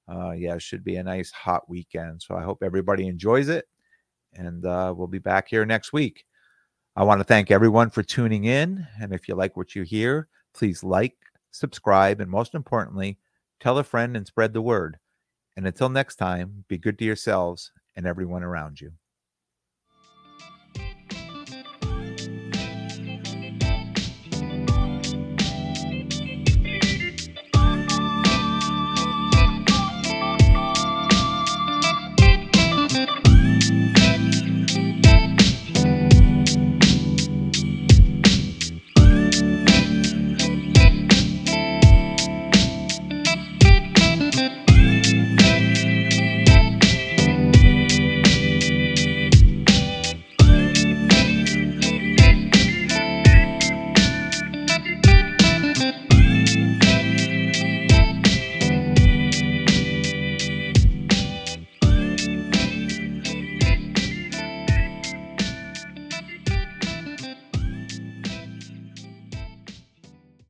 uh, 0.08 0.32
yeah, 0.32 0.54
it 0.54 0.62
should 0.62 0.84
be 0.84 0.96
a 0.96 1.02
nice 1.02 1.30
hot 1.30 1.68
weekend. 1.68 2.22
So 2.22 2.34
I 2.34 2.42
hope 2.42 2.62
everybody 2.62 3.06
enjoys 3.06 3.48
it 3.48 3.66
and 4.34 4.64
uh, 4.64 4.92
we'll 4.96 5.06
be 5.06 5.18
back 5.18 5.48
here 5.48 5.64
next 5.64 5.92
week. 5.92 6.24
I 6.96 7.04
want 7.04 7.20
to 7.20 7.24
thank 7.24 7.50
everyone 7.50 7.90
for 7.90 8.02
tuning 8.02 8.44
in. 8.44 8.86
And 9.00 9.12
if 9.12 9.28
you 9.28 9.34
like 9.34 9.56
what 9.56 9.74
you 9.74 9.82
hear, 9.82 10.28
please 10.54 10.82
like, 10.82 11.16
subscribe, 11.50 12.20
and 12.20 12.30
most 12.30 12.54
importantly, 12.54 13.18
tell 13.60 13.78
a 13.78 13.84
friend 13.84 14.16
and 14.16 14.26
spread 14.26 14.52
the 14.52 14.62
word. 14.62 14.98
And 15.56 15.66
until 15.66 15.88
next 15.88 16.16
time, 16.16 16.64
be 16.68 16.78
good 16.78 16.98
to 16.98 17.04
yourselves 17.04 17.72
and 17.96 18.06
everyone 18.06 18.42
around 18.42 18.80
you. 18.80 18.92